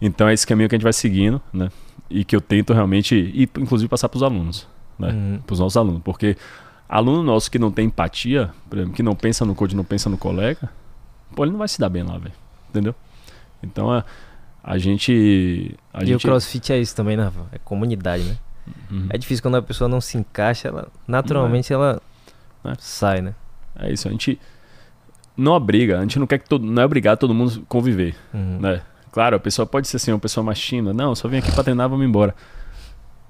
[0.00, 1.70] Então é esse caminho que a gente vai seguindo, né?
[2.08, 4.66] E que eu tento realmente, e inclusive passar para os alunos,
[4.98, 5.10] né?
[5.10, 5.40] Uhum.
[5.46, 6.36] Para os nossos alunos, porque
[6.88, 10.10] aluno nosso que não tem empatia, por exemplo, que não pensa no code, não pensa
[10.10, 10.70] no colega,
[11.34, 12.34] pô, ele não vai se dar bem lá, velho.
[12.68, 12.94] Entendeu?
[13.62, 14.04] Então a,
[14.62, 15.76] a gente.
[15.92, 16.26] A e gente...
[16.26, 17.30] o CrossFit é isso também, né?
[17.52, 18.36] É comunidade, né?
[18.90, 19.06] Uhum.
[19.10, 21.74] É difícil quando a pessoa não se encaixa, ela naturalmente é.
[21.74, 22.00] ela
[22.64, 22.72] é.
[22.78, 23.34] sai, né?
[23.78, 24.38] É isso, a gente
[25.40, 28.58] não obriga, a gente não quer que todo, não é obrigado todo mundo conviver, uhum.
[28.60, 28.82] né?
[29.12, 31.64] Claro, a pessoa pode ser assim, uma pessoa mais tímida, não, só vim aqui para
[31.64, 32.34] treinar, vamos embora.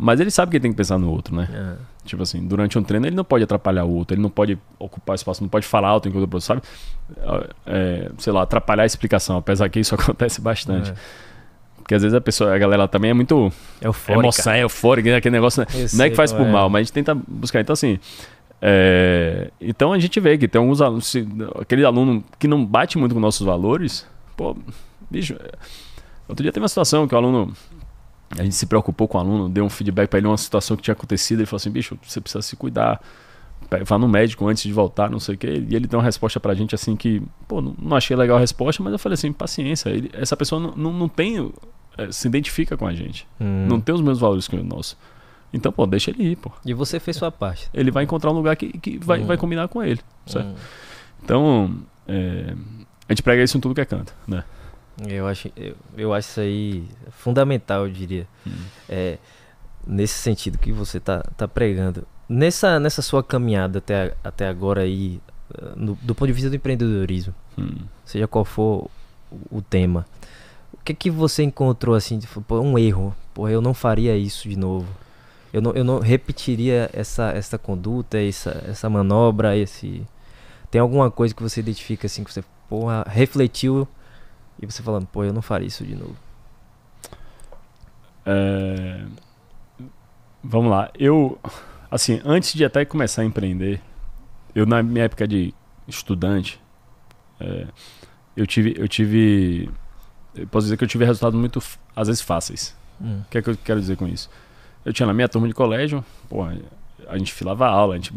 [0.02, 1.48] Mas ele sabe que ele tem que pensar no outro, né?
[1.52, 1.76] É.
[2.06, 5.14] Tipo assim, durante um treino ele não pode atrapalhar o outro, ele não pode ocupar
[5.14, 7.48] espaço, não pode falar alto enquanto o professor, sabe?
[7.66, 10.90] É, sei lá, atrapalhar a explicação, apesar que isso acontece bastante.
[10.90, 10.94] É.
[11.76, 14.24] Porque às vezes a pessoa, a galera também é muito eufórica.
[14.24, 15.16] Emoção, é eufórica, né?
[15.16, 15.60] aquele negócio.
[15.60, 15.66] Né?
[15.92, 16.50] não é que faz por é.
[16.50, 17.60] mal, mas a gente tenta buscar.
[17.60, 17.98] Então, assim.
[18.60, 19.50] É...
[19.60, 21.26] Então a gente vê que tem alguns alunos, se,
[21.58, 24.06] aquele aluno que não bate muito com nossos valores,
[24.36, 24.56] pô,
[25.10, 25.34] bicho.
[25.34, 25.52] É,
[26.28, 27.52] outro dia teve uma situação que o aluno.
[28.38, 30.82] A gente se preocupou com o aluno, deu um feedback para ele uma situação que
[30.84, 31.40] tinha acontecido.
[31.40, 33.00] Ele falou assim: bicho, você precisa se cuidar
[33.84, 35.64] vá no médico antes de voltar, não sei o quê.
[35.68, 38.82] E ele deu uma resposta pra gente assim que, pô, não achei legal a resposta,
[38.82, 39.90] mas eu falei assim, paciência.
[39.90, 41.52] Ele, essa pessoa não, não, não tem
[41.96, 43.26] é, se identifica com a gente.
[43.40, 43.66] Hum.
[43.68, 44.96] Não tem os mesmos valores que o nosso.
[45.52, 46.50] Então, pô, deixa ele ir, pô.
[46.64, 47.68] E você fez sua parte.
[47.74, 49.26] Ele vai encontrar um lugar que, que vai, hum.
[49.26, 50.00] vai combinar com ele.
[50.26, 50.48] Certo?
[50.48, 50.54] Hum.
[51.22, 51.76] Então,
[52.06, 52.54] é,
[53.08, 54.44] a gente prega isso em tudo que é canto, né?
[55.08, 58.26] Eu acho, eu, eu acho isso aí fundamental, eu diria.
[58.46, 58.52] Hum.
[58.88, 59.18] É,
[59.86, 62.06] nesse sentido que você tá, tá pregando.
[62.28, 65.20] Nessa, nessa sua caminhada até, até agora aí,
[65.74, 67.78] no, do ponto de vista do empreendedorismo, hum.
[68.04, 68.88] seja qual for
[69.30, 70.06] o, o tema,
[70.72, 73.14] o que que você encontrou assim, de, pô, um erro?
[73.34, 74.86] Pô, eu não faria isso de novo.
[75.52, 80.06] Eu não, eu não repetiria essa, essa conduta, essa, essa manobra, esse.
[80.70, 83.86] Tem alguma coisa que você identifica assim que você, porra, refletiu
[84.60, 86.16] e você falando, pô, eu não faria isso de novo.
[88.24, 89.04] É...
[90.42, 90.90] Vamos lá.
[90.98, 91.38] Eu,
[91.90, 93.80] assim, antes de até começar a empreender,
[94.54, 95.52] eu na minha época de
[95.86, 96.60] estudante,
[97.40, 97.66] é,
[98.36, 99.68] eu tive, eu tive
[100.34, 101.62] eu posso dizer que eu tive resultados muito,
[101.94, 102.74] às vezes, fáceis.
[103.00, 103.20] Hum.
[103.26, 104.30] O que é que eu quero dizer com isso?
[104.84, 106.44] Eu tinha na minha turma de colégio, pô,
[107.08, 108.12] a gente filava aula, a gente...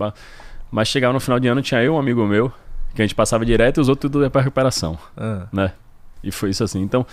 [0.72, 2.51] mas chegava no final de ano, tinha eu um amigo meu,
[2.95, 5.47] que a gente passava direto e os outros tudo ia pra recuperação, ah.
[5.51, 5.74] né?
[6.24, 6.82] E foi isso assim.
[6.82, 7.05] Então,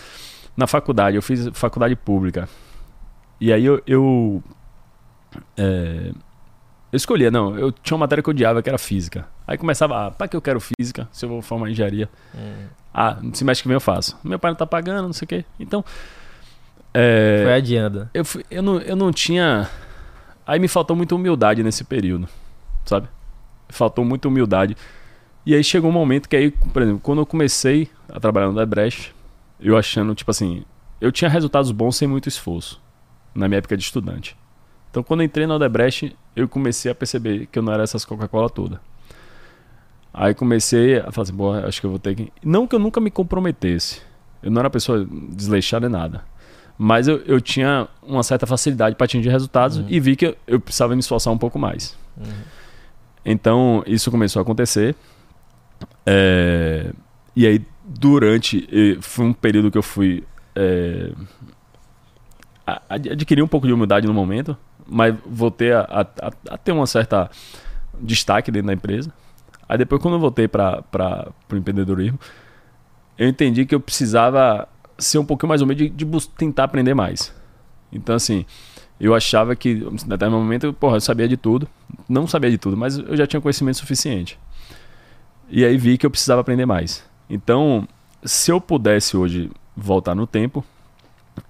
[0.57, 2.49] na faculdade, eu fiz faculdade pública.
[3.41, 3.83] E aí eu...
[3.87, 4.43] eu
[5.57, 6.13] é,
[6.93, 9.27] eu escolhia, não, eu tinha uma matéria que eu odiava, que era física.
[9.47, 12.09] Aí começava, ah, para que eu quero física, se eu vou formar engenharia?
[12.35, 12.67] Hum.
[12.93, 14.19] Ah, no semestre que vem eu faço.
[14.25, 15.45] Meu pai não tá pagando, não sei o quê.
[15.59, 15.85] Então.
[16.93, 18.11] É, Foi adiando.
[18.13, 19.69] Eu, fui, eu, não, eu não tinha.
[20.47, 22.29] Aí me faltou muita humildade nesse período,
[22.85, 23.09] sabe?
[23.69, 24.77] Faltou muita humildade.
[25.47, 28.55] E aí chegou um momento que aí, por exemplo, quando eu comecei a trabalhar no
[28.55, 29.15] Debrecht,
[29.61, 30.65] eu achando, tipo assim,
[31.01, 32.81] eu tinha resultados bons sem muito esforço,
[33.35, 34.37] na minha época de estudante.
[34.91, 38.51] Então quando entrei no Debrecht, eu comecei a perceber que eu não era essas Coca-Cola
[38.51, 38.81] toda.
[40.13, 42.33] Aí comecei a falar assim, bom, acho que eu vou ter que.
[42.45, 44.03] Não que eu nunca me comprometesse.
[44.43, 46.25] Eu não era uma pessoa desleixada nem nada.
[46.83, 49.87] Mas eu, eu tinha uma certa facilidade para atingir resultados uhum.
[49.87, 51.95] e vi que eu, eu, precisava me esforçar um pouco mais.
[52.17, 52.25] Uhum.
[53.23, 54.97] Então, isso começou a acontecer.
[56.07, 56.91] É...
[57.37, 58.67] E aí durante.
[59.03, 60.25] Foi um período que eu fui.
[60.57, 61.13] É,
[62.89, 64.57] adquiri um pouco de humildade no momento,
[64.87, 66.01] mas voltei a, a,
[66.49, 67.31] a, ter uma certa
[68.01, 69.13] destaque dentro da empresa.
[69.69, 70.83] Aí depois, quando eu voltei para
[71.53, 72.19] o empreendedorismo,
[73.19, 74.67] eu entendi que eu precisava
[75.01, 77.35] ser um pouquinho mais humilde de, de tentar aprender mais.
[77.93, 78.45] Então, assim,
[79.01, 81.69] eu achava que, em determinado momento, porra, eu sabia de tudo.
[82.09, 84.39] Não sabia de tudo, mas eu já tinha conhecimento suficiente.
[85.49, 87.05] E aí vi que eu precisava aprender mais.
[87.29, 87.89] Então,
[88.25, 90.65] se eu pudesse hoje voltar no tempo,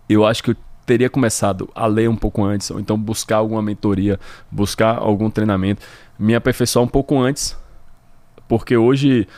[0.09, 3.63] eu acho que eu teria começado a ler um pouco antes, ou então buscar alguma
[3.63, 4.19] mentoria,
[4.51, 5.83] buscar algum treinamento,
[6.19, 7.57] me aperfeiçoar um pouco antes,
[8.49, 9.29] porque hoje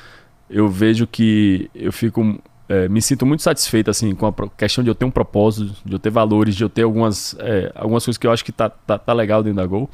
[0.48, 2.38] eu vejo que eu fico
[2.72, 5.92] é, me sinto muito satisfeito assim com a questão de eu ter um propósito, de
[5.92, 8.70] eu ter valores, de eu ter algumas, é, algumas coisas que eu acho que tá,
[8.70, 9.90] tá, tá, legal dentro da Gol.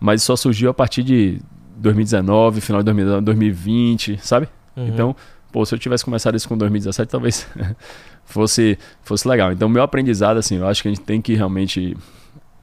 [0.00, 1.42] Mas só surgiu a partir de
[1.76, 4.48] 2019, final de 2019, 2020, sabe?
[4.74, 4.88] Uhum.
[4.88, 5.16] Então,
[5.52, 7.46] pô, se eu tivesse começado isso com 2017, talvez
[8.24, 9.52] fosse, fosse legal.
[9.52, 11.94] Então, meu aprendizado, assim, eu acho que a gente tem que realmente.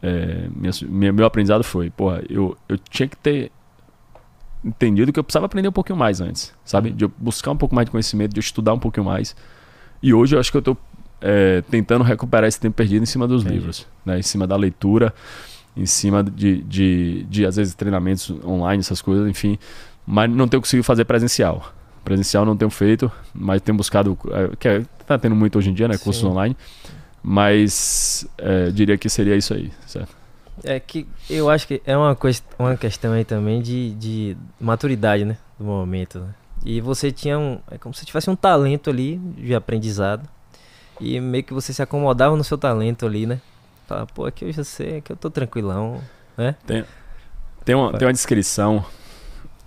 [0.01, 0.47] É,
[0.81, 3.51] minha, meu aprendizado foi, porra, eu, eu tinha que ter
[4.65, 6.89] entendido que eu precisava aprender um pouquinho mais antes, sabe?
[6.89, 9.35] De eu buscar um pouco mais de conhecimento, de eu estudar um pouquinho mais.
[10.01, 10.77] E hoje eu acho que eu estou
[11.21, 13.59] é, tentando recuperar esse tempo perdido em cima dos Entendi.
[13.59, 14.19] livros, né?
[14.19, 15.13] Em cima da leitura,
[15.77, 19.59] em cima de, de, de, às vezes, treinamentos online, essas coisas, enfim.
[20.05, 21.71] Mas não tenho conseguido fazer presencial.
[22.03, 25.73] Presencial não tenho feito, mas tenho buscado, é, que é, tá tendo muito hoje em
[25.73, 25.97] dia, né?
[25.97, 26.57] Cursos online.
[27.21, 30.24] Mas é, diria que seria isso aí, certo?
[30.63, 32.17] É que eu acho que é uma,
[32.57, 35.37] uma questão aí também de, de maturidade, né?
[35.59, 36.19] Do momento.
[36.19, 36.33] Né?
[36.65, 37.59] E você tinha um.
[37.69, 40.27] É como se tivesse um talento ali de aprendizado.
[40.99, 43.41] E meio que você se acomodava no seu talento ali, né?
[43.85, 46.01] Fala, pô, aqui eu já sei, aqui eu tô tranquilão,
[46.37, 46.55] né?
[46.65, 46.83] Tem,
[47.63, 48.83] tem, uma, tem uma descrição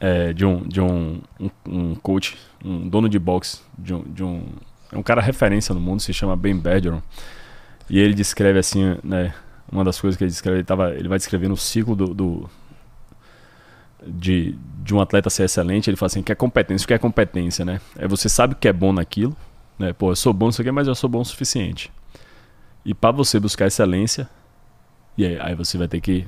[0.01, 4.25] é, de, um, de um, um, um, coach, um dono de boxe, de um, de
[4.25, 4.47] um.
[4.91, 7.03] É um cara referência no mundo, se chama Ben Bergeron.
[7.91, 9.35] E ele descreve assim, né?
[9.71, 12.51] Uma das coisas que ele descreve, ele, tava, ele vai descrevendo o ciclo do, do,
[14.07, 16.99] de, de um atleta ser excelente, ele fala assim, que é competência, o que é
[16.99, 17.81] competência, né?
[17.97, 19.37] É você sabe que é bom naquilo,
[19.79, 19.93] né?
[19.93, 21.93] Pô, eu sou bom nisso aqui, mas eu sou bom o suficiente.
[22.85, 24.29] E para você buscar excelência,
[25.17, 26.27] e aí, aí você vai ter que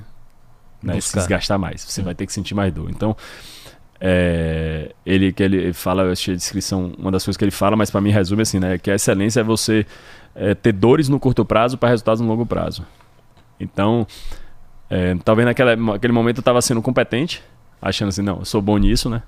[0.82, 2.04] né, se desgastar mais, você hum.
[2.04, 2.90] vai ter que sentir mais dor.
[2.90, 3.16] Então,
[4.00, 7.76] é, ele que ele fala, eu achei a descrição, uma das coisas que ele fala,
[7.76, 8.78] mas para mim resume assim, né?
[8.78, 9.86] Que a excelência é você
[10.34, 12.84] é, ter dores no curto prazo para resultados no longo prazo.
[13.60, 14.06] Então,
[14.88, 17.42] é, talvez naquela, naquele momento eu estava sendo competente,
[17.80, 19.22] achando assim, não, eu sou bom nisso, né?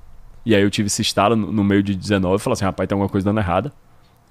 [0.44, 2.88] E aí eu tive esse estalo no, no meio de 19 e falei assim, rapaz,
[2.88, 3.72] tem alguma coisa dando errada.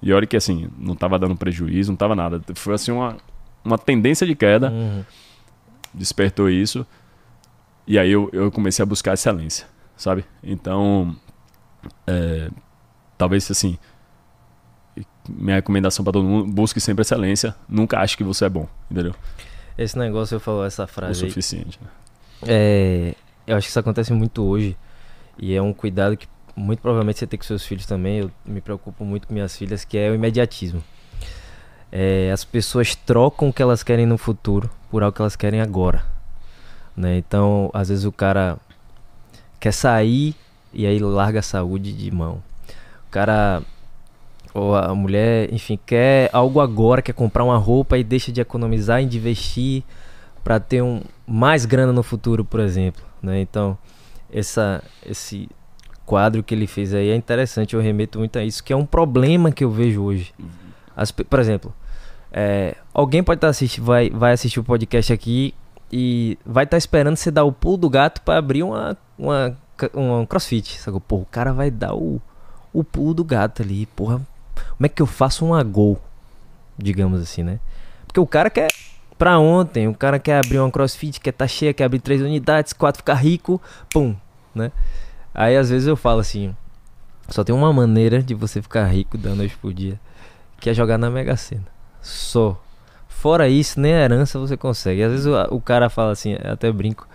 [0.02, 2.42] E olha que assim, não estava dando prejuízo, não estava nada.
[2.54, 3.16] Foi assim uma,
[3.64, 5.04] uma tendência de queda, uhum.
[5.94, 6.84] despertou isso.
[7.86, 10.24] E aí eu, eu comecei a buscar excelência, sabe?
[10.42, 11.16] Então,
[12.06, 12.50] é,
[13.16, 13.78] talvez assim,
[15.28, 19.14] minha recomendação para todo mundo, busque sempre excelência, nunca ache que você é bom, entendeu?
[19.76, 21.24] Esse negócio, eu falou essa frase.
[21.24, 21.88] O suficiente, né?
[22.46, 23.14] É,
[23.46, 24.76] eu acho que isso acontece muito hoje.
[25.38, 28.18] E é um cuidado que muito provavelmente você tem com seus filhos também.
[28.18, 30.82] Eu me preocupo muito com minhas filhas, que é o imediatismo.
[31.90, 35.60] É, as pessoas trocam o que elas querem no futuro por algo que elas querem
[35.60, 36.04] agora.
[36.96, 37.18] Né?
[37.18, 38.58] Então, às vezes o cara
[39.58, 40.34] quer sair
[40.72, 42.42] e aí larga a saúde de mão.
[43.08, 43.62] O cara
[44.54, 49.02] ou a mulher, enfim, quer algo agora, quer comprar uma roupa e deixa de economizar
[49.02, 49.82] e de investir
[50.44, 53.40] para ter um mais grana no futuro, por exemplo, né?
[53.40, 53.78] Então,
[54.30, 55.48] essa esse
[56.04, 58.84] quadro que ele fez aí é interessante, eu remeto muito a isso, que é um
[58.84, 60.34] problema que eu vejo hoje.
[60.94, 61.72] As, por exemplo,
[62.30, 65.54] é, alguém pode estar tá assistindo, vai, vai assistir o podcast aqui
[65.90, 69.56] e vai estar tá esperando você dar o pulo do gato para abrir uma, uma,
[69.94, 70.80] uma crossfit.
[70.80, 71.00] Sacou?
[71.00, 72.20] Pô, o cara vai dar o,
[72.72, 74.20] o pulo do gato ali, porra,
[74.54, 76.00] como é que eu faço uma gol,
[76.76, 77.60] digamos assim, né?
[78.06, 78.68] Porque o cara quer
[79.18, 82.72] pra ontem, o cara quer abrir uma crossfit, quer tá cheia, quer abrir três unidades,
[82.72, 83.60] quatro ficar rico,
[83.92, 84.16] pum,
[84.54, 84.72] né?
[85.34, 86.54] Aí às vezes eu falo assim,
[87.28, 89.98] só tem uma maneira de você ficar rico dando noite por dia,
[90.60, 91.66] que é jogar na Mega Sena.
[92.00, 92.60] Só.
[93.08, 95.02] Fora isso, nem herança você consegue.
[95.02, 97.06] Às vezes o, o cara fala assim, até brinco,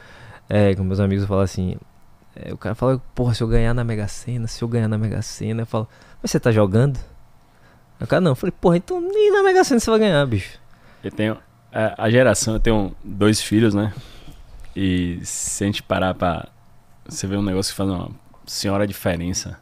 [0.50, 1.76] é, com meus amigos falam assim,
[2.36, 4.98] é, o cara fala, porra, se eu ganhar na Mega Sena, se eu ganhar na
[4.98, 5.88] Mega Sena, eu falo,
[6.22, 6.98] mas você tá jogando?
[8.00, 8.32] O cara não.
[8.32, 10.60] Eu falei, porra, então nem na Mega Sena você vai ganhar, bicho.
[11.04, 11.38] Eu tenho.
[11.72, 13.94] A, a geração, eu tenho dois filhos, né?
[14.76, 16.48] E se a gente parar pra.
[17.08, 18.10] Você ver um negócio que faz uma
[18.46, 19.58] senhora diferença.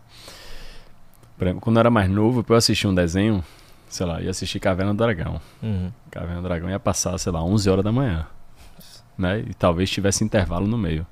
[1.37, 3.43] Por exemplo, quando eu era mais novo, pra eu assistir um desenho,
[3.87, 5.39] sei lá, ia assistir Caverna do Dragão.
[5.61, 5.91] Uhum.
[6.09, 8.25] Caverna do Dragão ia passar, sei lá, 11 horas da manhã.
[9.17, 9.39] Né?
[9.39, 11.05] E talvez tivesse intervalo no meio.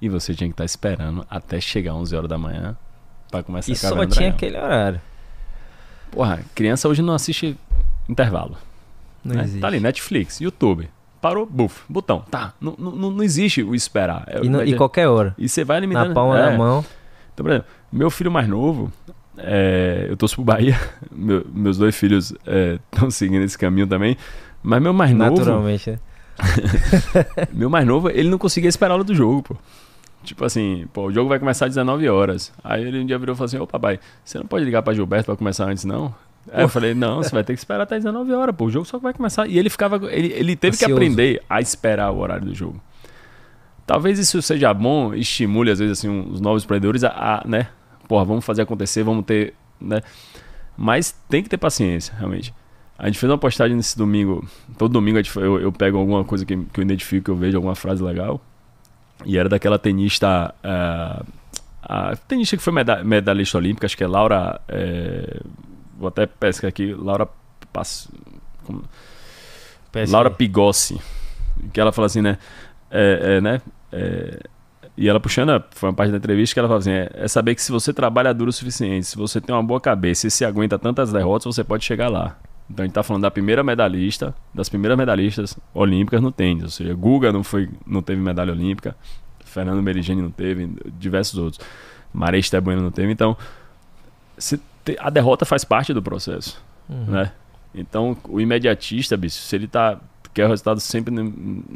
[0.00, 2.76] E você tinha que estar esperando até chegar 11 horas da manhã
[3.30, 4.12] para começar e a Caverna do Dragão.
[4.12, 5.00] E só tinha aquele horário.
[6.10, 7.56] Porra, criança hoje não assiste
[8.08, 8.56] intervalo.
[9.24, 9.42] Não né?
[9.42, 9.60] existe.
[9.60, 10.88] Tá ali, Netflix, YouTube.
[11.20, 12.24] Parou, buf, botão.
[12.30, 12.52] Tá.
[12.60, 14.24] Não, não, não existe o esperar.
[14.28, 15.34] É- E, no- e qualquer hora.
[15.36, 16.08] e você vai limitando.
[16.08, 16.50] Na palma é.
[16.50, 16.84] da mão.
[17.34, 18.92] Então, por exemplo, meu filho mais novo,
[19.36, 20.78] é, eu torço pro Bahia,
[21.10, 22.32] meu- meus dois filhos
[22.92, 24.16] estão seguindo esse caminho também,
[24.62, 25.98] mas meu mais novo, Naturalmente, né?
[27.52, 29.56] meu mais novo, ele não conseguia esperar a hora do jogo, pô.
[30.28, 32.52] Tipo assim, pô, o jogo vai começar às 19 horas.
[32.62, 34.92] Aí ele um dia virou e falou assim: Ô papai, você não pode ligar pra
[34.92, 36.14] Gilberto pra começar antes, não?
[36.52, 38.66] Aí eu falei: Não, você vai ter que esperar até 19 horas, pô.
[38.66, 39.46] O jogo só vai começar.
[39.46, 39.96] E ele ficava.
[40.12, 42.78] Ele, ele teve que aprender a esperar o horário do jogo.
[43.86, 47.68] Talvez isso seja bom, estimule, às vezes, assim, os novos empreendedores a, a, né?
[48.06, 50.02] Porra, vamos fazer acontecer, vamos ter, né?
[50.76, 52.52] Mas tem que ter paciência, realmente.
[52.98, 54.46] A gente fez uma postagem nesse domingo.
[54.76, 57.74] Todo domingo eu, eu pego alguma coisa que, que eu identifico, que eu vejo alguma
[57.74, 58.42] frase legal.
[59.24, 60.54] E era daquela tenista.
[60.62, 61.22] eh,
[61.82, 64.60] a tenista que foi meda- medalhista olímpica, acho que é Laura.
[64.68, 65.40] eh,
[65.98, 66.92] vou até pescar aqui.
[66.94, 67.28] Laura.
[67.72, 68.08] Pass,
[68.64, 68.84] como-.
[70.12, 70.98] Laura Pigossi.
[71.72, 72.38] Que ela fala assim, né?
[72.90, 73.60] É, é, né?
[73.92, 74.40] É,
[74.96, 77.54] e ela puxando, foi uma parte da entrevista que ela fala assim: é, é saber
[77.54, 80.44] que se você trabalha duro o suficiente, se você tem uma boa cabeça e se
[80.44, 82.36] aguenta tantas derrotas, você pode chegar lá.
[82.70, 86.62] Então a gente tá falando da primeira medalhista, das primeiras medalhistas olímpicas no tênis.
[86.64, 88.94] Ou seja, Guga não, foi, não teve medalha olímpica,
[89.44, 91.66] Fernando Merigene não teve, diversos outros.
[92.12, 93.10] Maria Estebueno não teve.
[93.10, 93.36] Então,
[94.36, 97.04] se te- a derrota faz parte do processo Uhum.
[97.06, 97.32] né?
[97.74, 100.00] Então, o imediatista, bicho, se ele tá
[100.32, 101.14] quer o resultado sempre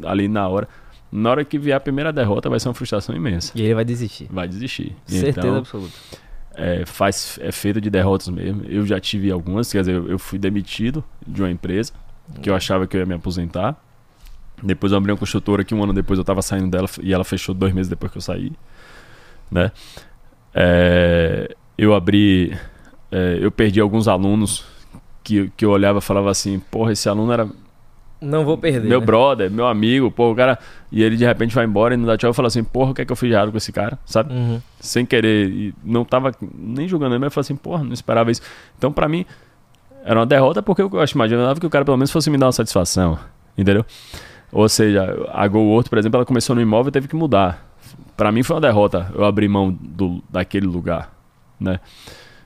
[0.05, 0.67] ali na hora,
[1.11, 3.51] na hora que vier a primeira derrota vai ser uma frustração imensa.
[3.55, 4.27] E ele vai desistir.
[4.31, 4.95] Vai desistir.
[5.05, 5.93] Certeza Então, absoluta.
[6.55, 8.63] É, faz, é feito de derrotas mesmo.
[8.65, 11.93] Eu já tive algumas, quer dizer, eu, fui demitido de uma empresa
[12.41, 13.75] que eu achava que eu ia me aposentar.
[14.61, 17.23] Depois eu abri uma construtora que um ano depois eu tava saindo dela e ela
[17.23, 18.51] fechou dois meses depois que eu saí.
[19.51, 19.71] Né?
[20.53, 22.57] É, eu abri.
[23.11, 24.65] é, eu perdi alguns alunos
[25.23, 27.49] que, que eu olhava e falava assim: porra, esse aluno era
[28.23, 28.87] Não vou perder.
[28.87, 29.05] meu né?
[29.05, 30.57] brother, meu amigo, pô, o cara.
[30.89, 32.29] E ele de repente vai embora e não dá tchau.
[32.29, 33.99] Eu falo assim: porra, o que é que eu fiz de errado com esse cara?
[34.05, 34.33] Sabe?
[34.33, 34.61] Uhum.
[34.79, 38.31] sem querer, e não tava nem julgando ele, mas eu falei assim, porra, não esperava
[38.31, 38.41] isso.
[38.77, 39.25] Então, pra mim,
[40.05, 42.45] era uma derrota porque eu acho imaginava que o cara pelo menos fosse me dar
[42.45, 43.19] uma satisfação,
[43.57, 43.85] entendeu?
[44.51, 47.67] Ou seja, a Go World, por exemplo, ela começou no imóvel e teve que mudar.
[48.15, 51.11] Pra mim foi uma derrota eu abrir mão do, daquele lugar,
[51.59, 51.79] né?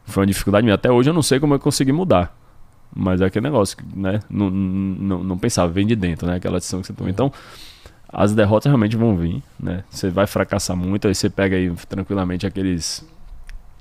[0.05, 0.75] Foi uma dificuldade minha.
[0.75, 2.33] Até hoje eu não sei como eu consegui mudar.
[2.95, 4.19] Mas é aquele negócio, né?
[4.29, 6.35] Não, não, não pensava, vem de dentro, né?
[6.35, 7.09] Aquela decisão que você toma.
[7.09, 7.31] Então,
[8.09, 9.83] as derrotas realmente vão vir, né?
[9.89, 13.05] Você vai fracassar muito, aí você pega aí tranquilamente aqueles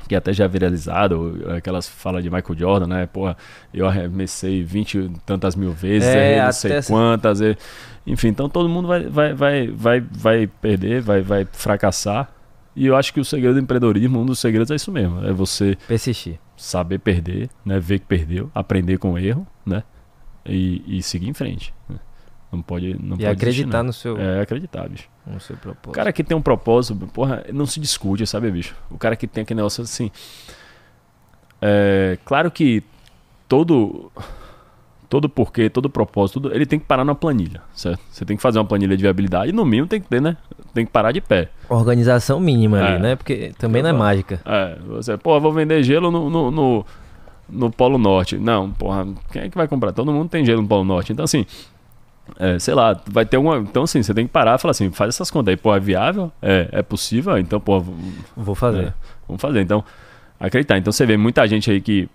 [0.09, 3.07] que até já é viralizado, aquelas falas de Michael Jordan, né?
[3.07, 3.37] Porra,
[3.75, 7.41] eu arremessei 20 e tantas mil vezes, É, errei não sei essa- quantas,
[8.07, 12.29] enfim, então todo mundo vai, vai, vai, vai, vai perder, vai, vai fracassar.
[12.77, 15.33] E eu acho que o segredo do empreendedorismo, um dos segredos é isso mesmo, é
[15.33, 16.39] você Persistir.
[16.57, 17.81] saber perder, né?
[17.81, 19.83] Ver que perdeu, aprender com o erro, né?
[20.45, 21.73] E, e seguir em frente.
[21.89, 21.97] né?
[22.53, 24.23] Não pode, não E pode acreditar desistir, no seu, não.
[24.23, 25.09] É acreditar, bicho.
[25.27, 25.89] no seu propósito.
[25.89, 28.77] O cara que tem um propósito, porra, não se discute, sabe, bicho?
[28.91, 30.11] O cara que tem aquele negócio assim.
[31.61, 32.83] É, claro que
[33.49, 34.11] todo.
[35.09, 38.01] Todo porquê, todo propósito, tudo, ele tem que parar na planilha, certo?
[38.11, 40.37] Você tem que fazer uma planilha de viabilidade e no mínimo tem que ter, né?
[40.77, 41.49] Tem que parar de pé.
[41.71, 42.83] Organização mínima É.
[42.83, 43.17] ali, né?
[43.17, 44.05] Porque também não é Exato.
[44.05, 44.41] mágica.
[44.45, 46.87] É, você, pô, vou vender gelo no, no, no,
[47.49, 48.37] no Polo Norte.
[48.37, 49.93] Não, porra, quem é que vai comprar?
[49.93, 51.15] Todo mundo tem gelo no Polo Norte.
[51.15, 51.47] Então, assim,
[52.39, 53.57] é, sei lá, vai ter uma.
[53.57, 55.81] Então, assim, você tem que parar e falar assim, faz essas contas aí, pô, é
[55.81, 56.31] viável?
[56.43, 57.39] É, é possível?
[57.39, 57.83] Então, pô,
[58.37, 58.89] Vou fazer.
[58.89, 58.93] é,
[59.27, 59.63] vamos fazer.
[59.63, 59.83] Então,
[60.39, 60.77] acreditar.
[60.77, 62.07] Então, você vê muita gente aí que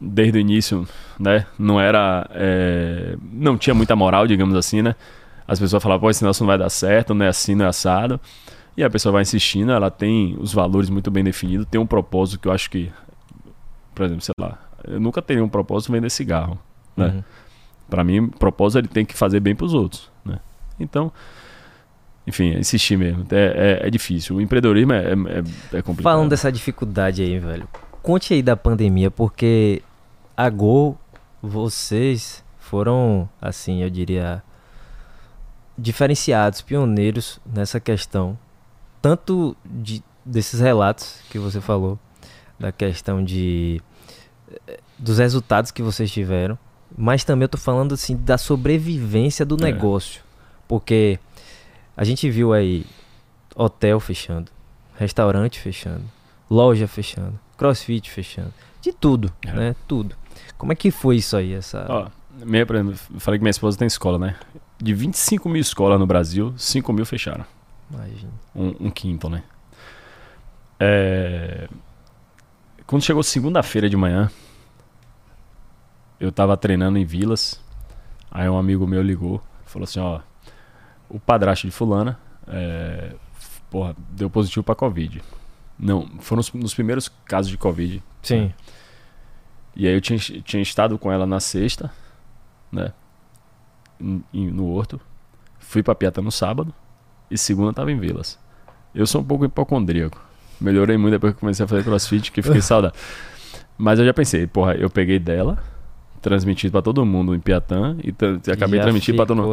[0.00, 0.84] desde o início,
[1.18, 2.28] né, não era.
[2.34, 4.96] é, não tinha muita moral, digamos assim, né?
[5.46, 7.68] As pessoas falavam, pô, esse negócio não vai dar certo, não é assim, não é
[7.68, 8.20] assado.
[8.76, 12.40] E a pessoa vai insistindo, ela tem os valores muito bem definidos, tem um propósito
[12.40, 12.90] que eu acho que,
[13.94, 16.58] por exemplo, sei lá, eu nunca teria um propósito vender cigarro,
[16.96, 17.06] né?
[17.08, 17.22] Uhum.
[17.88, 20.40] Pra mim, propósito ele tem que fazer bem pros outros, né?
[20.80, 21.12] Então,
[22.26, 23.24] enfim, é insistir mesmo.
[23.30, 24.36] É, é, é difícil.
[24.36, 26.02] O empreendedorismo é, é, é- é complicado.
[26.14, 27.68] Falando dessa dificuldade aí, velho.
[28.02, 29.82] Conte aí da pandemia, porque
[30.36, 30.98] a Gol,
[31.40, 34.42] vocês foram, assim, eu diria,
[35.76, 38.38] diferenciados, pioneiros nessa questão.
[39.02, 41.98] Tanto de, desses relatos que você falou,
[42.58, 43.80] da questão de
[44.66, 46.58] eh, dos resultados que vocês tiveram,
[46.96, 49.64] mas também eu tô falando assim da sobrevivência do É.
[49.72, 50.22] negócio.
[50.68, 51.18] Porque
[51.96, 52.86] a gente viu aí
[53.54, 54.50] hotel fechando,
[54.96, 56.04] restaurante fechando,
[56.48, 59.52] loja fechando, crossfit fechando, de tudo, É.
[59.52, 59.76] né?
[59.86, 60.16] Tudo.
[60.56, 61.84] Como é que foi isso aí, essa...
[61.88, 62.08] Ó,
[62.44, 64.36] minha, por exemplo, falei que minha esposa tem escola, né?
[64.78, 67.44] De 25 mil escolas no Brasil, 5 mil fecharam.
[67.90, 68.32] Imagina.
[68.54, 69.42] Um, um quinto, né?
[70.80, 71.68] É,
[72.86, 74.30] Quando chegou segunda-feira de manhã,
[76.18, 77.62] eu tava treinando em Vilas.
[78.30, 80.20] Aí um amigo meu ligou, falou assim, ó,
[81.08, 82.18] o padrasto de fulana,
[82.48, 83.14] é,
[83.70, 85.22] porra, deu positivo pra Covid.
[85.78, 88.02] Não, foram nos, nos primeiros casos de Covid.
[88.22, 88.52] Sim.
[89.76, 91.92] E aí eu tinha, tinha estado com ela na sexta,
[92.70, 92.92] né?
[94.00, 95.00] Em- em- no Horto.
[95.58, 96.72] Fui pra Piata no sábado.
[97.30, 98.38] E segunda tava em Vilas.
[98.94, 100.20] Eu sou um pouco hipocondríaco.
[100.60, 102.96] Melhorei muito depois que comecei a fazer crossfit, que fiquei saudável.
[103.76, 105.58] Mas eu já pensei, porra, eu peguei dela,
[106.22, 109.48] transmiti pra todo mundo em Piatã e, e acabei transmitindo pra todo mundo.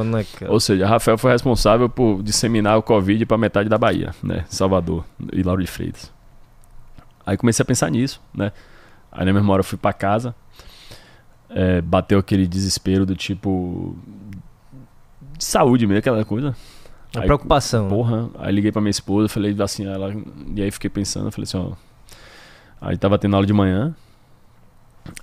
[0.52, 4.46] Ou seja, Rafael foi responsável por disseminar o Covid pra metade da Bahia, né?
[4.48, 5.04] Salvador
[5.34, 6.12] e Lauro de Freitas.
[7.26, 8.52] Aí comecei a pensar nisso, né?
[9.12, 10.36] Aí na mesma hora eu fui pra casa,
[11.50, 13.96] é, bateu aquele desespero do tipo.
[15.42, 16.56] De saúde mesmo, aquela coisa.
[17.16, 17.86] A Aí, preocupação.
[17.86, 17.90] né?
[17.90, 20.14] Porra, aí liguei pra minha esposa, falei assim, ela.
[20.56, 21.72] E aí fiquei pensando, falei assim, ó.
[22.80, 23.96] Aí tava tendo aula de manhã.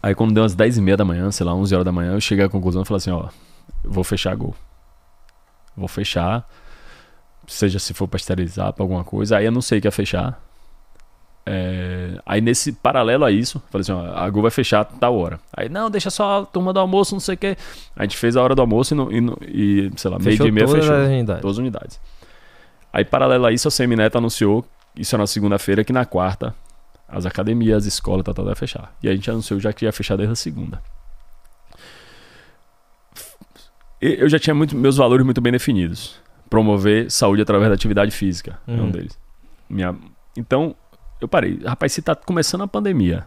[0.02, 2.12] Aí quando deu umas 10 e meia da manhã, sei lá, 11 horas da manhã,
[2.14, 3.28] eu cheguei à conclusão e falei assim, ó,
[3.84, 4.54] vou fechar gol.
[5.76, 6.46] Vou fechar.
[7.46, 9.36] Seja se for pra esterilizar, pra alguma coisa.
[9.38, 10.38] Aí eu não sei o que ia fechar.
[11.50, 15.40] É, aí nesse paralelo a isso, falei assim, ó, a Gol vai fechar tal hora.
[15.56, 17.56] Aí, não, deixa só a turma do almoço, não sei o que.
[17.96, 20.36] A gente fez a hora do almoço e, no- e no- e, sei lá, meio
[20.36, 20.94] dia e meia fechou.
[20.94, 21.40] as unidades.
[21.42, 22.00] Todas as unidades.
[22.92, 24.62] Aí, paralelo a isso, a Semineto anunciou,
[24.94, 26.54] isso era na segunda-feira, que na quarta,
[27.08, 28.92] as academias, as escolas, tal, tal, ia fechar.
[29.02, 30.82] E a gente anunciou já que ia fechar desde a segunda.
[34.00, 36.20] Eu já tinha muito, meus valores muito bem definidos.
[36.48, 38.90] Promover saúde através da atividade física, é um Uhum.
[38.90, 39.18] deles.
[39.68, 39.94] Minha...
[40.36, 40.74] Então,
[41.20, 41.58] eu parei.
[41.64, 43.26] Rapaz, se tá começando a pandemia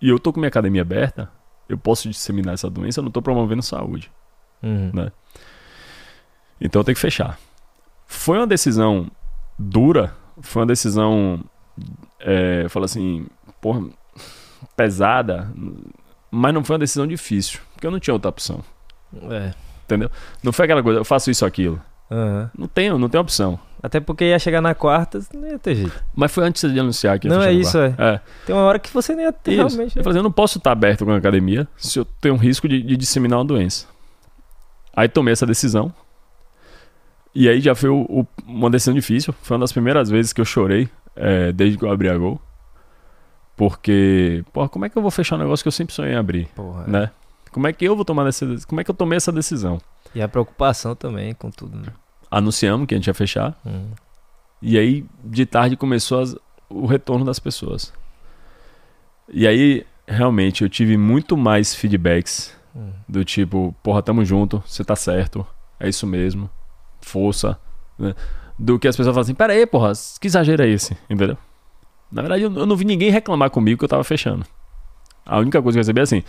[0.00, 1.30] e eu tô com minha academia aberta,
[1.68, 4.10] eu posso disseminar essa doença, eu não tô promovendo saúde.
[4.62, 4.90] Uhum.
[4.92, 5.12] Né?
[6.60, 7.38] Então eu tenho que fechar.
[8.06, 9.10] Foi uma decisão
[9.58, 11.44] dura, foi uma decisão,
[12.18, 13.26] é, assim,
[13.60, 13.82] porra,
[14.76, 15.50] pesada,
[16.30, 18.62] mas não foi uma decisão difícil, porque eu não tinha outra opção,
[19.30, 19.54] É.
[19.84, 20.10] entendeu?
[20.42, 21.80] Não foi aquela coisa, eu faço isso ou aquilo.
[22.10, 22.50] Aham.
[22.58, 23.58] Não tenho, não tenho opção.
[23.82, 26.04] Até porque ia chegar na quarta, não ia ter jeito.
[26.14, 27.94] Mas foi antes de anunciar que ia Não, é isso, bar.
[27.98, 28.20] é.
[28.44, 29.76] Tem uma hora que você nem ia ter Isso.
[29.76, 29.96] realmente.
[29.96, 32.38] Eu falei assim, eu não posso estar aberto com a academia se eu tenho um
[32.38, 33.86] risco de, de disseminar uma doença.
[34.94, 35.92] Aí tomei essa decisão.
[37.34, 39.32] E aí já foi o- o- uma decisão difícil.
[39.42, 42.40] Foi uma das primeiras vezes que eu chorei é, desde que eu abri a Gol.
[43.56, 46.16] Porque, porra, como é que eu vou fechar um negócio que eu sempre sonhei em
[46.16, 46.90] abrir, Porra, é.
[46.90, 47.10] né?
[47.52, 49.80] Como é que eu vou tomar essa Como é que eu tomei essa decisão?
[50.14, 51.88] E a preocupação também com tudo, né?
[52.30, 53.58] Anunciamos que a gente ia fechar.
[53.64, 53.90] Uhum.
[54.62, 56.36] E aí, de tarde, começou as-
[56.68, 57.92] o retorno das pessoas.
[59.32, 62.92] E aí, realmente, eu tive muito mais feedbacks Uhum.
[63.08, 65.44] do tipo, porra, tamo junto, você tá certo,
[65.78, 66.48] é isso mesmo,
[67.00, 67.58] força,
[67.98, 68.14] né?
[68.58, 71.36] Do que as pessoas falam assim, pera aí, porra, que exagero é esse, entendeu?
[72.12, 74.44] Na verdade, eu, eu não vi ninguém reclamar comigo que eu tava fechando.
[75.24, 76.22] A única coisa que eu recebi é assim,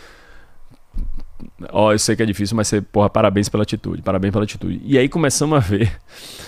[1.72, 4.82] ó, eu sei que é difícil, mas você, porra, parabéns pela atitude, parabéns pela atitude.
[4.84, 5.92] E aí começamos a ver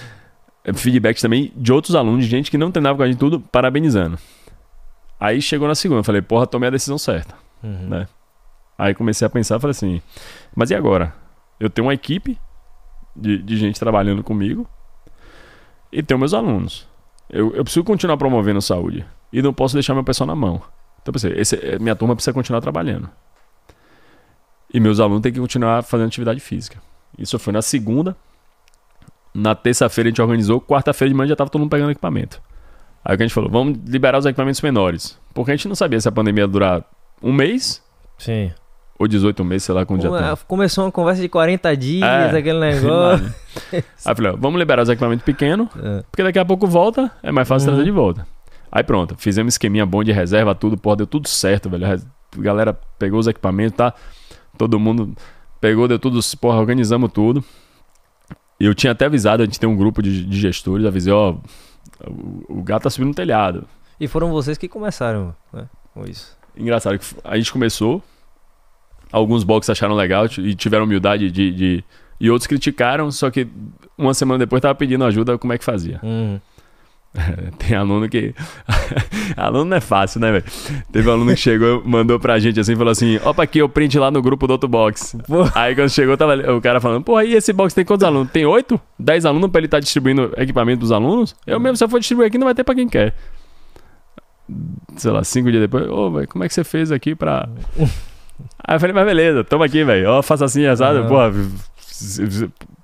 [0.75, 4.17] feedbacks também de outros alunos, de gente que não treinava com a gente tudo, parabenizando.
[5.19, 7.35] Aí chegou na segunda, eu falei, porra, tomei a decisão certa.
[7.63, 7.87] Uhum.
[7.87, 8.07] Né?
[8.77, 10.01] Aí comecei a pensar, falei assim,
[10.55, 11.13] mas e agora?
[11.59, 12.37] Eu tenho uma equipe
[13.15, 14.67] de, de gente trabalhando comigo
[15.91, 16.87] e tenho meus alunos.
[17.29, 20.55] Eu, eu preciso continuar promovendo saúde e não posso deixar meu pessoal na mão.
[21.01, 23.09] Então eu pensei, esse, eh, minha turma precisa continuar trabalhando.
[24.73, 26.79] E meus alunos têm que continuar fazendo atividade física.
[27.17, 28.15] Isso foi na segunda.
[29.33, 32.41] Na terça-feira a gente organizou, quarta-feira de manhã já estava todo mundo pegando equipamento.
[33.03, 35.19] Aí o que a gente falou, vamos liberar os equipamentos menores.
[35.33, 36.83] Porque a gente não sabia se a pandemia ia durar
[37.21, 37.81] um mês
[38.17, 38.51] Sim.
[38.97, 40.37] ou 18 meses, sei lá quando já Uma- tá.
[40.47, 42.37] Começou uma conversa de 40 dias, É.
[42.37, 43.33] aquele negócio.
[43.73, 46.03] Aí eu falei, vamos liberar os equipamentos pequenos, É.
[46.09, 47.75] porque daqui a pouco volta, é mais fácil Uhum.
[47.75, 48.27] trazer de volta.
[48.71, 51.85] Aí pronto, fizemos um esqueminha bom de reserva, tudo, porra, deu tudo certo, velho.
[51.85, 51.97] A
[52.41, 53.93] galera pegou os equipamentos, tá?
[54.57, 55.13] Todo mundo
[55.59, 57.43] pegou, deu tudo, porra, organizamos tudo.
[58.59, 61.35] E eu tinha até avisado, a gente tem um grupo de, de gestores, avisei, ó,
[62.07, 63.65] o, o gato tá subindo no telhado.
[63.99, 65.67] E foram vocês que começaram, né?
[65.93, 66.37] Com isso.
[66.55, 68.01] Engraçado a gente começou,
[69.11, 71.83] alguns boxes acharam legal e tiveram humildade de, de-
[72.19, 73.47] E outros criticaram, só que
[73.97, 75.99] uma semana depois tava pedindo ajuda como é que fazia.
[76.03, 76.39] Uhum.
[77.59, 78.33] Tem aluno que.
[79.37, 80.43] aluno não é fácil, né, velho?
[80.91, 83.97] Teve um aluno que chegou, mandou pra gente assim, falou assim: opa, aqui eu print
[83.99, 85.15] lá no grupo do outro box.
[85.53, 88.31] Aí quando chegou, tava o cara falando: pô, e esse box tem quantos alunos?
[88.31, 88.79] Tem oito?
[88.97, 91.35] Dez alunos pra ele estar distribuindo equipamento dos alunos?
[91.45, 93.13] Eu mesmo, se eu for distribuir aqui, não vai ter pra quem quer.
[94.95, 97.47] Sei lá, cinco dias depois, ô, velho, como é que você fez aqui pra.
[98.65, 100.09] Aí eu falei, mas beleza, toma aqui, velho.
[100.09, 101.07] Ó, faça assim, assado, Aham.
[101.07, 101.31] porra.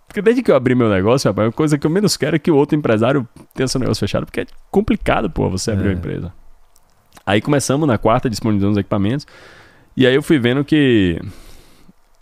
[0.09, 2.39] Porque desde que eu abri meu negócio, rapaz, a coisa que eu menos quero é
[2.39, 5.91] que o outro empresário tenha seu negócio fechado, porque é complicado, pô, você abrir É.
[5.91, 6.33] uma empresa.
[7.23, 9.27] Aí começamos na quarta, disponibilizando os equipamentos.
[9.95, 11.21] E aí eu fui vendo que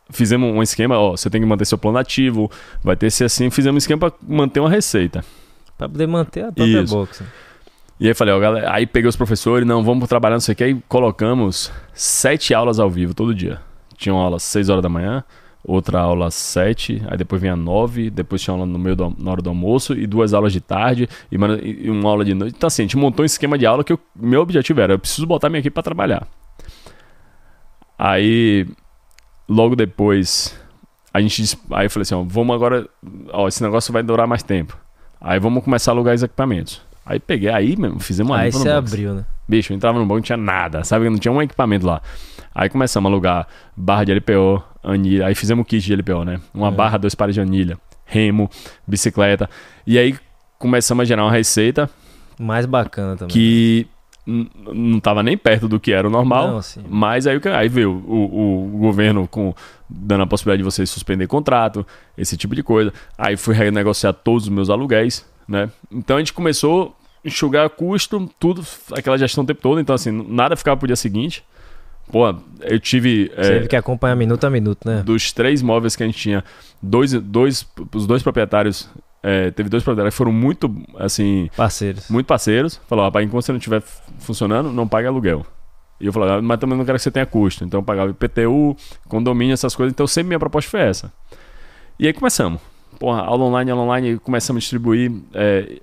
[0.10, 2.52] fizemos um esquema, ó, você tem que manter seu plano ativo,
[2.84, 5.24] vai ter ser assim, fizemos um esquema para manter uma receita.
[5.78, 6.94] Pra poder manter a própria Isso.
[6.94, 7.24] box.
[8.00, 10.56] E aí falei, ó, galera, aí peguei os professores, não, vamos trabalhar, não sei o
[10.56, 13.60] que, aí colocamos sete aulas ao vivo todo dia.
[13.96, 15.24] Tinha uma aula às 6 horas da manhã,
[15.68, 19.32] outra aula às 7, aí depois vinha 9, depois tinha aula no meio do, na
[19.32, 21.38] hora do almoço e duas aulas de tarde e,
[21.90, 22.56] uma aula de noite.
[22.56, 25.00] Então assim, a gente montou um esquema de aula que o meu objetivo era, eu
[25.00, 26.26] preciso botar minha equipe para trabalhar.
[28.00, 28.66] Aí
[29.48, 30.58] logo depois
[31.14, 32.88] a gente aí eu falei assim, ó, vamos agora,
[33.34, 34.78] ó, esse negócio vai durar mais tempo.
[35.20, 36.82] Aí vamos começar a alugar os equipamentos.
[37.06, 39.26] Aí peguei, aí mesmo, fizemos uma Aí você abriu, né?
[39.48, 41.10] Bicho, eu entrava no banco não tinha nada, sabe?
[41.10, 42.02] Não tinha um equipamento lá.
[42.54, 45.28] Aí começamos a alugar barra de LPO, anilha.
[45.28, 46.40] Aí fizemos o kit de LPO, né?
[46.54, 46.72] Uma É.
[46.72, 48.50] barra, dois pares de anilha, remo,
[48.88, 49.50] bicicleta.
[49.86, 50.16] E aí
[50.58, 51.90] começamos a gerar uma receita
[52.40, 53.34] Mais bacana também.
[53.34, 53.88] que
[54.26, 56.48] não tava nem perto do que era o normal.
[56.52, 56.84] Não, sim.
[56.90, 59.54] Mas aí, o aí veio o, o governo com,
[59.90, 61.86] dando a possibilidade de você suspender contrato,
[62.18, 62.92] esse tipo de coisa.
[63.18, 65.70] Aí fui renegociar todos os meus aluguéis, né?
[65.90, 66.94] Então a gente começou
[67.24, 69.80] a enxugar custo, tudo, aquela gestão o tempo todo.
[69.80, 71.42] Então, assim, nada ficava pro dia seguinte.
[72.12, 73.30] Pô, eu tive.
[73.36, 75.02] Você é, teve que acompanhar minuto a minuto, né?
[75.04, 76.44] dos três móveis que a gente tinha,
[76.82, 78.90] dois, dois, os dois proprietários.
[79.22, 82.10] é, teve dois proprietários que foram muito, assim, Parceiros.
[82.10, 82.80] muito parceiros.
[82.88, 83.82] Falou, rapaz, enquanto você não estiver
[84.20, 85.46] funcionando, não pague aluguel.
[86.00, 87.66] E eu falei, "Ah, mas também não quero que você tenha custo.
[87.66, 88.78] Então eu pagava IPTU,
[89.10, 89.92] condomínio, essas coisas.
[89.92, 91.12] Então sempre minha proposta foi essa.
[92.00, 92.62] E aí começamos.
[93.00, 95.82] Porra, aula online, aula online, começamos a distribuir, é,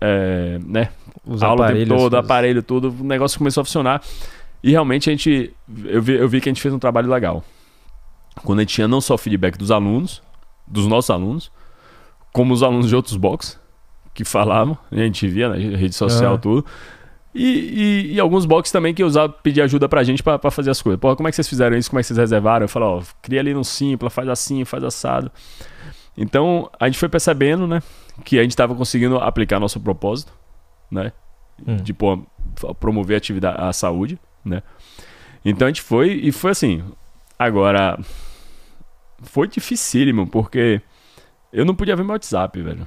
[0.00, 0.88] é, né?
[1.26, 2.94] Os aula o tempo todo, aparelho, tudo.
[3.00, 4.00] O negócio começou a funcionar.
[4.62, 5.54] E realmente a gente,
[5.84, 7.42] eu vi, eu vi que a gente fez um trabalho legal.
[8.44, 10.22] Quando a gente tinha não só o feedback dos alunos,
[10.66, 11.50] dos nossos alunos,
[12.32, 13.58] como os alunos de outros box
[14.14, 16.38] que falavam, a gente via na rede social, Ah.
[16.38, 16.64] tudo.
[17.34, 20.70] E, e, e alguns box também que usavam, pedir ajuda pra gente pra, pra fazer
[20.70, 21.00] as coisas.
[21.00, 21.88] Pô, como é que vocês fizeram isso?
[21.88, 22.64] Como é que vocês reservaram?
[22.64, 25.30] Eu falo, ó, cria ali no Simpla, faz assim, faz assado.
[26.16, 27.80] Então, a gente foi percebendo, né,
[28.24, 30.32] que a gente tava conseguindo aplicar nosso propósito,
[30.90, 31.12] né,
[31.66, 31.76] Hum.
[31.76, 32.18] de pô,
[32.80, 34.62] promover a atividade, a saúde, né.
[35.44, 36.82] Então a gente foi e foi assim.
[37.38, 37.98] Agora,
[39.22, 40.80] foi dificílimo, porque
[41.52, 42.86] eu não podia ver meu WhatsApp, velho.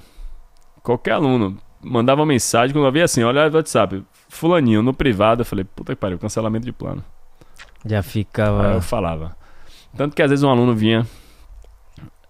[0.83, 5.41] Qualquer aluno mandava uma mensagem, quando eu via assim, olha o WhatsApp, fulaninho, no privado,
[5.41, 7.03] eu falei, puta que pariu, cancelamento de plano.
[7.85, 8.73] Já Aí ficava.
[8.75, 9.35] eu falava.
[9.97, 11.05] Tanto que às vezes um aluno vinha.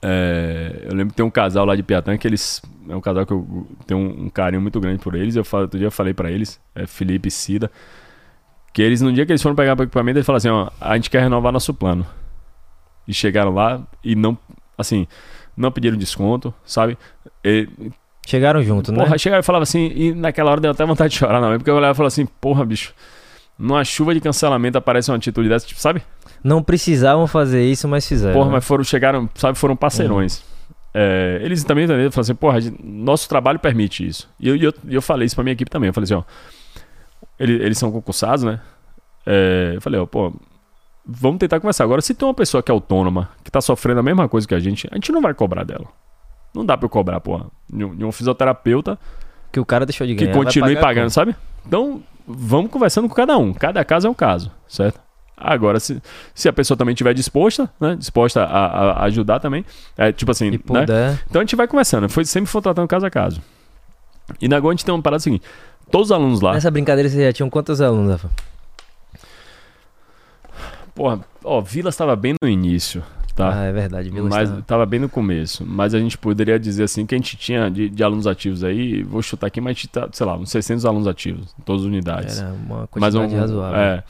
[0.02, 2.62] é, eu lembro que tem um casal lá de Piatã que eles.
[2.90, 5.36] É um casal que eu tenho um, um carinho muito grande por eles.
[5.36, 7.72] Eu falo, outro dia eu falei pra eles, é Felipe e Cida,
[8.74, 10.96] que eles, no dia que eles foram pegar o equipamento, eles falaram assim: ó, a
[10.96, 12.06] gente quer renovar nosso plano.
[13.08, 14.38] E chegaram lá e não.
[14.78, 15.08] Assim,
[15.56, 16.98] não pediram desconto, sabe?
[17.44, 17.70] E,
[18.26, 19.04] Chegaram junto, né?
[19.04, 21.70] Porra, chegaram e falavam assim, e naquela hora deu até vontade de chorar, não, porque
[21.70, 22.94] eu olhava e falava assim, porra, bicho,
[23.60, 26.02] numa chuva de cancelamento aparece uma atitude dessa, tipo, sabe?
[26.42, 28.34] Não precisavam fazer isso, mas fizeram.
[28.34, 28.52] Porra, né?
[28.54, 30.42] mas foram, chegaram, sabe, foram parceirões.
[30.94, 34.30] É, eles também entenderam, falaram assim, porra, nosso trabalho permite isso.
[34.40, 36.24] E eu, eu, e eu falei isso pra minha equipe também, eu falei assim, ó,
[37.40, 38.60] ele- eles são concursados, né?
[39.26, 40.34] É, eu falei, ó, pô,
[41.06, 41.84] vamos tentar conversar.
[41.84, 44.56] Agora, se tem uma pessoa que é autônoma, que tá sofrendo a mesma coisa que
[44.56, 45.86] a gente, a gente não vai cobrar dela.
[46.54, 49.00] Não dá pra eu cobrar, porra, de um, de um fisioterapeuta
[49.52, 50.34] Que o cara deixou de que ganhar.
[50.36, 51.36] vai continue pagando, sabe?
[51.66, 53.54] Então, vamos conversando com cada um.
[53.54, 55.00] Cada caso é um caso, certo?
[55.36, 56.02] Agora, se,
[56.36, 57.96] se a pessoa também estiver disposta, né?
[57.96, 59.66] Disposta a, a- ajudar também,
[59.98, 60.86] é tipo assim, né?
[61.30, 62.08] Então a gente vai conversando.
[62.08, 63.42] Foi, sempre foi tratando caso a caso.
[64.40, 65.44] E na Go a gente tem uma parada seguinte:
[65.94, 68.30] todos os alunos lá, Nessa brincadeira vocês já tinham quantos alunos, Rafa?
[70.96, 73.04] porra, ó, Vilas estava bem no início,
[73.36, 73.54] tá?
[73.62, 74.10] Ah, é verdade.
[74.10, 75.66] Vila mas estava- tava bem no começo.
[75.66, 79.02] Mas a gente poderia dizer assim que a gente tinha de, de alunos ativos aí,
[79.04, 81.82] vou chutar aqui, mas a gente tá, sei lá, uns 600 alunos ativos em todas
[81.82, 82.40] as unidades.
[82.40, 83.80] Era uma Mas quantidade um, razoável.
[83.80, 84.04] É.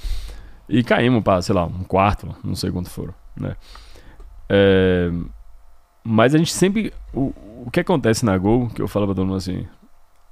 [0.68, 3.55] E caímos para, sei lá, um quarto, não sei quanto foram, né?
[4.49, 5.10] É,
[6.03, 6.93] mas a gente sempre.
[7.14, 7.34] O,
[7.65, 9.65] o que acontece na Gol, que eu falo pra todo mundo assim.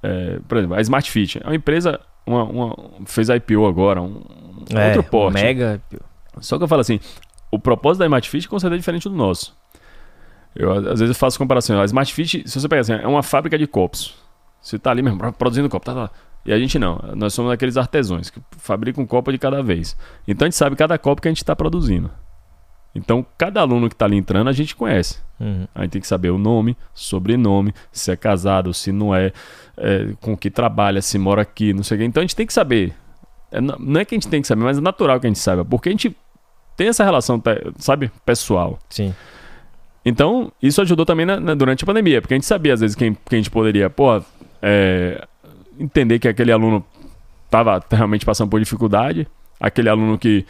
[0.02, 2.00] É, por exemplo, a Smart Fit é uma empresa.
[2.26, 2.76] Uma, uma-
[3.06, 4.22] fez IPO agora, um,
[4.70, 5.34] É, outro porte.
[5.42, 5.80] Mega.
[6.40, 7.00] Só que eu falo assim,
[7.50, 9.56] o propósito da Smart Fit com certeza é diferente do nosso.
[10.54, 11.80] Eu, às vezes eu faço comparação.
[11.80, 14.14] A Smart Fit, se você pegar assim, é uma fábrica de copos.
[14.60, 16.10] Você tá ali mesmo produzindo copo, tá lá.
[16.44, 17.00] E a gente não.
[17.16, 19.96] Nós somos aqueles artesãos que fabricam um copo de cada vez.
[20.26, 22.10] Então a gente sabe cada copo que a gente está produzindo.
[22.94, 25.18] Então cada aluno que está ali entrando a gente conhece.
[25.40, 25.66] Uhum.
[25.74, 29.32] A gente tem que saber o nome, sobrenome, se é casado, se não é,
[29.76, 32.04] é, com que trabalha, se mora aqui, não sei o quê.
[32.04, 32.94] Então a gente tem que saber.
[33.50, 35.38] É, não é que a gente tem que saber, mas é natural que a gente
[35.38, 35.64] saiba.
[35.64, 36.14] Porque a gente
[36.76, 37.42] tem essa relação,
[37.78, 38.78] sabe, pessoal.
[38.88, 39.14] Sim.
[40.04, 42.96] Então, isso ajudou também na- na- durante a pandemia, porque a gente sabia, às vezes,
[42.96, 44.20] quem, quem a gente poderia, pô,
[44.60, 45.26] é,
[45.78, 46.84] entender que aquele aluno
[47.44, 49.28] estava realmente passando por dificuldade,
[49.60, 50.44] aquele aluno que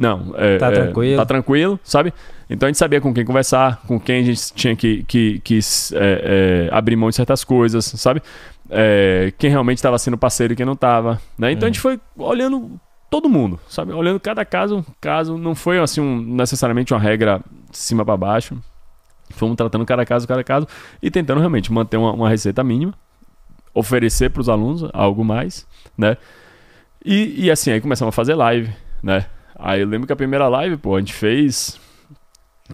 [0.00, 1.16] Não, é, Tá é, tranquilo.
[1.18, 2.14] Tá tranquilo, sabe?
[2.48, 5.58] Então a gente sabia com quem conversar, com quem a gente tinha que, que, que
[5.92, 8.22] é, é, abrir mão de certas coisas, sabe?
[8.70, 11.52] É, quem realmente estava sendo parceiro e quem não estava, né?
[11.52, 13.92] Então a gente foi olhando todo mundo, sabe?
[13.92, 18.56] Olhando cada caso, caso não foi assim um, necessariamente uma regra de cima para baixo.
[19.32, 20.66] Fomos tratando cada caso, cada caso
[21.02, 22.94] e tentando realmente manter uma, uma receita mínima,
[23.74, 25.66] oferecer para os alunos algo mais,
[25.96, 26.16] né?
[27.04, 28.72] E, e assim aí começamos a fazer live,
[29.02, 29.26] né?
[29.62, 31.78] Aí eu lembro que a primeira live, pô, a gente fez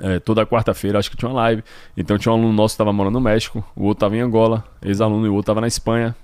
[0.00, 1.62] é, toda quarta-feira, acho que tinha uma live.
[1.96, 4.64] Então tinha um aluno nosso que estava morando no México, o outro estava em Angola,
[4.82, 6.14] ex-aluno, e o outro estava na Espanha.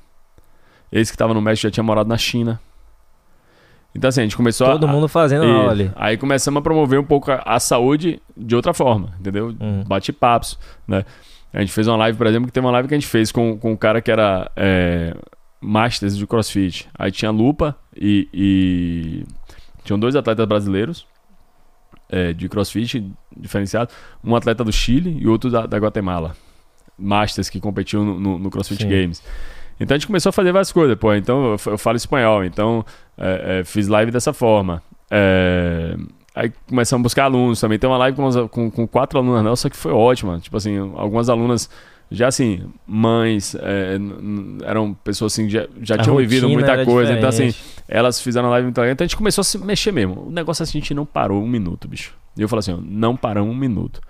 [0.91, 2.61] Esse que estava no México já tinha morado na China.
[3.95, 5.93] Então assim, a gente começou Todo a, mundo fazendo e aula ali.
[5.97, 9.55] Aí começamos a promover um pouco a, a saúde de outra forma, entendeu?
[9.61, 9.85] Uhum.
[9.87, 11.05] Bate-papos, né?
[11.53, 13.31] A gente fez uma live, por exemplo, que teve uma live que a gente fez
[13.31, 15.15] com, com um cara que era é,
[15.61, 16.89] Masters de CrossFit.
[16.99, 19.25] Aí tinha Lupa e, e
[19.85, 21.07] tinham dois atletas brasileiros
[22.09, 23.91] é, de CrossFit diferenciado.
[24.23, 26.37] Um atleta do Chile e outro da, da Guatemala.
[26.99, 28.89] Masters que competiam no, no, no CrossFit Sim.
[28.89, 29.23] Games.
[29.81, 30.97] Então a gente começou a fazer várias coisas.
[30.97, 32.85] Pô, então eu, eu falo espanhol, então
[33.17, 34.83] é, é, fiz live dessa forma.
[35.11, 35.97] É,
[36.35, 37.79] aí começamos a buscar alunos também.
[37.79, 40.39] Tem uma live com, com, com quatro alunas nossas que foi ótima.
[40.39, 41.69] Tipo assim, algumas alunas
[42.13, 43.99] já assim, mães, é,
[44.65, 47.13] eram pessoas assim, já, já tinham vivido muita coisa.
[47.13, 47.85] Então assim, diferente.
[47.89, 48.93] elas fizeram live muito legal.
[48.93, 50.27] Então a gente começou a se mexer mesmo.
[50.29, 52.15] O negócio assim, a gente não parou um minuto, bicho.
[52.37, 54.01] E eu falei assim, ó, não paramos um minuto.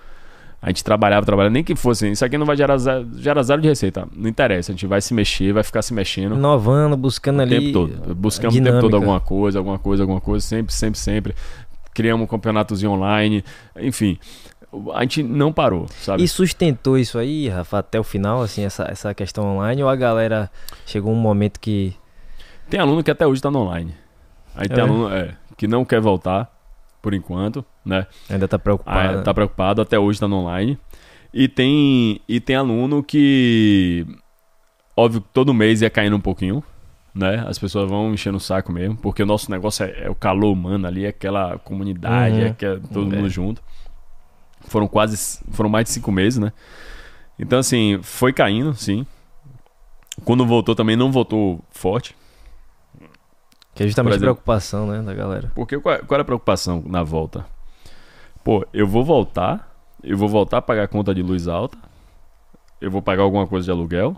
[0.61, 2.09] A gente trabalhava, trabalhava, nem que fosse.
[2.09, 4.07] Isso aqui não vai gerar zero, gera zero de receita.
[4.15, 7.59] Não interessa, a gente vai se mexer, vai ficar se mexendo Inovando, buscando o ali.
[7.59, 8.15] tempo todo.
[8.15, 11.35] Buscamos o tempo todo alguma coisa, alguma coisa, alguma coisa, sempre, sempre, sempre.
[11.93, 13.45] Criamos um campeonatozinho online,
[13.77, 14.19] enfim.
[14.94, 16.23] A gente não parou, sabe?
[16.23, 19.82] E sustentou isso aí, Rafa, até o final, assim, essa, essa questão online?
[19.82, 20.51] Ou a galera
[20.86, 21.94] chegou um momento que.
[22.70, 23.94] Tem aluno que até hoje tá no online.
[24.55, 24.81] Aí tem É?
[24.81, 26.51] aluno é, que não quer voltar,
[27.03, 28.07] por enquanto, né?
[28.31, 29.19] Ainda tá preocupado?
[29.19, 30.78] Ah, tá preocupado, até hoje tá no online.
[31.35, 34.07] E tem, e tem aluno que,
[34.97, 36.62] óbvio, que todo mês ia caindo um pouquinho,
[37.15, 37.44] né?
[37.47, 40.53] As pessoas vão enchendo o saco mesmo, porque o nosso negócio é, é o calor
[40.53, 42.47] humano ali, é aquela comunidade, Uhum.
[42.47, 43.16] é, que é todo É.
[43.16, 43.62] mundo junto.
[44.73, 46.51] Foram quase, foram mais de cinco meses, né?
[47.39, 49.07] Então, assim, foi caindo, sim.
[50.24, 52.16] Quando voltou também não voltou forte.
[53.74, 55.53] Que é justamente a exemplo- preocupação, né, da galera.
[55.55, 57.44] Porque qual, qual era a preocupação na volta?
[58.43, 61.77] Pô, eu vou voltar, eu vou voltar a pagar a conta de luz alta,
[62.81, 64.16] eu vou pagar alguma coisa de aluguel,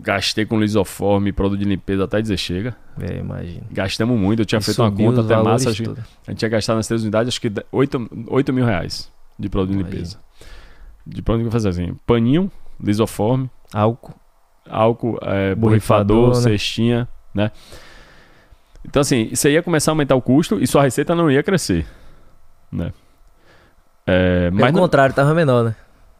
[0.00, 2.76] gastei com lisoforme, produto de limpeza até dizer chega.
[3.00, 3.62] É, imagina.
[3.70, 6.04] Gastamos muito, eu tinha E feito uma conta até massa, acho que tudo.
[6.26, 9.76] a gente tinha gastado nas três unidades acho que 8, 8 mil reais de produto
[9.76, 10.18] de limpeza.
[11.06, 12.50] De produto que fazer assim, paninho,
[12.82, 14.14] lisoforme, Álcool.
[14.68, 16.34] álcool, é, Borrifador, borrifador, né?
[16.58, 17.50] cestinha, né?
[18.86, 21.42] Então, assim, isso aí ia começar a aumentar o custo e sua receita não ia
[21.42, 21.86] crescer,
[22.70, 22.92] né?
[24.06, 25.74] É, Pelo mas, não, contrário, tava menor, né?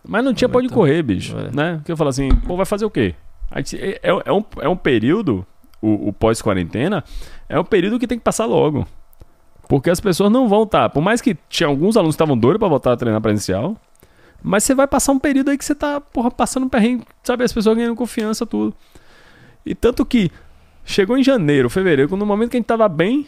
[0.07, 1.51] mas não tinha pode correr, bicho, É.
[1.55, 1.77] né?
[1.77, 3.15] Porque eu falo assim, pô, vai fazer o quê?
[3.59, 5.47] Gente- é, é, é um, é um período,
[5.81, 7.05] o, o pós-quarentena,
[7.49, 8.87] é um período que tem que passar logo.
[9.69, 10.91] Porque as pessoas não vão estar.
[10.91, 13.77] Por mais que tinha alguns alunos que estavam doidos pra voltar a treinar presencial,
[14.43, 17.45] mas você vai passar um período aí que você tá, porra, passando um perrengue, sabe?
[17.45, 18.75] As pessoas ganhando confiança, tudo.
[19.65, 20.31] E tanto que
[20.85, 23.27] chegou em janeiro, fevereiro, no momento que a gente tava bem,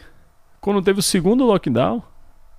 [0.61, 2.03] quando teve o segundo lockdown,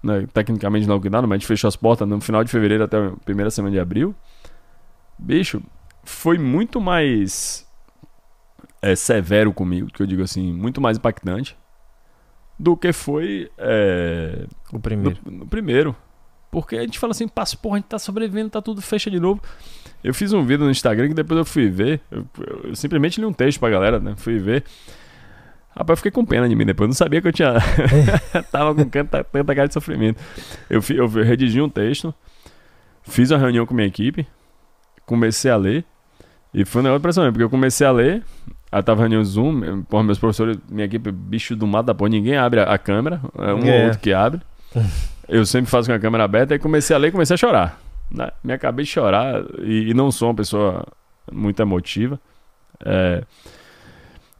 [0.02, 2.96] né, tecnicamente não lockdown, mas a gente fechou as portas no final de fevereiro até
[2.96, 4.12] a primeira semana de abril,
[5.16, 5.62] bicho,
[6.08, 7.66] foi muito mais
[8.80, 11.56] é, severo comigo, que eu digo assim, muito mais impactante,
[12.58, 15.18] do que foi é, O primeiro.
[15.24, 15.94] no, no primeiro.
[16.50, 19.20] Porque a gente fala assim, passa, porra, a gente tá sobrevivendo, tá tudo fecha de
[19.20, 19.40] novo.
[20.02, 22.00] Eu fiz um vídeo no Instagram que depois eu fui ver.
[22.10, 22.26] Eu,
[22.64, 24.14] eu simplesmente li um texto pra galera, né?
[24.16, 24.64] Fui ver.
[25.70, 26.86] Rapaz, eu fiquei com pena de mim depois.
[26.86, 27.54] Eu não sabia que eu tinha.
[28.50, 30.20] Tava com tanta, tanta cara de sofrimento.
[30.70, 32.14] Eu, eu redigi um texto,
[33.02, 34.26] fiz uma reunião com minha equipe,
[35.04, 35.84] comecei a ler.
[36.54, 38.24] E foi um negócio impressionante, porque eu comecei a ler.
[38.70, 42.36] Aí tava reunião Zoom, porra, meus professores, minha equipe, bicho do mato da porra, ninguém
[42.36, 43.78] abre a, a câmera, é um É.
[43.80, 44.40] ou outro que abre.
[45.26, 47.80] Eu sempre faço com a câmera aberta, aí comecei a ler e comecei a chorar.
[48.10, 48.30] Né?
[48.44, 50.86] Me acabei de chorar e, e não sou uma pessoa
[51.32, 52.20] muito emotiva.
[52.84, 53.22] É,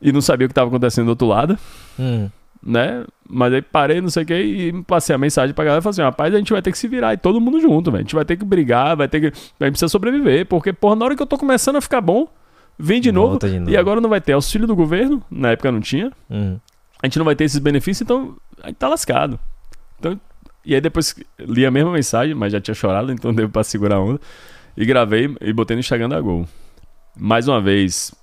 [0.01, 1.59] e não sabia o que estava acontecendo do outro lado,
[1.99, 2.29] Hum.
[2.69, 3.05] Né?
[3.29, 5.93] Mas aí parei, não sei o que, e passei a mensagem pra galera e falei
[5.95, 8.01] assim: rapaz, a gente vai ter que se virar e todo mundo junto, velho.
[8.01, 9.27] A gente vai ter que brigar, vai ter que.
[9.27, 12.29] A gente precisa sobreviver, porque, porra, na hora que eu tô começando a ficar bom,
[12.79, 13.39] vem de novo.
[13.39, 13.71] De novo.
[13.71, 16.59] E agora não vai ter auxílio do governo, na época não tinha Hum.
[17.03, 19.41] a gente não vai ter esses benefícios, então a gente tá lascado.
[19.99, 20.21] Então,
[20.65, 23.97] e aí depois li a mesma mensagem, mas já tinha chorado, então deu pra segurar
[23.97, 24.21] a onda.
[24.77, 26.47] E gravei e botei no Instagram da Gol.
[27.17, 28.15] Mais uma vez,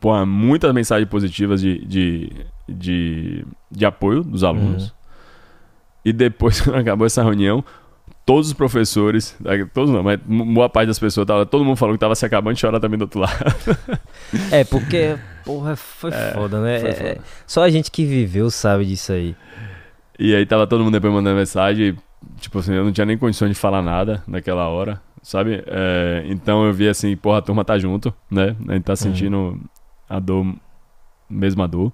[0.00, 2.32] pô, muitas mensagens positivas de, de,
[2.68, 4.94] de, de apoio dos alunos.
[6.04, 7.64] E depois, quando acabou essa reunião,
[8.24, 11.94] todos os professores, eh, todos não, mas boa parte das pessoas, tava, todo mundo falou
[11.94, 13.32] que tava se acabando de chorar também do outro lado.
[14.50, 16.80] É, porque, porra, foi é, foda, né?
[16.80, 17.08] Foi foda.
[17.08, 19.36] É, só a gente que viveu sabe disso aí.
[20.18, 21.96] E aí tava todo mundo depois mandando mensagem,
[22.38, 25.62] tipo assim, eu não tinha nem condições de falar nada naquela hora, sabe?
[25.66, 28.56] É, então eu vi assim, porra, a turma tá junto, né?
[28.68, 29.60] A gente tá sentindo uhum.
[30.12, 30.54] A dor,
[31.28, 31.90] mesma dor.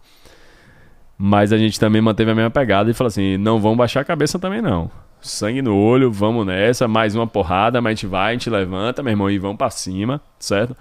[1.16, 4.04] Mas a gente também manteve a mesma pegada e falou assim: não vamos baixar a
[4.04, 4.90] cabeça também, não.
[5.20, 9.02] Sangue no olho, vamos nessa, mais uma porrada, mas a gente vai, a gente levanta,
[9.02, 10.76] meu irmão, e vamos pra cima, certo?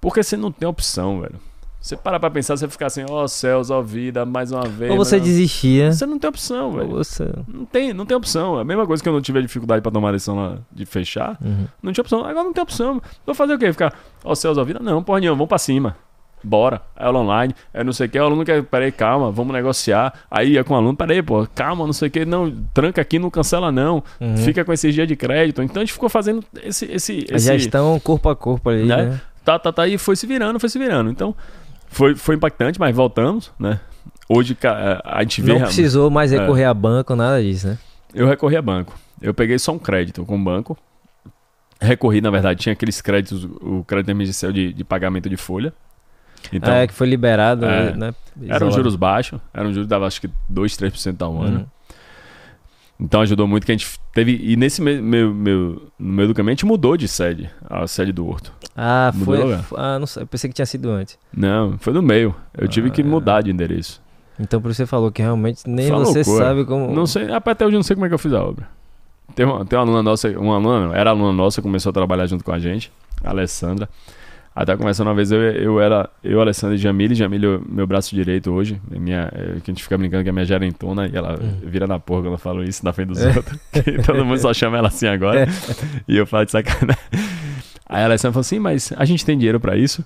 [0.00, 1.34] Porque você não tem opção, velho.
[1.80, 4.64] Você parar pra pensar, você ficar assim, ó oh, céus, ó oh, vida, mais uma
[4.68, 4.90] vez.
[4.90, 5.24] Ou você não...
[5.24, 5.90] desistia.
[5.90, 6.88] Você não tem opção, velho.
[6.90, 7.32] Você...
[7.48, 8.58] Não tem, não tem opção.
[8.58, 11.38] A mesma coisa que eu não tive dificuldade pra tomar a decisão lá de fechar.
[11.42, 11.66] Uhum.
[11.82, 12.24] Não tinha opção.
[12.24, 13.00] Agora não tem opção.
[13.24, 13.72] Vou fazer o quê?
[13.72, 14.78] Ficar, ó oh, céus, ó vida?
[14.78, 15.96] Não, porra nenhuma, vamos pra cima
[16.42, 20.12] bora, aula online, é não sei o que, o aluno quer, peraí, calma, vamos negociar.
[20.30, 23.18] Aí ia com o aluno, peraí, pô, calma, não sei o que, não, tranca aqui,
[23.18, 24.36] não cancela não, uhum.
[24.36, 25.62] fica com esses dias de crédito.
[25.62, 26.84] Então a gente ficou fazendo esse.
[26.86, 28.96] esse, esse Já estão corpo a corpo ali, né?
[28.96, 29.20] né?
[29.44, 31.10] Tá, tá, tá, e foi se virando, foi se virando.
[31.10, 31.34] Então
[31.88, 33.80] foi, foi impactante, mas voltamos, né?
[34.28, 35.54] Hoje a gente vê.
[35.54, 36.38] Não precisou mais é.
[36.38, 37.78] recorrer é, a banco, nada disso, né?
[38.14, 38.94] Eu recorri a banco.
[39.20, 40.78] Eu peguei só um crédito com o banco.
[41.80, 45.72] Recorri, na verdade, tinha aqueles créditos, o crédito emergencial de, de pagamento de folha.
[46.52, 48.14] Então, é, que foi liberado, é, né?
[48.48, 51.58] Eram juros baixos, era um juros dava acho que 2, 3% ao ano.
[51.58, 51.66] Uhum.
[52.98, 54.38] Então ajudou muito que a gente teve.
[54.42, 57.86] E nesse meu, meu, meu, no meio do caminho a gente mudou de sede, a
[57.86, 58.52] sede do Horto.
[58.76, 59.78] Ah, mudou foi.
[59.78, 61.18] Ah, não sei, eu pensei que tinha sido antes.
[61.34, 62.34] Não, foi no meio.
[62.56, 64.02] Eu ah, tive que mudar de endereço.
[64.38, 66.44] Então por isso você falou que realmente nem foi você loucura.
[66.44, 66.94] sabe como.
[66.94, 68.68] Não sei, até hoje eu não sei como é que eu fiz a obra.
[69.34, 72.44] Tem uma, tem uma aluna nossa, uma aluna, era aluna nossa, começou a trabalhar junto
[72.44, 72.92] com a gente,
[73.24, 73.88] a Alessandra.
[74.60, 78.52] Até começando uma vez, eu, eu era, eu, Alessandro e Jamile, Jamile, meu braço direito
[78.52, 81.60] hoje, minha, é, que a gente fica brincando que é minha gerentona, e ela hum.
[81.62, 83.28] vira na porra quando eu falo isso na frente dos é.
[83.34, 83.58] outros.
[84.04, 85.44] todo mundo só chama ela assim agora.
[85.44, 85.46] É.
[86.06, 87.02] E eu falo de sacanagem.
[87.88, 90.04] Aí a Alessandra falou assim, mas a gente tem dinheiro pra isso?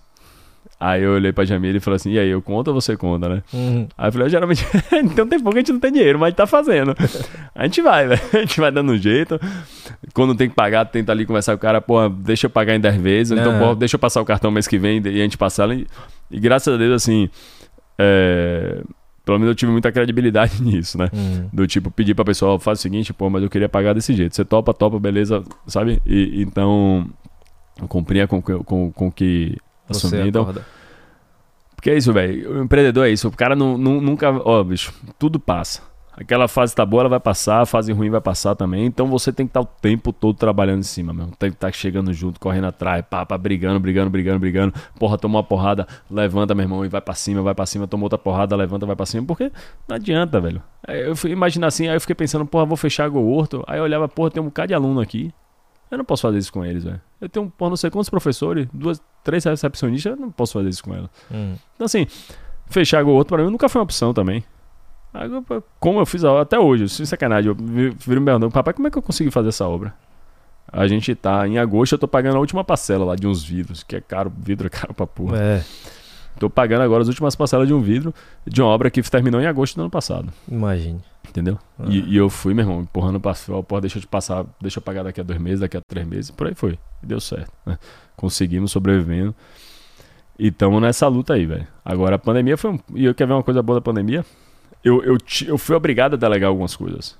[0.78, 3.28] Aí eu olhei pra Jamila e falei assim: e aí, eu conto ou você conta,
[3.28, 3.42] né?
[3.52, 3.86] Uhum.
[3.96, 6.46] Aí eu falei: geralmente, então tem pouco que a gente não tem dinheiro, mas tá
[6.46, 6.94] fazendo.
[7.54, 8.20] a gente vai, velho.
[8.34, 9.40] A gente vai dando um jeito.
[10.12, 12.80] Quando tem que pagar, tenta ali conversar com o cara: pô, deixa eu pagar em
[12.80, 13.30] 10 vezes.
[13.30, 15.70] Ou então, pô, deixa eu passar o cartão mês que vem e a gente passar.
[15.70, 15.86] E,
[16.30, 17.30] e graças a Deus, assim.
[17.98, 18.82] É...
[19.24, 21.08] Pelo menos eu tive muita credibilidade nisso, né?
[21.12, 21.48] Uhum.
[21.50, 24.36] Do tipo, pedir pra pessoa, faz o seguinte, pô, mas eu queria pagar desse jeito.
[24.36, 26.02] Você topa, topa, beleza, sabe?
[26.04, 27.08] E, então,
[27.80, 29.56] eu cumpria com, com, com que
[29.88, 30.28] assumir.
[30.28, 30.52] Então,
[31.74, 32.60] porque é isso, velho.
[32.60, 33.28] O empreendedor é isso.
[33.28, 34.30] O cara não, não, nunca.
[34.30, 35.82] Ó, bicho, tudo passa.
[36.16, 38.86] Aquela fase tá boa, ela vai passar, a fase ruim vai passar também.
[38.86, 41.32] Então você tem que estar tá o tempo todo trabalhando em cima, mesmo.
[41.36, 44.72] Tem que estar tá chegando junto, correndo atrás, pá, pá, brigando, brigando, brigando, brigando.
[44.98, 48.04] Porra, tomou uma porrada, levanta, meu irmão, e vai para cima, vai para cima, tomou
[48.04, 49.26] outra porrada, levanta, vai para cima.
[49.26, 49.50] Porque
[49.88, 50.62] não adianta, velho.
[50.86, 53.64] Eu fui imaginar assim, aí eu fiquei pensando, porra, vou fechar o horto.
[53.66, 55.32] Aí eu olhava, porra, tem um bocado de aluno aqui.
[55.90, 57.00] Eu não posso fazer isso com eles, velho.
[57.20, 60.82] Eu tenho, por não sei quantos professores, duas, três recepcionistas, eu não posso fazer isso
[60.82, 61.10] com ela.
[61.30, 61.54] Hum.
[61.74, 62.06] Então, assim,
[62.66, 64.44] fechar o outro para mim nunca foi uma opção também.
[65.78, 68.98] Como eu fiz até hoje, sem sacanagem, eu viro me perguntando, papai, como é que
[68.98, 69.94] eu consegui fazer essa obra?
[70.66, 73.84] A gente tá em agosto, eu tô pagando a última parcela lá de uns vidros,
[73.84, 75.38] que é caro, vidro é caro pra porra.
[75.38, 75.64] É.
[76.40, 78.12] Tô pagando agora as últimas parcelas de um vidro
[78.44, 80.32] de uma obra que terminou em agosto do ano passado.
[80.48, 81.00] Imagine.
[81.34, 81.58] Entendeu?
[81.76, 81.86] Ah.
[81.88, 83.34] E, e, eu fui, meu irmão, empurrando pra
[83.66, 86.06] porra, deixa eu te passar, deixa eu pagar daqui a dois meses, daqui a três
[86.06, 86.78] meses, por aí foi.
[87.02, 87.52] E deu certo.
[87.66, 87.76] Né?
[88.14, 89.34] Conseguimos sobrevivendo.
[90.38, 91.66] E estamos nessa luta aí, velho.
[91.84, 92.78] Agora a pandemia foi um...
[92.94, 94.24] E eu quero ver uma coisa boa da pandemia?
[94.84, 97.18] Eu, eu, eu fui obrigado a delegar algumas coisas.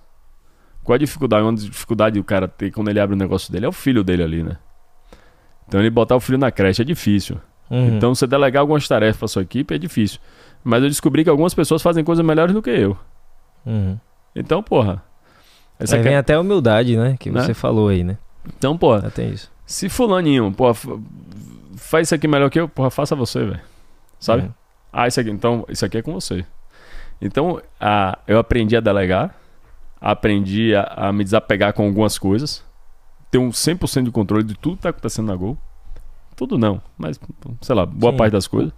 [0.85, 1.43] Qual a dificuldade?
[1.43, 4.23] Uma dificuldade o cara tem quando ele abre o negócio dele é o filho dele
[4.23, 4.59] ali, né?
[5.67, 7.37] Então ele botar o filho na creche é difícil.
[7.69, 7.97] Uhum.
[7.97, 10.21] Então você delegar algumas tarefas pra sua equipe é difícil.
[10.63, 12.97] Mas eu descobri que algumas pessoas fazem coisas melhores do que eu.
[13.67, 13.99] Uhum.
[14.35, 15.03] Então, porra.
[15.79, 17.17] Essa aí vem até a humildade, né?
[17.19, 17.43] Que né?
[17.43, 18.19] você falou aí, né?
[18.47, 19.11] Então, porra.
[19.11, 19.51] Tem isso.
[19.67, 20.75] Se fulaninho, porra,
[21.77, 23.61] faz isso aqui melhor que eu, porra, faça você, velho.
[24.21, 24.43] Sabe?
[24.45, 24.51] Uhum.
[24.93, 26.45] Ah, isso aqui, então, isso aqui é com você.
[27.21, 29.35] Então, a, eu aprendi a delegar,
[30.01, 32.65] aprendi a, a me desapegar com algumas coisas,
[33.31, 35.59] ter um 100% de controle de tudo que tá acontecendo na Gol.
[36.37, 37.19] Tudo não, mas,
[37.61, 38.19] sei lá, boa Sim.
[38.19, 38.73] parte das coisas.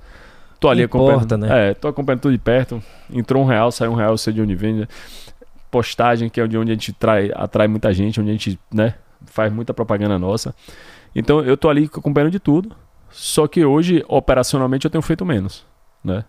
[0.59, 1.47] Tô ali Importa, acompanhando.
[1.47, 1.71] Né?
[1.71, 2.83] É, tô acompanhando tudo de perto.
[3.13, 4.87] Entrou um real, saiu um real, sei de onde vem.
[5.71, 8.95] Postagem, que é de onde a gente trai, atrai muita gente, onde a gente, né,
[9.27, 10.55] faz muita propaganda nossa.
[11.15, 12.75] Então eu tô ali acompanhando de tudo.
[13.11, 15.65] Só que hoje, operacionalmente, eu tenho feito menos,
[16.05, 16.25] né?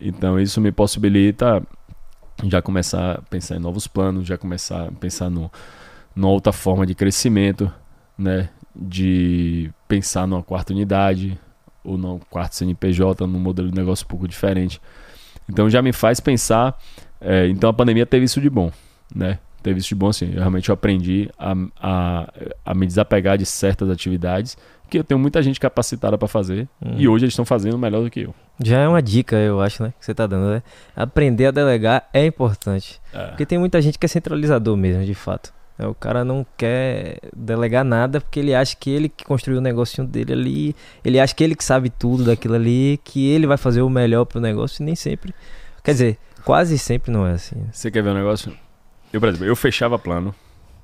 [0.00, 1.62] Então isso me possibilita
[2.44, 5.50] já começar a pensar em novos planos, já começar a pensar no,
[6.14, 7.72] numa outra forma de crescimento,
[8.16, 8.50] né?
[8.74, 11.38] De pensar numa quarta unidade,
[11.88, 14.80] ou no quarto CNPJ, num modelo de negócio um pouco diferente.
[15.48, 16.78] Então já me faz pensar.
[17.20, 18.70] É, então a pandemia teve isso de bom.
[19.14, 19.38] né?
[19.62, 20.26] Teve isso de bom assim.
[20.32, 22.32] Eu realmente eu aprendi a, a,
[22.64, 24.56] a me desapegar de certas atividades
[24.88, 26.94] que eu tenho muita gente capacitada para fazer Hum.
[26.96, 28.34] e hoje eles estão fazendo melhor do que eu.
[28.64, 29.92] Já é uma dica, eu acho, né?
[29.98, 30.62] Que você tá dando, né?
[30.96, 33.00] Aprender a delegar é importante.
[33.12, 33.26] É.
[33.28, 35.52] Porque tem muita gente que é centralizador mesmo, de fato.
[35.78, 39.62] É, O cara não quer delegar nada porque ele acha que ele que construiu o
[39.62, 43.56] negocinho dele ali, ele acha que ele que sabe tudo daquilo ali, que ele vai
[43.56, 45.34] fazer o melhor pro negócio e nem sempre.
[45.84, 47.56] Quer dizer, quase sempre não é assim.
[47.72, 48.52] Você quer ver um negócio?
[49.12, 50.34] Eu, por exemplo, eu fechava plano,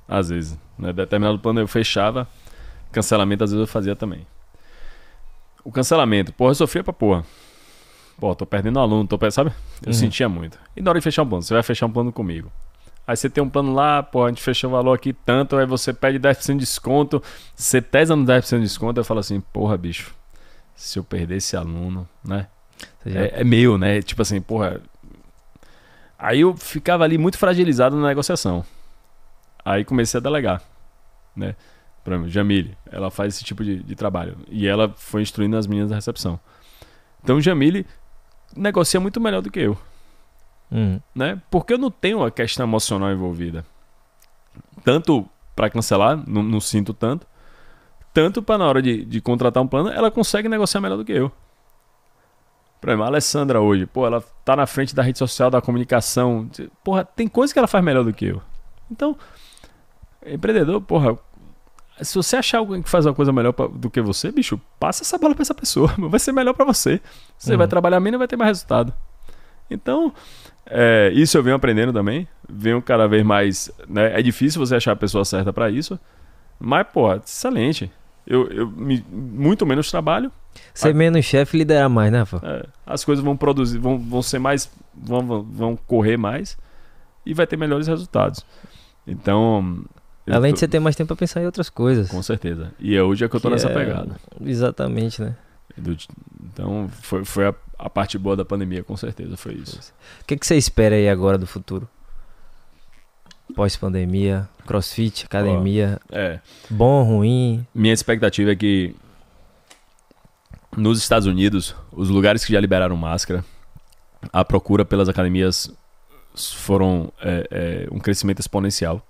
[0.07, 0.57] às vezes.
[0.79, 0.91] Né?
[0.93, 2.27] Determinado plano eu fechava,
[2.91, 4.25] cancelamento às vezes eu fazia também.
[5.63, 7.25] O cancelamento, porra, eu sofria pra porra.
[8.17, 9.51] Pô, tô perdendo aluno, tô per- sabe?
[9.81, 9.93] Eu Uhum.
[9.93, 10.57] sentia muito.
[10.75, 12.49] E na hora de fechar um plano, você vai fechar um plano comigo.
[13.07, 15.65] Aí você tem um plano lá, pô, a gente fechou o valor aqui tanto, aí
[15.65, 17.21] você pede 10% de desconto,
[17.55, 20.15] você tesa no 10% de desconto, eu falo assim, porra, bicho,
[20.75, 22.47] se eu perder esse aluno, né?
[23.05, 24.01] Já- É, é meu, né?
[24.01, 24.81] Tipo assim, porra.
[26.17, 28.65] Aí eu ficava ali muito fragilizado na negociação.
[29.63, 30.61] Aí comecei a delegar,
[31.35, 31.55] né?
[32.03, 34.37] Por exemplo, Jamile, ela faz esse tipo de, de trabalho.
[34.47, 36.39] E ela foi instruindo as meninas da recepção.
[37.23, 37.85] Então, Jamile
[38.55, 39.77] negocia muito melhor do que eu,
[40.71, 40.99] Hum.
[41.13, 41.41] né?
[41.49, 43.65] Porque eu não tenho a questão emocional envolvida.
[44.83, 47.25] Tanto para cancelar, não, não sinto tanto.
[48.13, 51.11] Tanto para na hora de, de contratar um plano, ela consegue negociar melhor do que
[51.11, 51.31] eu.
[52.81, 56.49] Por exemplo, a Alessandra hoje, pô, ela tá na frente da rede social, da comunicação.
[56.83, 58.41] Porra, tem coisa que ela faz melhor do que eu.
[58.91, 59.17] Então,
[60.25, 61.17] empreendedor, porra,
[62.01, 65.03] se você achar alguém que faz uma coisa melhor pra- do que você, bicho, passa
[65.03, 65.87] essa bola pra essa pessoa.
[65.97, 67.01] Vai ser melhor pra você.
[67.37, 67.57] Você Uhum.
[67.57, 68.93] vai trabalhar menos e vai ter mais resultado.
[69.69, 70.13] Então,
[70.65, 72.27] é, isso eu venho aprendendo também.
[72.49, 73.71] Venho cada vez mais.
[73.87, 74.19] Né?
[74.19, 75.99] É difícil você achar a pessoa certa pra isso.
[76.59, 77.91] Mas, pô, excelente.
[78.25, 80.31] Eu, eu me- muito menos trabalho.
[80.73, 82.39] Ser menos chefe liderar mais, né, Rafa?
[82.43, 84.71] É, as coisas vão produzir, vão, vão ser mais.
[84.95, 86.57] Vão, vão- correr mais
[87.25, 88.43] e vai ter melhores resultados.
[89.05, 89.83] Então.
[90.27, 92.09] Além tô- de você ter mais tempo pra pensar em outras coisas.
[92.09, 92.71] Com certeza.
[92.79, 94.15] E é hoje é que eu tô Que nessa é- pegada.
[94.43, 95.35] Exatamente, né?
[96.43, 99.93] Então, foi, foi a, a parte boa da pandemia, com certeza, foi isso.
[100.21, 101.87] O que, que você espera aí agora do futuro?
[103.55, 106.39] Pós-pandemia, crossfit, academia, É.
[106.69, 107.65] bom, ruim.
[107.73, 108.95] Minha expectativa é que
[110.75, 113.45] nos Estados Unidos, os lugares que já liberaram máscara,
[114.33, 115.71] a procura pelas academias
[116.35, 119.05] foram é, é, um crescimento exponencial.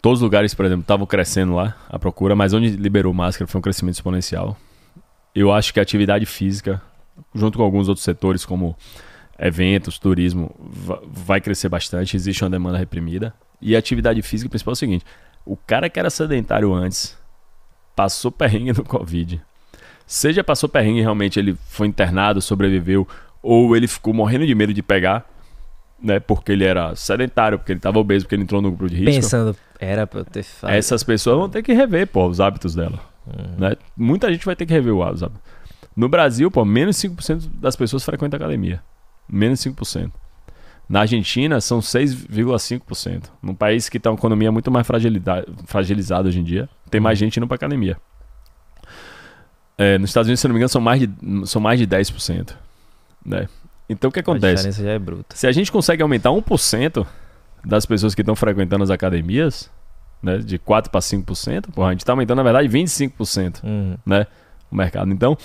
[0.00, 3.58] Todos os lugares, por exemplo, estavam crescendo lá a procura, mas onde liberou máscara foi
[3.58, 4.56] um crescimento exponencial.
[5.34, 6.80] Eu acho que a atividade física,
[7.34, 8.76] junto com alguns outros setores, como
[9.38, 12.16] eventos, turismo, va- vai crescer bastante.
[12.16, 13.32] Existe uma demanda reprimida.
[13.60, 15.04] E a atividade física principal é o seguinte:
[15.44, 17.16] o cara que era sedentário antes
[17.96, 19.40] passou perrengue no Covid.
[20.06, 23.06] Seja passou perrengue realmente ele foi internado, sobreviveu,
[23.42, 25.28] ou ele ficou morrendo de medo de pegar,
[26.00, 26.18] né?
[26.18, 29.12] Porque ele era sedentário, porque ele estava obeso, porque ele entrou no grupo de risco.
[29.20, 30.76] Pensando, era pra eu ter falado.
[30.76, 32.98] Essas pessoas vão ter que rever, pô, os hábitos dela.
[33.26, 33.56] Hum.
[33.58, 33.76] Né?
[33.96, 35.42] Muita gente vai ter que rever os hábitos.
[35.98, 38.80] No Brasil, pô, menos 5% das pessoas frequentam academia.
[39.28, 40.12] Menos 5%.
[40.88, 43.24] Na Argentina, são 6,5%.
[43.42, 44.86] Num país que tem uma economia muito mais
[45.66, 47.96] fragilizada hoje em dia, tem mais gente indo pra academia.
[49.76, 51.10] É, nos Estados Unidos, se não me engano, são mais de,
[51.46, 52.54] são mais de 10%.
[53.26, 53.48] Né?
[53.88, 54.54] Então, o que A acontece?
[54.54, 55.34] diferença já é bruta.
[55.36, 57.04] Se a gente consegue aumentar 1%
[57.64, 59.68] das pessoas que estão frequentando as academias,
[60.22, 63.96] né, de 4 para 5%, porra, a gente está aumentando, na verdade, 25% Hum.
[64.06, 64.28] né,
[64.70, 65.10] o mercado.
[65.12, 65.36] Então,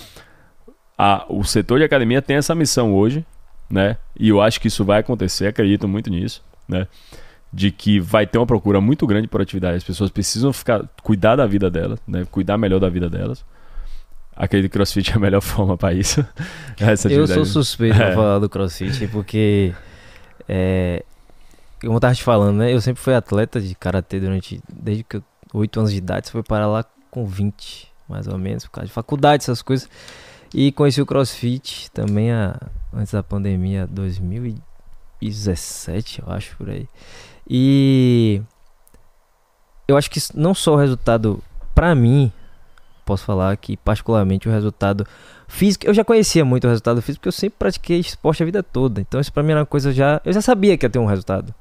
[0.98, 3.26] a- o setor de academia tem essa missão hoje,
[3.70, 6.88] né, e eu acho que isso vai acontecer, acredito muito nisso, né,
[7.52, 9.78] de que vai ter uma procura muito grande por atividade.
[9.78, 13.44] As pessoas precisam ficar, cuidar da vida delas, né, cuidar melhor da vida delas.
[14.36, 16.26] Acredito que CrossFit é a melhor forma para isso.
[17.10, 18.14] Eu sou suspeito É.
[18.16, 19.72] falar do crossfit, porque.
[20.50, 21.04] É,
[21.82, 22.74] como eu tava te falando, né?
[22.74, 24.60] Eu sempre fui atleta de karatê durante.
[24.68, 25.24] Desde que eu.
[25.54, 28.88] 8 anos de idade, você foi parar lá com 20, mais ou menos, por causa
[28.88, 29.88] de faculdade, essas coisas.
[30.54, 32.56] E conheci o crossfit também a,
[32.94, 36.88] antes da pandemia, 2017, eu acho, por aí.
[37.50, 38.42] E.
[39.88, 41.44] Eu acho que não só o resultado,
[41.76, 42.32] pra mim,
[43.06, 45.06] posso falar que particularmente o resultado
[45.48, 48.64] físico, eu já conhecia muito o resultado físico porque eu sempre pratiquei esporte a vida
[48.64, 49.02] toda.
[49.02, 51.06] Então isso pra mim era uma coisa já, eu já sabia que ia ter um
[51.06, 51.54] resultado.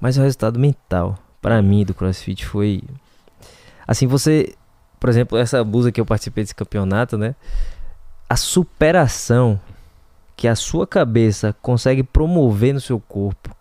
[0.00, 2.82] Mas o resultado mental, pra mim do CrossFit foi
[3.86, 4.54] assim, você,
[5.00, 7.34] por exemplo, essa blusa que eu participei desse campeonato, né?
[8.28, 9.60] A superação
[10.36, 13.54] que a sua cabeça consegue promover no seu corpo.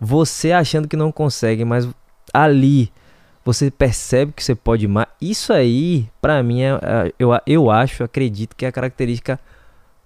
[0.00, 1.88] Você achando que não consegue, mas
[2.34, 2.92] ali
[3.44, 5.06] você percebe que você pode mais.
[5.20, 9.40] Isso aí, pra mim, é, é- eu, eu acho, acredito que é a característica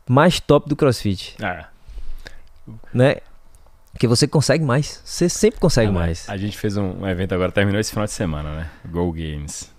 [0.09, 1.65] mais top do CrossFit, É.
[2.95, 3.17] né?
[3.93, 5.01] Porque você consegue mais.
[5.05, 6.29] Você sempre consegue Ah, mais.
[6.29, 8.71] A gente fez um, um evento agora, terminou esse final de semana, né?
[8.89, 9.72] Go Games.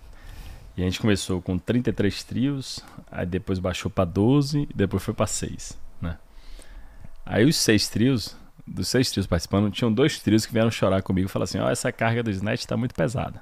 [0.76, 5.14] E a gente começou com 33 trios, aí depois baixou pra 12, e depois foi
[5.14, 6.18] pra 6, né?
[7.26, 8.36] Aí os seis trios,
[8.66, 11.70] dos seis trios participando, tinham dois trios que vieram chorar comigo e falaram assim: Ó,
[11.70, 13.42] essa carga do snatch tá muito pesada.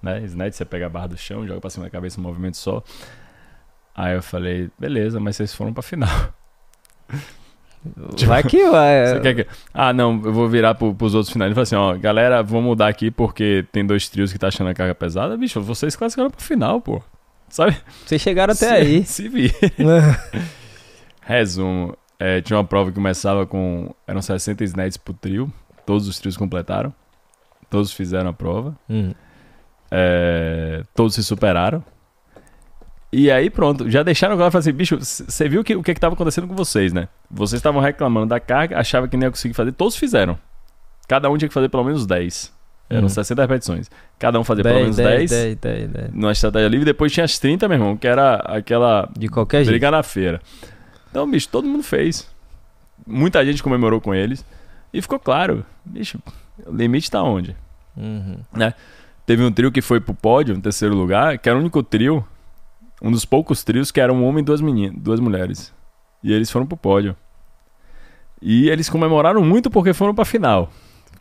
[0.00, 0.22] Né?
[0.24, 2.82] Snatch, você pega a barra do chão, joga pra cima da cabeça um movimento só.
[3.94, 6.32] Aí eu falei: beleza, mas vocês foram pra final.
[8.26, 9.20] Vai que vai.
[9.20, 9.46] Quer que...
[9.72, 12.60] Ah, não, eu vou virar pro, pros outros finais e falar assim, ó, galera, vou
[12.60, 15.36] mudar aqui porque tem dois trios que tá achando a carga pesada.
[15.36, 17.02] Bicho, vocês classificaram pro final, pô.
[17.48, 17.76] Sabe?
[18.04, 19.04] Vocês chegaram até Se- aí.
[19.06, 19.54] Se vir.
[21.22, 21.96] Resumo.
[22.18, 23.94] é, tinha uma prova que começava com...
[24.06, 25.52] Eram 60 snatches pro trio.
[25.86, 26.92] Todos os trios completaram.
[27.70, 28.76] Todos fizeram a prova.
[28.88, 29.12] Hum.
[29.90, 31.82] É, todos se superaram.
[33.10, 36.14] E aí pronto, já deixaram e falaram assim, bicho, você viu que, o que estava
[36.14, 37.08] acontecendo com vocês, né?
[37.30, 40.38] Vocês estavam reclamando da carga, achavam que não ia conseguir fazer, todos fizeram.
[41.08, 42.52] Cada um tinha que fazer pelo menos 10.
[42.90, 43.08] Eram Hum.
[43.10, 43.90] 60 repetições.
[44.18, 46.12] Cada um fazia pelo menos 10, 10, 10, 10.
[46.12, 49.70] numa estratégia livre, depois tinha as 30, meu irmão, que era aquela De qualquer jeito.
[49.70, 50.40] briga na feira.
[51.10, 52.28] Então, bicho, todo mundo fez.
[53.06, 54.44] Muita gente comemorou com eles.
[54.92, 56.18] E ficou claro, bicho,
[56.66, 57.54] o limite tá onde?
[57.96, 58.38] Uhum.
[59.26, 62.24] Teve um trio que foi pro pódio, no terceiro lugar, que era o único trio,
[63.02, 65.72] um dos poucos trios que era um homem e duas meninas, duas mulheres.
[66.22, 67.16] E eles foram pro pódio.
[68.40, 70.70] E eles comemoraram muito porque foram pra final.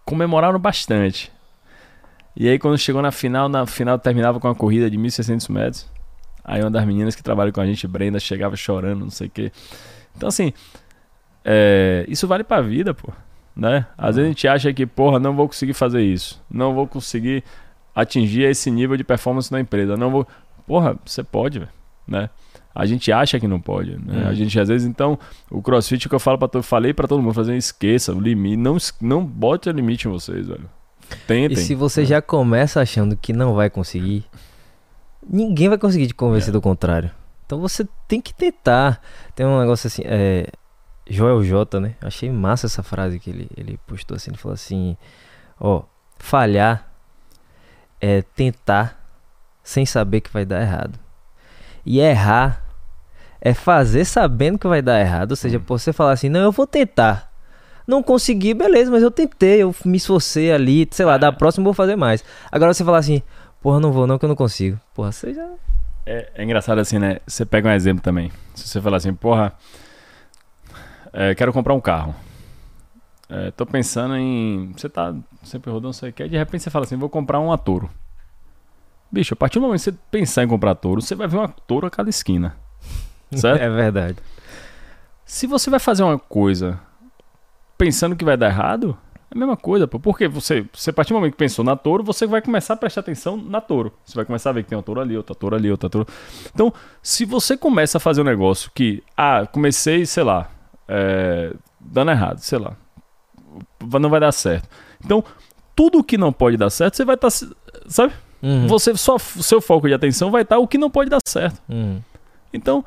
[0.06, 1.32] Comemoraram bastante.
[2.36, 5.90] E aí quando chegou na final, na final terminava com uma corrida de 1.600 metros.
[6.44, 9.30] Aí uma das meninas que trabalha com a gente, Brenda, chegava chorando, não sei o
[9.30, 9.52] quê.
[10.16, 10.54] Então assim,
[11.44, 13.12] é, isso vale pra vida, pô.
[13.56, 13.88] Né?
[13.98, 16.40] Às vezes a gente acha que, porra, não vou conseguir fazer isso.
[16.50, 17.44] Não vou conseguir
[17.96, 19.98] atingir esse nível de performance na empresa.
[19.98, 20.28] Não vou.
[20.68, 21.72] Porra, você pode, velho,
[22.08, 22.30] né?
[22.76, 24.26] A gente acha que não pode, né?
[24.26, 24.28] Hum.
[24.28, 25.18] A gente às vezes então,
[25.50, 28.78] o CrossFit que eu falo para falei para todo mundo, fazer esqueça o limite, não
[29.02, 30.70] não bote limite em vocês, velho.
[31.26, 31.54] Tentem.
[31.54, 32.08] E se você né?
[32.08, 34.26] já começa achando que não vai conseguir,
[35.28, 36.52] ninguém vai conseguir te convencer É.
[36.52, 37.10] do contrário.
[37.46, 39.02] Então você tem que tentar.
[39.34, 40.48] Tem um negócio assim, é,
[41.10, 41.96] Joel J, né?
[42.02, 44.32] Achei massa essa frase que ele, ele postou assim.
[44.32, 44.98] Ele falou assim:
[45.60, 45.84] Ó,
[46.20, 46.92] falhar
[48.02, 49.07] é tentar
[49.68, 50.98] sem saber que vai dar errado.
[51.86, 52.64] E errar
[53.42, 55.32] é fazer sabendo que vai dar errado.
[55.32, 55.64] Ou seja, Hum.
[55.68, 57.30] você falar assim: Não, eu vou tentar.
[57.86, 61.32] Não consegui, beleza, mas eu tentei, eu me esforcei ali, sei lá, da É.
[61.32, 62.24] próxima eu vou fazer mais.
[62.52, 63.22] Agora você falar assim,
[63.62, 64.80] porra, não vou não que eu não consigo.
[64.94, 65.48] Porra, você já.
[66.06, 67.20] É, é engraçado assim, né?
[67.28, 68.32] Você pega um exemplo também.
[68.56, 69.54] Se você falar assim, porra,
[71.14, 72.14] é, quero comprar um carro.
[73.30, 74.72] É, tô pensando em.
[74.76, 75.14] Você tá
[75.44, 76.28] sempre rodando, não sei o que.
[76.28, 77.90] De repente você fala assim, vou comprar um Toro.
[79.12, 81.48] Bicho, a partir do momento que você pensar em comprar Toro, você vai ver uma
[81.48, 82.56] Toro a cada esquina.
[83.32, 83.62] Certo?
[83.62, 84.18] É verdade.
[85.26, 86.80] Se você vai fazer uma coisa
[87.78, 88.98] pensando que vai dar errado,
[89.30, 90.00] é a mesma coisa, pô.
[90.00, 92.78] Porque você, você a partir do momento que pensou na touro, você vai começar a
[92.78, 93.92] prestar atenção na touro.
[94.06, 96.08] Você vai começar a ver que tem uma touro ali, outra touro ali, outra touro.
[96.54, 96.74] Então,
[97.04, 100.50] se você começa a fazer um negócio que, ah, comecei, sei lá,
[100.88, 102.76] é, dando errado, sei lá,
[104.00, 104.70] não vai dar certo.
[105.04, 105.24] Então,
[105.76, 107.30] tudo que não pode dar certo, você vai estar,
[107.88, 108.14] sabe?
[108.42, 111.62] Uhum, Você só seu foco de atenção vai estar o que não pode dar certo.
[111.70, 112.00] uhum.
[112.54, 112.84] Então,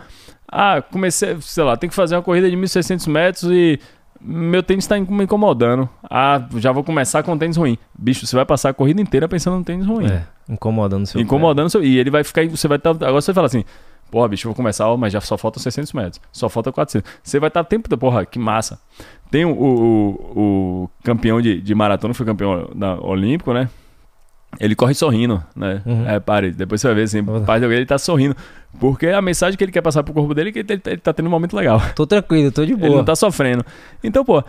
[0.51, 3.79] ah, comecei, sei lá, tem que fazer uma corrida de 1.600 metros e
[4.21, 5.89] meu tênis está me incomodando.
[6.03, 7.79] Ah, já vou começar com um tênis ruim.
[7.97, 10.07] Bicho, você vai passar a corrida inteira pensando no tênis ruim.
[10.07, 12.47] É, incomodando o seu incomodando seu, E ele vai ficar.
[12.49, 12.91] Você vai estar.
[12.91, 13.65] agora você fala assim.
[14.11, 16.21] Porra, bicho, eu vou começar, ó, mas já só faltam 600 metros.
[16.33, 17.09] Só falta 400.
[17.23, 17.97] Você vai estar tempo.
[17.97, 18.81] Porra, que massa.
[19.31, 20.41] Tem o, o,
[20.85, 23.71] o campeão de, de maratona, foi campeão da, olímpico, né?
[24.59, 25.81] Ele corre sorrindo, né?
[25.87, 26.09] Uhum.
[26.09, 28.35] É, pare, depois você vai ver assim, Vou- parte dele ele tá sorrindo.
[28.79, 30.97] Porque a mensagem que ele quer passar pro corpo dele é que ele, ele, ele
[30.99, 31.81] tá tendo um momento legal.
[31.95, 32.97] Tô tranquilo, tô de Ele boa.
[32.99, 33.65] não tá sofrendo.
[34.03, 34.43] Então, pô,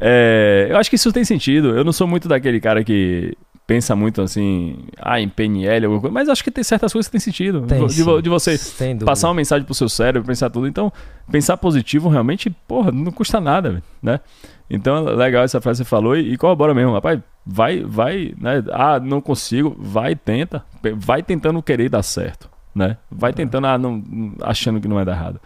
[0.00, 1.76] é, eu acho que isso tem sentido.
[1.76, 3.36] Eu não sou muito daquele cara que
[3.66, 7.12] pensa muito assim, ah, em PNL, alguma coisa, mas acho que tem certas coisas que
[7.12, 7.62] tem sentido.
[7.62, 8.58] Tem, de, vo- de você
[9.06, 10.66] passar uma mensagem pro seu cérebro, pensar tudo.
[10.68, 10.92] Então,
[11.30, 14.20] pensar positivo realmente, porra, não custa nada, né?
[14.68, 17.20] Então, é legal essa frase que você falou e, e corrobora mesmo, rapaz.
[17.46, 18.64] Vai, vai, né?
[18.72, 20.64] Ah, não consigo, vai tenta.
[20.96, 22.96] Vai tentando querer dar certo, né?
[23.10, 24.02] Vai tentando, ah, não,
[24.40, 25.40] achando que não vai dar errado.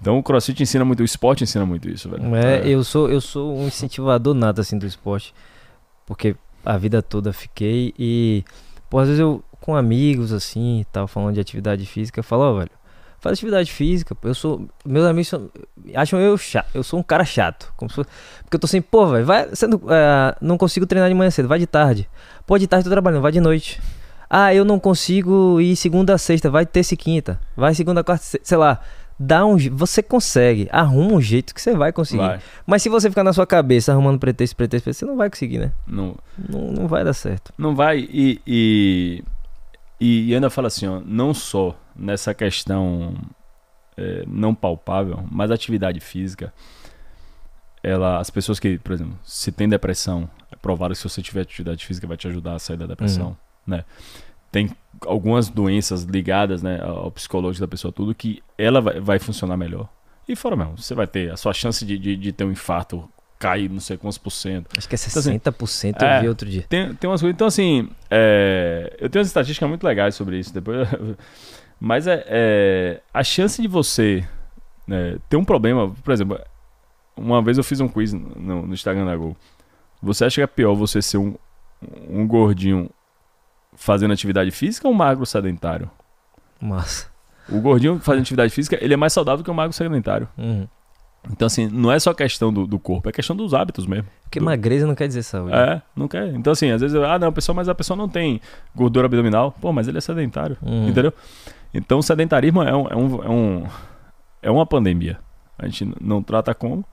[0.00, 2.34] Então, o CrossFit ensina muito, o esporte ensina muito isso, velho.
[2.36, 5.34] É, eu sou eu sou um incentivador nato assim do esporte,
[6.06, 8.44] porque a vida toda fiquei e
[8.88, 12.58] pô, às vezes eu com amigos assim, tal, falando de atividade física, eu falo, ó,
[12.58, 12.70] velho,
[13.20, 15.50] faz atividade física, eu sou meus amigos são-
[15.94, 19.06] acham eu chato, eu sou um cara chato, como se porque eu tô assim, pô,
[19.08, 22.08] velho, vai, você não, ah, não consigo treinar de manhã cedo, vai de tarde.
[22.46, 23.80] Pô, de tarde eu tô trabalhando, vai de noite.
[24.30, 27.40] Ah, eu não consigo ir segunda a sexta, vai terça e quinta.
[27.56, 28.78] Vai segunda, quarta, e se- sei lá.
[29.20, 32.22] dá um, você consegue, arruma um jeito que você vai conseguir.
[32.22, 32.38] Vai.
[32.64, 35.58] Mas se você ficar na sua cabeça arrumando pretexto, pretexto, pretexto, você não vai conseguir,
[35.58, 35.72] né?
[35.86, 36.14] Não,
[36.48, 37.52] Não, não vai dar certo.
[37.58, 37.98] não vai.
[37.98, 39.24] E, e,
[40.00, 43.14] e ainda fala assim, ó, não só nessa questão
[43.96, 46.52] é, não palpável, mas atividade física,
[47.82, 51.42] ela, as pessoas que, por exemplo, se tem depressão, é provado que se você tiver
[51.42, 53.84] atividade física vai te ajudar a sair da depressão, né?
[54.50, 54.70] Tem
[55.06, 59.88] algumas doenças ligadas, né, ao psicológico da pessoa, tudo que ela vai, vai funcionar melhor.
[60.26, 63.08] E fora mesmo, você vai ter a sua chance de, de, de ter um infarto
[63.38, 64.76] cair não sei quantos por cento.
[64.76, 66.20] Acho que é Então, assim, 60% eu é.
[66.20, 66.64] vi outro dia.
[66.68, 67.34] Tem, tem umas coisas.
[67.34, 70.52] Então, assim, é, eu tenho umas estatísticas muito legais sobre isso.
[70.52, 70.88] Depois,
[71.80, 74.24] mas é, é, a chance de você
[74.86, 76.38] né, ter um problema, por exemplo,
[77.16, 79.36] uma vez eu fiz um quiz no, no Instagram da Gol.
[80.02, 81.34] Você acha que é pior você ser um,
[82.08, 82.88] um gordinho
[83.74, 85.90] fazendo atividade física ou um magro sedentário?
[86.60, 87.06] Massa.
[87.48, 90.28] O gordinho fazendo atividade física, ele é mais saudável que o magro sedentário.
[90.36, 90.66] Uhum.
[91.30, 94.06] Então, assim, não é só questão do, do corpo, é questão dos hábitos mesmo.
[94.22, 95.54] Porque Do- magreza não quer dizer saúde.
[95.54, 96.28] É, não quer.
[96.34, 98.40] Então, assim, às vezes, ah, não, a pessoa, mas a pessoa não tem
[98.74, 99.52] gordura abdominal.
[99.60, 100.56] Pô, mas ele é sedentário.
[100.62, 100.88] Uhum.
[100.88, 101.12] Entendeu?
[101.72, 103.66] Então, o sedentarismo é, um, é, um, é, um,
[104.42, 105.18] é uma pandemia.
[105.58, 106.84] A gente não trata como,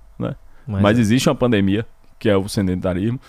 [0.67, 1.85] mas, existe uma pandemia,
[2.17, 3.19] que é o sedentarismo.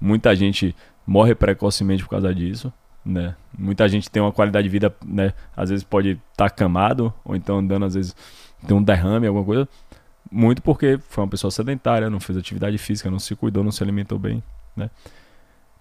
[0.00, 0.74] Muita gente
[1.06, 2.72] morre precocemente por causa disso.
[3.04, 3.34] Né?
[3.56, 5.32] Muita gente tem uma qualidade de vida, né?
[5.56, 8.14] Às vezes pode estar acamado, ou então andando, às vezes
[8.66, 9.68] tem um derrame, alguma coisa.
[10.30, 13.82] Muito porque foi uma pessoa sedentária, não fez atividade física, não se cuidou, não se
[13.82, 14.42] alimentou bem,
[14.76, 14.90] né?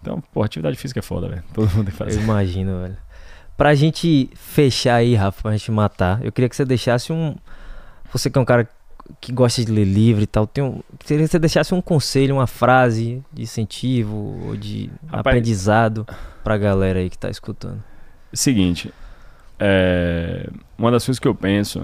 [0.02, 1.44] Então, pô, atividade física é foda, velho.
[1.54, 2.22] Todo mundo tem que Eu fazer.
[2.22, 2.98] imagino, velho.
[3.60, 7.36] Pra gente fechar aí, Rafa, pra gente matar, eu queria que você deixasse um.
[8.14, 8.70] Você que é um cara
[9.20, 10.82] que gosta de ler livro e tal, tem um...
[11.00, 14.16] queria que você deixasse um conselho, uma frase de incentivo
[14.48, 16.08] ou de Rapaz- aprendizado
[16.42, 17.84] pra galera aí que tá escutando.
[18.32, 18.94] Seguinte,
[19.60, 21.82] é, uma das coisas que eu penso,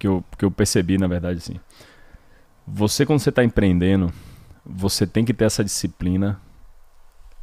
[0.00, 1.60] que eu, que eu percebi, na verdade, assim,
[2.66, 4.12] você quando você está empreendendo,
[4.64, 6.40] você tem que ter essa disciplina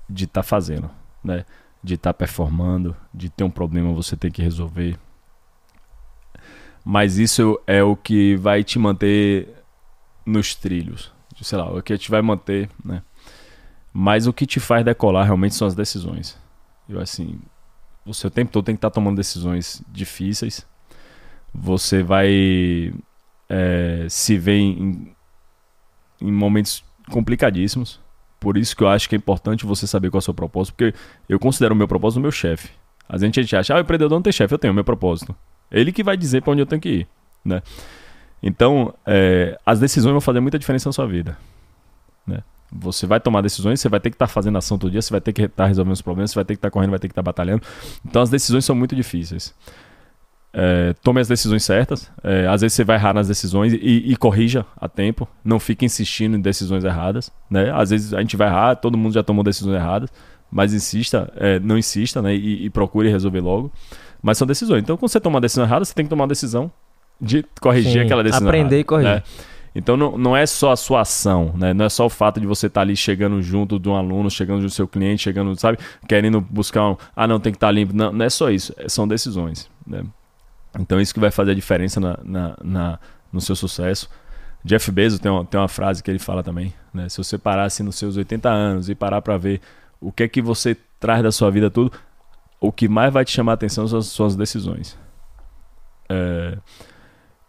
[0.09, 0.91] de estar fazendo,
[1.23, 1.45] né?
[1.83, 4.97] De estar performando, de ter um problema você tem que resolver.
[6.83, 9.47] Mas isso é o que vai te manter
[10.25, 11.11] nos trilhos,
[11.41, 13.03] sei lá, o que te vai manter, né?
[13.91, 16.37] Mas o que te faz decolar realmente são as decisões.
[16.89, 17.39] Eu assim,
[18.05, 20.65] o tempo todo tem que estar tomando decisões difíceis.
[21.53, 22.93] Você vai
[23.47, 25.15] é, se ver em,
[26.19, 27.99] em momentos complicadíssimos.
[28.43, 30.75] Por isso que eu acho que é importante você saber qual é o seu propósito,
[30.75, 30.93] porque
[31.29, 32.67] eu considero o meu propósito o meu chefe.
[33.07, 34.83] Às vezes a gente acha, ah, o empreendedor não tem chefe, eu tenho o meu
[34.83, 35.33] propósito.
[35.71, 37.07] Ele que vai dizer para onde eu tenho que ir,
[37.45, 37.63] né?
[38.41, 41.37] Então, é, as decisões vão fazer muita diferença na sua vida,
[42.27, 42.43] né?
[42.69, 45.21] Você vai tomar decisões, você vai ter que estar fazendo ação todo dia, você vai
[45.21, 47.13] ter que estar resolvendo os problemas, você vai ter que estar correndo, vai ter que
[47.13, 47.63] estar batalhando.
[48.05, 49.55] Então as decisões são muito difíceis.
[50.55, 52.11] É, tome as decisões certas.
[52.23, 55.27] É, às vezes você vai errar nas decisões e, e corrija a tempo.
[55.43, 57.31] Não fique insistindo em decisões erradas.
[57.49, 57.71] Né?
[57.73, 60.09] Às vezes a gente vai errar, todo mundo já tomou decisões erradas,
[60.51, 62.35] mas insista, é, não insista né?
[62.35, 63.71] e, e procure resolver logo.
[64.21, 64.83] Mas são decisões.
[64.83, 66.71] Então quando você toma uma decisão errada, você tem que tomar uma decisão
[67.19, 68.47] de corrigir Sim, aquela decisão.
[68.47, 69.15] aprender errada, e corrigir.
[69.15, 69.23] né?
[69.75, 71.73] Então não, não é só a sua ação, né?
[71.73, 74.61] Não é só o fato de você estar ali chegando junto de um aluno, chegando
[74.61, 77.91] do seu cliente, chegando, sabe, querendo buscar um, ah, não, tem que estar limpo.
[77.91, 80.03] Não, não é só isso, é- são decisões, né?
[80.79, 82.99] Então isso que vai fazer a diferença na, na, na-
[83.31, 84.09] no seu sucesso.
[84.65, 87.09] Jeff Bezos tem uma, tem uma frase que ele fala também, né?
[87.09, 89.59] Se você parar assim nos seus 80 anos e parar para ver
[89.99, 91.91] o que é que você traz da sua vida tudo,
[92.61, 94.97] o que mais vai te chamar a atenção são as suas decisões.
[96.09, 96.57] É,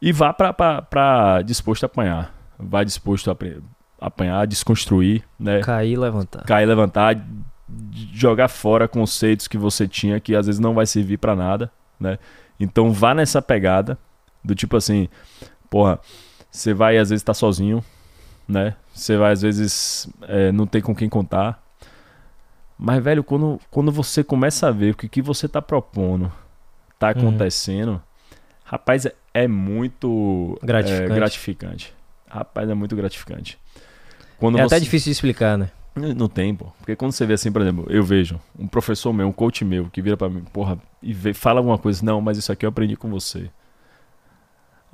[0.03, 2.35] e vá para disposto a apanhar.
[2.59, 3.37] Vá disposto a
[4.01, 5.61] apanhar, desconstruir, né?
[5.61, 6.45] Cair e levantar.
[6.45, 7.17] cair, levantar,
[8.13, 12.19] jogar fora conceitos que você tinha que às vezes não vai servir pra nada, né?
[12.59, 13.99] Então vá nessa pegada
[14.45, 15.09] do tipo assim,
[15.71, 15.99] porra,
[16.51, 17.83] você vai às vezes estar sozinho,
[18.47, 18.77] né?
[18.93, 21.63] Você vai às vezes é, não ter com quem contar.
[22.79, 26.31] Mas, velho, quando, quando você começa a ver o que, que você tá propondo
[26.99, 27.29] tá Uhum.
[27.29, 28.03] acontecendo,
[28.65, 31.15] rapaz, é, é muito é, Gratificante.
[31.15, 31.95] gratificante.
[32.29, 33.59] Rapaz, é muito gratificante.
[34.39, 35.71] Quando É até você- difícil de explicar, né?
[35.95, 36.66] Não tem, pô.
[36.79, 39.89] Porque quando você vê assim, por exemplo, eu vejo um professor meu, um coach meu,
[39.91, 42.69] que vira pra mim, porra, e vê, fala alguma coisa, não, mas isso aqui eu
[42.69, 43.49] aprendi com você.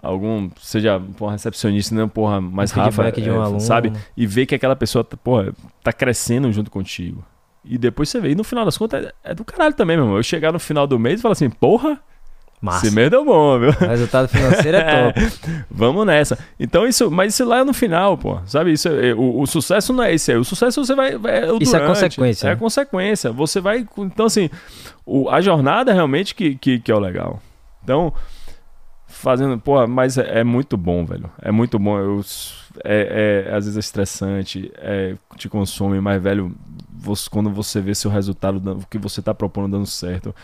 [0.02, 2.82] Algum, seja porra, recepcionista, não, porra, mais Um
[3.20, 3.60] de um é, aluno.
[3.60, 3.92] sabe?
[4.16, 5.52] E ver que aquela pessoa, porra,
[5.82, 7.24] tá crescendo junto contigo.
[7.62, 8.30] E depois você vê.
[8.30, 10.16] E no final das contas, é, é do caralho também, meu irmão.
[10.16, 12.00] Eu chegar no final do mês e falar assim, porra,
[12.60, 12.86] Massa.
[12.86, 13.70] esse mês deu bom, viu?
[13.70, 15.20] O resultado financeiro é top.
[15.70, 16.38] Vamos nessa.
[16.58, 18.38] Então isso, mas isso lá é no final, pô.
[18.46, 18.86] Sabe isso?
[18.88, 20.36] é- o, o sucesso não é esse aí.
[20.38, 22.52] O sucesso você vai, vai é o Isso é durante, consequência, É né?
[22.54, 23.32] a consequência.
[23.32, 24.50] Você vai, então assim,
[25.06, 27.40] o- a jornada realmente que, que, que é o legal.
[27.82, 28.12] Então
[29.06, 29.58] fazendo.
[29.58, 31.30] Pô, mas é, é, muito bom, velho.
[31.42, 31.98] É muito bom.
[31.98, 32.20] Eu,
[32.84, 36.54] é, é, às vezes é estressante, é, te consome, mas, velho,
[36.92, 40.34] você, quando você vê seu resultado, o que você tá propondo dando certo,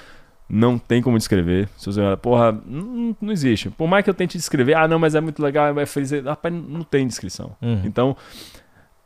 [0.48, 1.68] não tem como descrever.
[1.76, 3.68] Se você olhar, porra, não, não, existe.
[3.70, 6.10] Por mais que eu tente descrever, ah, não, mas é muito legal, é feliz.
[6.12, 7.56] Rapaz, não tem descrição.
[7.60, 7.82] Uhum.
[7.84, 8.16] Então,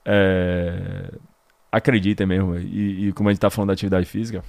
[0.04, 1.12] é,
[1.72, 2.58] acreditem mesmo.
[2.58, 4.44] E, e, como a gente tá falando da atividade física,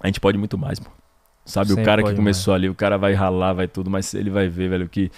[0.00, 0.90] a gente pode muito mais, pô.
[1.44, 2.60] Sabe, Sempre o cara que começou mais.
[2.60, 5.10] ali, o cara vai ralar, vai tudo, mas ele vai ver, velho, que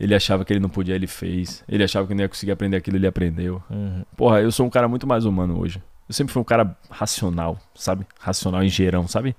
[0.00, 1.62] ele achava que ele não podia, ele fez.
[1.68, 3.62] Ele achava que não ia conseguir aprender aquilo, ele aprendeu.
[3.70, 4.04] Uhum.
[4.16, 5.82] Porra, eu sou um cara muito mais humano hoje.
[6.08, 8.06] Eu sempre fui um cara racional, sabe?
[8.20, 9.34] Racional em gerão, sabe?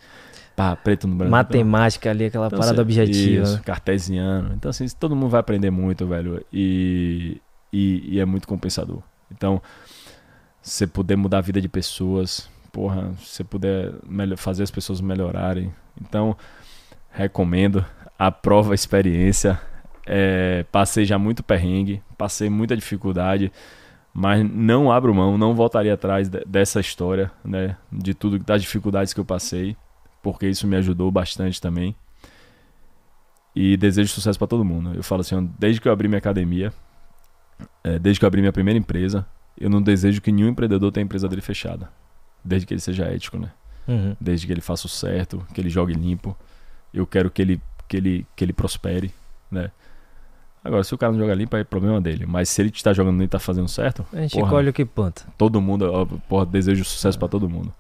[0.57, 1.29] Pá, preto no branco.
[1.29, 3.43] Matemática ali, aquela então, parada assim, objetiva.
[3.43, 3.61] Isso, né?
[3.63, 4.53] cartesiano.
[4.55, 6.43] Então, assim, todo mundo vai aprender muito, velho.
[6.51, 7.39] E,
[7.71, 9.03] e, e é muito compensador.
[9.31, 9.61] Então,
[10.59, 13.93] você puder mudar a vida de pessoas, porra, você puder
[14.35, 15.71] fazer as pessoas melhorarem.
[16.01, 16.35] Então,
[17.11, 17.85] recomendo.
[18.17, 19.61] Aprova a experiência.
[20.07, 23.51] É, passei já muito perrengue, passei muita dificuldade
[24.19, 29.19] mas não abro mão, não voltaria atrás dessa história, né, de tudo das dificuldades que
[29.19, 29.77] eu passei,
[30.27, 31.95] porque isso me ajudou bastante também.
[33.55, 34.91] E desejo sucesso para todo mundo.
[34.93, 36.73] Eu falo assim, desde que eu abri minha academia,
[37.81, 39.25] é, desde que eu abri minha primeira empresa,
[39.57, 41.89] eu não desejo que nenhum empreendedor tenha a empresa dele fechada,
[42.43, 43.53] desde que ele seja ético, né?
[43.87, 44.17] Uhum.
[44.19, 46.35] Desde que ele faça o certo, que ele jogue limpo.
[46.93, 49.13] Eu quero que ele que ele que ele prospere,
[49.49, 49.71] né?
[50.61, 52.25] Agora, se o cara não joga limpo, é problema dele.
[52.25, 54.05] Mas se ele está jogando e está fazendo certo.
[54.11, 55.25] A gente porra, colhe o que planta.
[55.37, 55.89] Todo mundo,
[56.27, 57.19] porra, desejo sucesso é.
[57.19, 57.73] para todo mundo.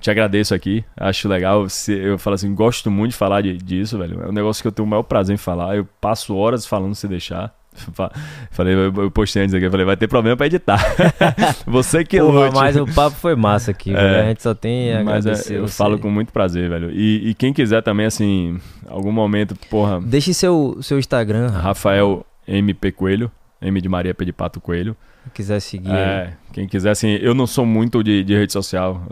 [0.00, 1.66] Te agradeço aqui, acho legal.
[1.88, 4.22] Eu falo assim, gosto muito de falar de, disso, velho.
[4.22, 5.76] É um negócio que eu tenho o maior prazer em falar.
[5.76, 7.54] Eu passo horas falando se deixar.
[8.50, 10.80] Falei, eu postei antes aqui, falei, vai ter problema pra editar.
[11.66, 12.54] Você que Porra, lute.
[12.54, 15.68] Mas o papo foi massa aqui, é, a gente só tem a mas é, eu
[15.68, 16.90] falo com muito prazer, velho.
[16.90, 18.58] E, e, quem quiser também, assim,
[18.88, 20.00] algum momento, porra.
[20.00, 23.30] Deixe seu, seu Instagram, Rafael MP Coelho,
[23.62, 24.96] M de Maria P de Pato Coelho.
[25.24, 25.92] Quem quiser seguir.
[25.92, 29.02] É, quem quiser, assim, eu não sou muito de, de rede social.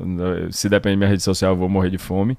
[0.51, 2.37] Se depender da minha rede social, eu vou morrer de fome.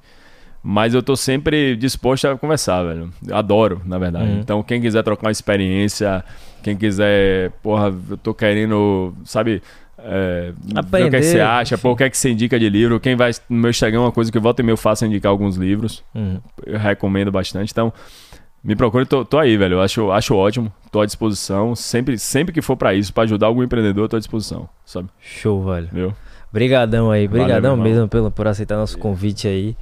[0.61, 3.09] Mas eu tô sempre disposto a conversar, velho.
[3.25, 4.29] Eu adoro, na verdade.
[4.29, 4.39] Uhum.
[4.39, 6.23] Então, quem quiser trocar uma experiência,
[6.61, 9.61] quem quiser, porra, eu tô querendo, sabe,
[9.97, 10.51] é,
[10.85, 12.69] ver o que, é que você acha, pô, o que é que você indica de
[12.69, 12.99] livro.
[12.99, 15.55] Quem vai no meu Instagram, uma coisa que volta e meio faço é indicar alguns
[15.55, 16.03] livros.
[16.13, 16.39] Uhum.
[16.65, 17.71] Eu recomendo bastante.
[17.71, 17.93] Então,
[18.63, 19.75] me procure, tô, tô aí, velho.
[19.75, 21.75] Eu acho, acho ótimo, tô à disposição.
[21.75, 25.09] Sempre, sempre que for para isso, para ajudar algum empreendedor, tô à disposição, sabe?
[25.19, 25.89] Show, velho.
[25.91, 26.13] Viu?
[26.49, 29.77] Obrigadão aí, obrigadão mesmo pelo, por aceitar nosso convite aí.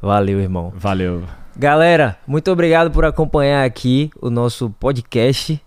[0.00, 0.72] Valeu, irmão.
[0.76, 1.22] Valeu.
[1.56, 5.60] Galera, muito obrigado por acompanhar aqui o nosso podcast.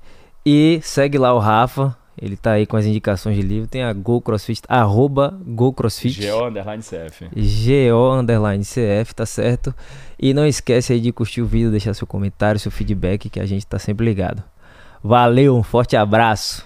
[0.46, 1.96] E segue lá o Rafa.
[2.22, 3.68] Ele tá aí com as indicações de livro.
[3.68, 6.26] Tem a Go Crossfit, arroba Go Crossfit.
[6.26, 7.30] GO underline CF.
[7.36, 9.74] GO underline CF, tá certo?
[10.20, 13.46] E não esquece aí de curtir o vídeo, deixar seu comentário, seu feedback, que a
[13.46, 14.42] gente tá sempre ligado.
[15.04, 16.66] Valeu, um forte abraço.